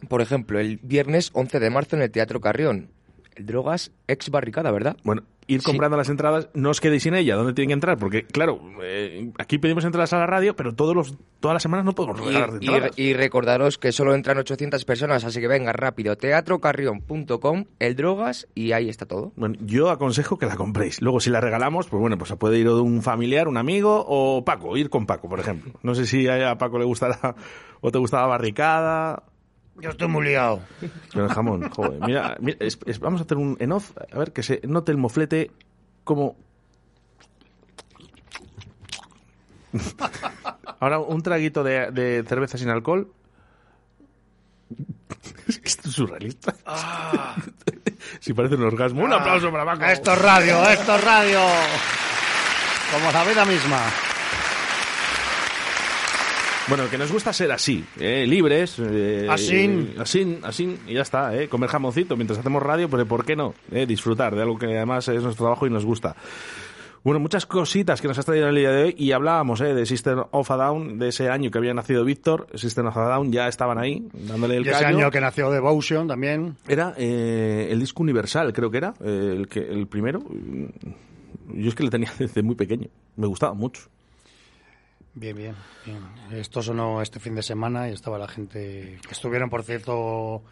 [0.08, 2.90] Por ejemplo, el viernes 11 de marzo en el Teatro Carrión.
[3.34, 4.96] El Drogas ex barricada, ¿verdad?
[5.04, 7.36] Bueno, ir comprando las entradas, no os quedéis sin ella.
[7.36, 7.96] ¿Dónde tienen que entrar?
[7.96, 11.84] Porque, claro, eh, aquí pedimos entradas a la radio, pero todos los, todas las semanas
[11.86, 12.98] no podemos regalar Y, entradas.
[12.98, 16.16] y- y recordaros que solo entran 800 personas, así que venga rápido.
[16.16, 19.32] Teatrocarrión.com, el Drogas y ahí está todo.
[19.36, 21.00] Bueno, yo aconsejo que la compréis.
[21.00, 24.44] Luego, si la regalamos, pues bueno, pues puede ir de un familiar, un amigo o
[24.44, 25.72] Paco, ir con Paco, por ejemplo.
[25.84, 27.36] No sé si a Paco le gustará
[27.80, 29.22] o te gustaba barricada.
[29.80, 30.60] Yo estoy muy liado.
[31.12, 32.00] Con el jamón, joder.
[32.00, 34.90] Mira, mira, es- es- vamos a hacer un en off, a ver que se note
[34.92, 35.50] el moflete
[36.04, 36.36] como...
[40.80, 43.12] Ahora un traguito de, de cerveza sin alcohol.
[45.64, 46.54] Esto es surrealista.
[48.20, 49.02] Si parece un orgasmo.
[49.04, 49.84] Un aplauso para Paco.
[49.84, 51.40] Esto es radio, esto es radio.
[52.92, 53.80] Como la vida misma.
[56.68, 58.26] Bueno, que nos gusta ser así, ¿eh?
[58.26, 58.78] libres.
[58.78, 59.94] eh, Asín.
[59.98, 61.48] así, así, y ya está, ¿eh?
[61.48, 63.54] comer jamoncito mientras hacemos radio, pero ¿por qué no?
[63.70, 63.86] ¿Eh?
[63.86, 66.14] Disfrutar de algo que además es nuestro trabajo y nos gusta.
[67.04, 69.72] Bueno, muchas cositas que nos has traído en el día de hoy y hablábamos ¿eh?
[69.72, 72.48] de System of a Down, de ese año que había nacido Víctor.
[72.54, 74.98] System of a Down ya estaban ahí, dándole el Y ese callo.
[74.98, 76.56] año que nació Devotion también.
[76.66, 80.20] Era eh, el disco universal, creo que era, eh, el, que, el primero.
[81.54, 83.82] Yo es que le tenía desde muy pequeño, me gustaba mucho.
[85.18, 85.54] Bien, bien,
[85.84, 85.98] bien.
[86.30, 88.98] Esto sonó este fin de semana y estaba la gente...
[89.10, 90.42] Estuvieron, por cierto,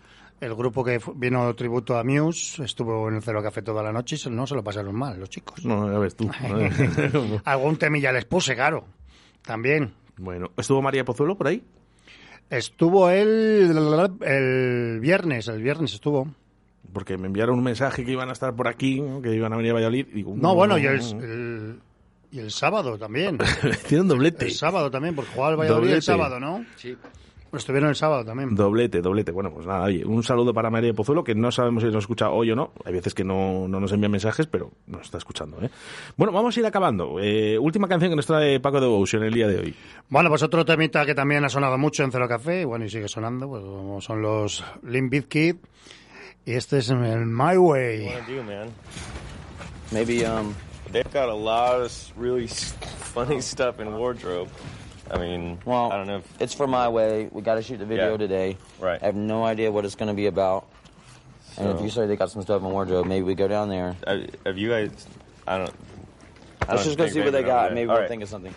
[0.40, 4.16] el grupo que vino tributo a Muse, estuvo en el Cero Café toda la noche
[4.24, 5.64] y no se lo pasaron mal, los chicos.
[5.64, 6.28] No, ya ves tú.
[7.44, 8.84] Algún temilla les puse, claro.
[9.42, 9.92] También.
[10.16, 11.62] bueno, ¿estuvo María Pozuelo por ahí?
[12.50, 13.72] Estuvo él
[14.22, 16.28] el viernes, el viernes estuvo.
[16.92, 19.20] Porque me enviaron un mensaje que iban a estar por aquí, ¿no?
[19.20, 20.06] que iban a venir a Valladolid.
[20.10, 21.80] Y digo, No, bueno, y el, el-
[22.36, 23.38] y el sábado también.
[23.64, 24.44] Hicieron doblete.
[24.46, 26.02] El sábado también, porque jugaba el Valladolid el Doblete.
[26.02, 26.64] sábado, ¿no?
[26.76, 26.96] Sí.
[27.50, 28.54] Pues estuvieron el sábado también.
[28.54, 29.30] Doblete, doblete.
[29.32, 32.28] Bueno, pues nada, oye, un saludo para María Pozuelo, que no sabemos si nos escucha
[32.28, 32.72] hoy o no.
[32.84, 35.70] Hay veces que no, no nos envía mensajes, pero nos está escuchando, ¿eh?
[36.16, 37.18] Bueno, vamos a ir acabando.
[37.20, 39.74] Eh, última canción que nos trae Paco Devotion el día de hoy.
[40.10, 42.90] Bueno, pues otro temita que también ha sonado mucho en Cero Café, y bueno, y
[42.90, 45.56] sigue sonando, pues como son los Limp Bizkit.
[46.44, 48.10] Y este es el My Way.
[49.92, 50.52] Maybe um,
[50.90, 54.48] they've got a lot of really funny stuff in wardrobe.
[55.10, 56.16] I mean, Well, I don't know.
[56.18, 57.28] If, it's for my way.
[57.30, 58.16] We got to shoot the video Yeah.
[58.16, 58.56] today.
[58.80, 59.00] Right.
[59.00, 60.66] I have no idea what it's going to be about.
[61.58, 63.96] And if you say they got some stuff in wardrobe, maybe we go down there.
[64.44, 65.06] have you guys?
[65.46, 65.70] I don't.
[66.68, 67.72] I Let's don't just go see what they got.
[67.72, 68.08] Maybe we'll right.
[68.08, 68.54] think of something.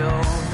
[0.00, 0.49] show.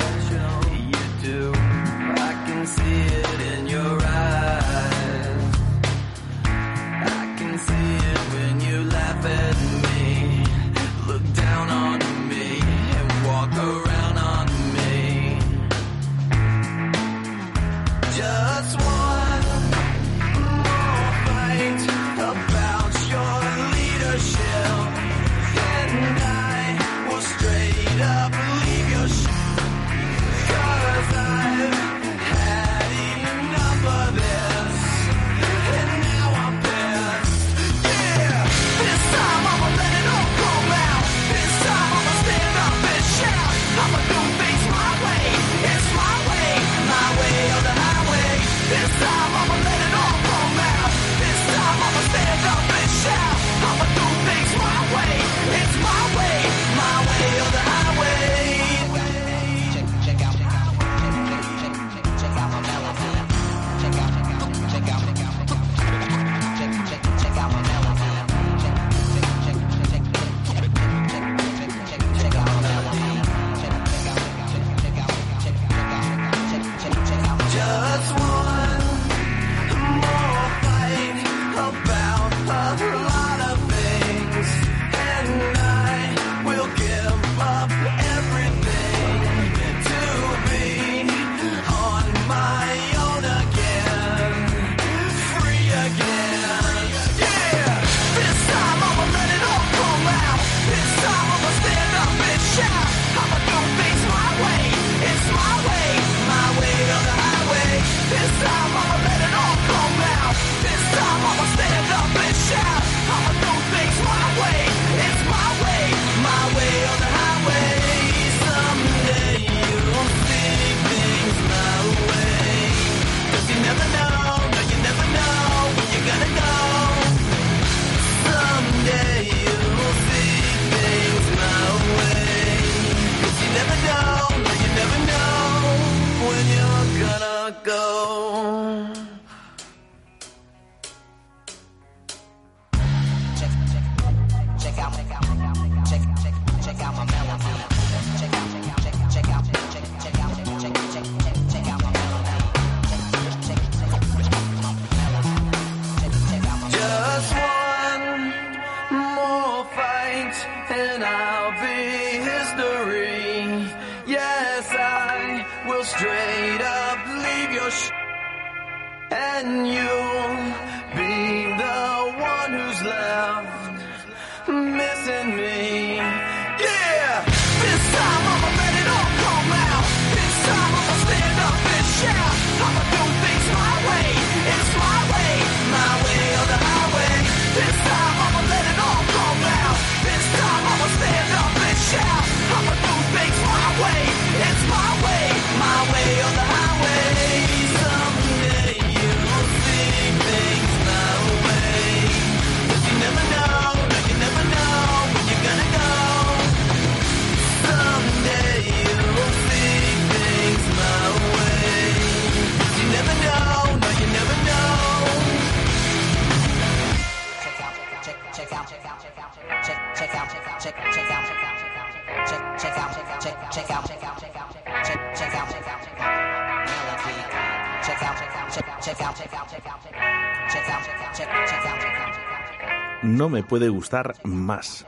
[233.47, 234.86] Puede gustar más.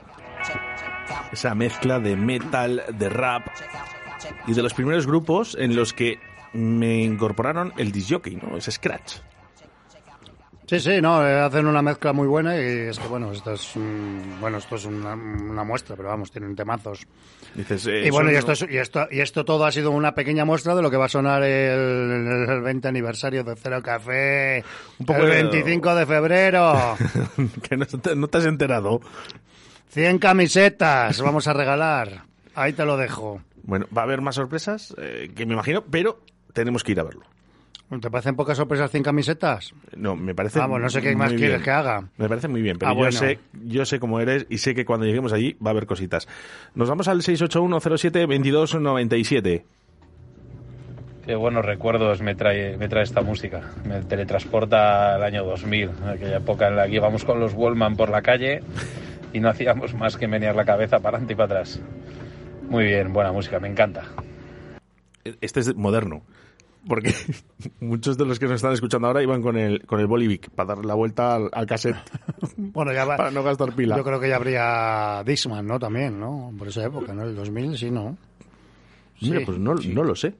[1.32, 3.46] Esa mezcla de metal, de rap
[4.46, 6.18] y de los primeros grupos en los que
[6.52, 8.56] me incorporaron el disjockey, ¿no?
[8.56, 9.16] Ese scratch.
[10.68, 13.70] Sí, sí, no, eh, hacen una mezcla muy buena y es que, bueno, esto es,
[13.74, 17.06] mm, bueno, esto es una, una muestra, pero vamos, tienen temazos.
[17.54, 20.14] Dices, eh, y bueno, y esto, es- y, esto, y esto todo ha sido una
[20.14, 24.62] pequeña muestra de lo que va a sonar el, el 20 aniversario de Cero Café,
[24.98, 26.96] Un poco el de- 25 de febrero.
[27.68, 29.00] que no te, no te has enterado.
[29.88, 32.24] 100 camisetas vamos a regalar.
[32.54, 33.40] Ahí te lo dejo.
[33.62, 36.20] Bueno, va a haber más sorpresas, eh, que me imagino, pero
[36.52, 37.24] tenemos que ir a verlo.
[38.00, 39.72] ¿Te parecen pocas sorpresas 100 camisetas?
[39.96, 40.58] No, me parece.
[40.58, 41.62] Vamos, no sé qué más quieres bien.
[41.62, 42.04] que haga.
[42.18, 43.12] Me parece muy bien, pero Ah, yo, bueno.
[43.12, 46.28] sé, yo sé cómo eres y sé que cuando lleguemos allí va a haber cositas.
[46.74, 49.62] Nos vamos al 681-07-2297.
[51.24, 53.60] Qué buenos recuerdos me trae, me trae esta música.
[53.86, 58.08] Me teletransporta al año 2000, aquella época en la que íbamos con los Wallman por
[58.10, 58.60] la calle
[59.32, 61.80] y no hacíamos más que menear la cabeza para adelante y para atrás.
[62.68, 64.04] Muy bien, buena música, me encanta.
[65.42, 66.22] Este es moderno.
[66.88, 67.14] Porque
[67.80, 70.74] muchos de los que nos están escuchando ahora iban con el, con el Bolivic para
[70.74, 71.96] dar la vuelta al, al cassette.
[72.56, 73.16] Bueno, ya va.
[73.16, 73.96] Para no gastar pila.
[73.96, 75.78] Yo creo que ya habría Dixman, ¿no?
[75.78, 76.52] También, ¿no?
[76.58, 77.22] Por esa época, ¿no?
[77.24, 78.16] El 2000, sí, ¿no?
[79.20, 80.34] Mira, Sí, pues no, no lo sé.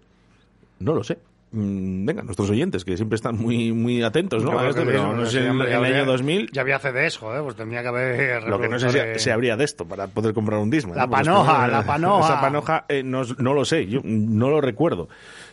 [0.81, 1.19] No lo sé.
[1.51, 4.59] Mm, Venga, nuestros oyentes, que siempre están muy, muy atentos, ¿no?
[4.59, 7.57] A pero sí, no sí, sé, en, el año 2000, Ya había CDs, joder, pues
[7.57, 8.43] tendría que haber...
[8.49, 9.23] lo que no sé si, reproductores.
[9.23, 10.97] si habría de esto para poder comprar un Discman.
[10.97, 11.11] La ¿no?
[11.13, 12.27] Panoja, esto- la panoja.
[12.27, 15.09] Esa panoja eh, no, no lo sé, yo no lo recuerdo.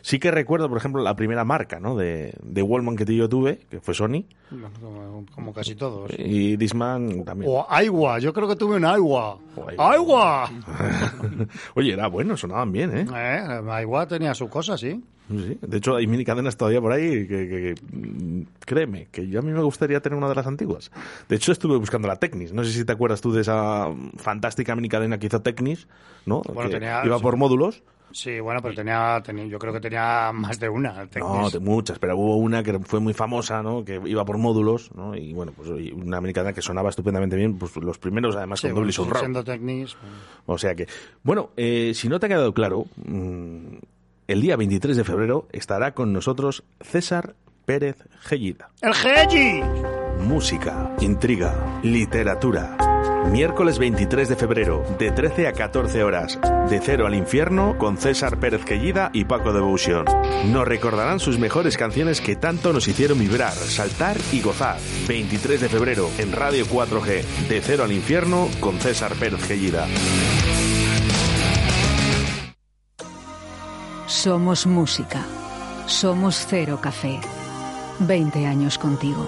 [0.06, 1.96] Sí que recuerdo, por ejemplo, la primera marca ¿no?
[1.96, 4.26] de, de Wallman que yo tuve, que fue Sony,
[4.80, 6.12] Como, como casi todos.
[6.16, 7.50] y Discman también.
[7.52, 9.40] O Aiwa, yo creo que tuve un Aiwa.
[9.80, 10.48] ¡Aiwa!
[11.74, 13.06] Oye, era bueno, sonaban bien, ¿eh?
[13.12, 15.04] Eh, Aiwa tenía su cosa, sí.
[15.28, 19.40] Sí, de hecho, hay mini cadenas todavía por ahí que, que- que, créeme, que yo
[19.40, 20.92] a mí me gustaría tener una de las antiguas.
[21.28, 22.54] De hecho, estuve buscando la Technis.
[22.54, 23.88] No sé si te acuerdas tú de esa
[24.18, 25.88] fantástica mini cadena que hizo Technis,
[26.28, 26.44] ¿no?
[26.54, 27.82] Bueno, Que tenía- iba por módulos.
[28.12, 30.94] Sí, bueno, pero tenía, tenía- yo creo que tenía más de una.
[31.04, 31.52] No, Technis.
[31.54, 33.84] de muchas, pero hubo una que fue muy famosa, ¿no?
[33.84, 35.16] Que iba por módulos, ¿no?
[35.16, 38.68] Y bueno, pues una mini cadena que sonaba estupendamente bien, pues los primeros además Sí,
[38.68, 39.44] con bueno, doble siendo.
[40.46, 40.88] O sea que,
[41.24, 43.76] bueno, eh, si no te ha quedado claro, mm,
[44.28, 48.70] el día 23 de febrero estará con nosotros César Pérez Gellida.
[48.82, 49.62] ¡El Geji!
[50.22, 52.78] Música, intriga, literatura.
[53.32, 56.40] Miércoles 23 de febrero, de 13 a 14 horas,
[56.70, 60.06] de cero al infierno, con César Pérez Quellida y Paco Devotion.
[60.52, 64.78] Nos recordarán sus mejores canciones que tanto nos hicieron vibrar, saltar y gozar.
[65.08, 69.86] 23 de febrero, en Radio 4G, de cero al infierno, con César Pérez Quellida.
[74.08, 75.26] Somos música.
[75.88, 77.20] Somos Cero Café.
[78.00, 79.28] 20 años contigo.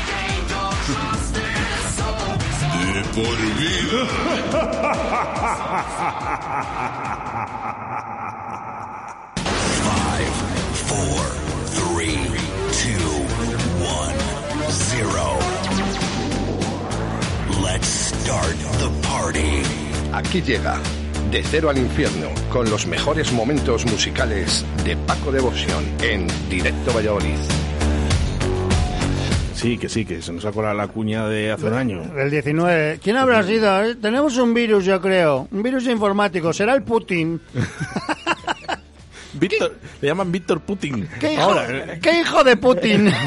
[3.15, 3.23] Por
[9.83, 10.33] Five,
[10.87, 11.23] four,
[11.77, 12.19] three,
[12.71, 13.09] two,
[13.83, 14.15] one,
[14.69, 15.37] zero.
[17.61, 19.63] Let's start the party.
[20.13, 20.79] Aquí llega
[21.31, 27.60] De Cero al Infierno con los mejores momentos musicales de Paco Devoción en Directo Valladolid.
[29.61, 32.01] Sí, que sí, que se nos colado la cuña de hace un año.
[32.17, 32.99] El 19.
[33.03, 33.83] ¿Quién habrá sido?
[33.83, 35.47] Eh, Tenemos un virus, yo creo.
[35.51, 36.51] Un virus informático.
[36.51, 37.39] Será el Putin.
[39.33, 41.07] Víctor, le llaman Víctor Putin.
[41.19, 41.99] ¿Qué hijo, Ahora.
[42.01, 43.13] ¿qué hijo de Putin?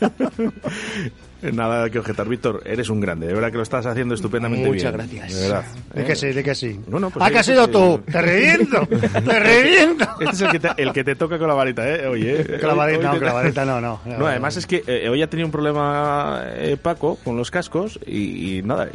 [1.42, 4.94] Nada que objetar, Víctor, eres un grande, de verdad que lo estás haciendo estupendamente Muchas
[4.94, 5.08] bien.
[5.20, 5.34] gracias.
[5.34, 5.64] De verdad.
[5.94, 6.80] Di que sí, di que sí.
[6.90, 7.72] Pues ah, sí, que has sido sí.
[7.72, 8.00] tú.
[8.10, 8.86] Te reviento.
[8.86, 10.04] Te reviento.
[10.20, 12.06] Este es el que, te, el que te toca con la varita, ¿eh?
[12.06, 14.00] Oye, eh, Clavadita, hoy- no, hoy te- clavadita, no, no.
[14.04, 17.98] No, además es que eh, hoy ha tenido un problema eh, Paco con los cascos
[18.06, 18.90] y, y nada, eh,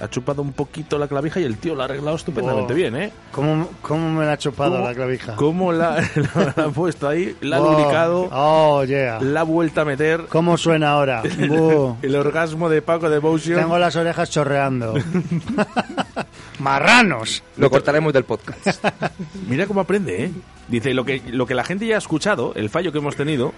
[0.00, 2.76] ha chupado un poquito la clavija y el tío la ha arreglado estupendamente Oh.
[2.76, 3.12] bien, ¿eh?
[3.30, 5.36] ¿Cómo, ¿Cómo me la ha chupado ¿Cómo- la clavija?
[5.36, 5.96] ¿Cómo la,
[6.56, 7.36] la ha puesto ahí?
[7.40, 9.20] La ha Oh, lubricado, Oh, yeah.
[9.20, 10.22] la ha vuelto a meter.
[10.28, 11.22] ¿Cómo suena ahora?
[12.02, 13.58] El orgasmo de Paco Devotion.
[13.58, 14.94] Tengo las orejas chorreando.
[16.62, 17.42] Marranos.
[17.56, 18.84] Lo cortaremos del podcast.
[19.48, 20.30] Mira cómo aprende, ¿eh?
[20.68, 23.52] Dice, lo que, lo que la gente ya ha escuchado, el fallo que hemos tenido,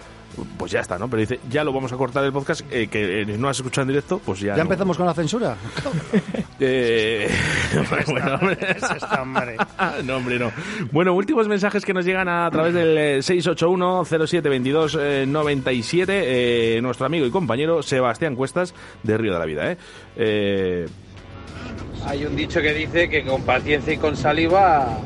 [0.57, 1.09] pues ya está, ¿no?
[1.09, 3.83] Pero dice, ya lo vamos a cortar el podcast, eh, que eh, no has escuchado
[3.83, 4.63] en directo, pues ya ¿Ya no.
[4.63, 5.57] empezamos con la censura?
[6.61, 7.29] Eh,
[8.07, 8.57] bueno, hombre.
[8.61, 9.57] Es esta, hombre.
[10.05, 10.53] no, hombre, no.
[10.93, 16.05] Bueno, últimos mensajes que nos llegan a través del eh, 681-0722-97.
[16.09, 18.73] Eh, nuestro amigo y compañero Sebastián Cuestas,
[19.03, 19.79] de Río de la Vida, ¿eh?
[20.17, 20.87] Eh,
[22.07, 24.99] Hay un dicho que dice que con paciencia y con saliva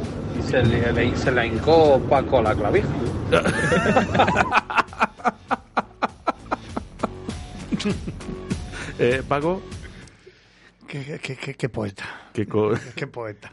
[0.48, 2.88] se, le, le- se la hincó Paco la clavija.
[8.98, 9.62] eh, Paco,
[10.86, 12.04] ¿Qué, qué, qué, qué poeta.
[12.50, 13.52] co- Qué poeta.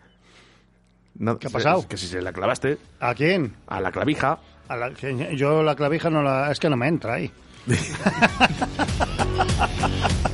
[1.15, 1.88] no, ¿Qué ha pasado?
[1.88, 3.56] Que si se la clavaste ¿A quién?
[3.68, 4.40] a la clavija.
[4.68, 6.52] A la- que yo la clavija no la...
[6.52, 7.32] Es que no me entra ahí.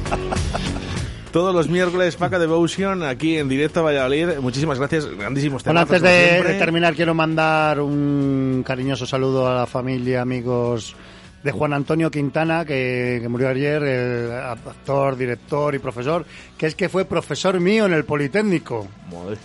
[1.31, 4.39] Todos los miércoles, Paco Devotion, aquí en directo a Valladolid.
[4.41, 9.55] Muchísimas gracias, grandísimos Bueno, temazos, antes de, de terminar, quiero mandar un cariñoso saludo a
[9.55, 10.93] la familia, amigos
[11.41, 16.25] de Juan Antonio Quintana, que, que murió ayer, el actor, director y profesor,
[16.57, 18.87] que es que fue profesor mío en el Politécnico.
[19.09, 19.37] Madre.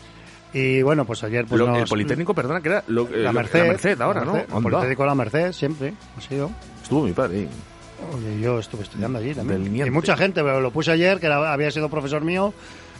[0.53, 3.33] Y bueno, pues ayer pues Lo- nos- el Politécnico, perdona, que era lo- eh, la
[3.33, 4.33] lo- Merced, ahora, la ¿no?
[4.33, 4.63] Merced, el.
[4.63, 6.51] Politécnico La Merced, siempre, ha sido.
[6.83, 7.47] Estuvo mi padre.
[8.15, 9.63] Oye, yo estuve estudiando allí también.
[9.87, 12.53] Y mucha gente, pero lo puse ayer, que era- había sido profesor mío,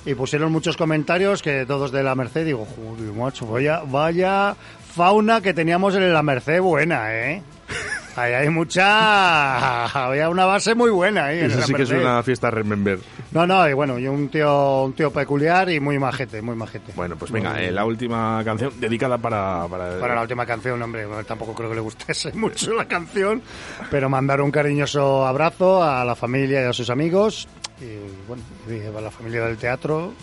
[0.05, 4.57] y pusieron muchos comentarios que todos de la Merced, digo, joder, macho, vaya, vaya
[4.95, 7.43] fauna que teníamos en la Merced buena, ¿eh?
[8.17, 9.85] Ahí hay mucha...
[10.07, 12.99] Había una base muy buena ahí Eso sí que es una fiesta remember.
[13.33, 16.93] No, no, y bueno, y un tío, un tío peculiar y muy majete, muy majete.
[16.97, 19.67] Bueno, pues venga, eh, la última canción dedicada para...
[19.69, 23.43] para, Para la última canción, hombre, tampoco creo que le gustase mucho la canción,
[23.91, 27.49] pero mandar un cariñoso abrazo a la familia y a sus amigos,
[27.81, 28.43] y bueno,
[28.97, 30.15] a la familia del teatro,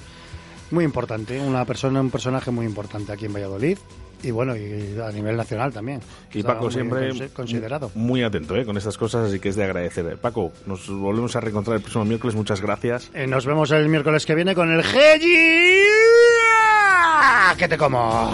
[0.71, 3.77] muy importante, una persona, un personaje muy importante aquí en Valladolid,
[4.23, 6.01] y bueno, y a nivel nacional también.
[6.33, 7.91] Y Paco siempre consi- considerado.
[7.95, 10.17] muy atento eh, con estas cosas, así que es de agradecer.
[10.17, 13.11] Paco, nos volvemos a reencontrar el próximo miércoles, muchas gracias.
[13.13, 15.83] Eh, nos vemos el miércoles que viene con el Geji.
[17.57, 18.33] que te como.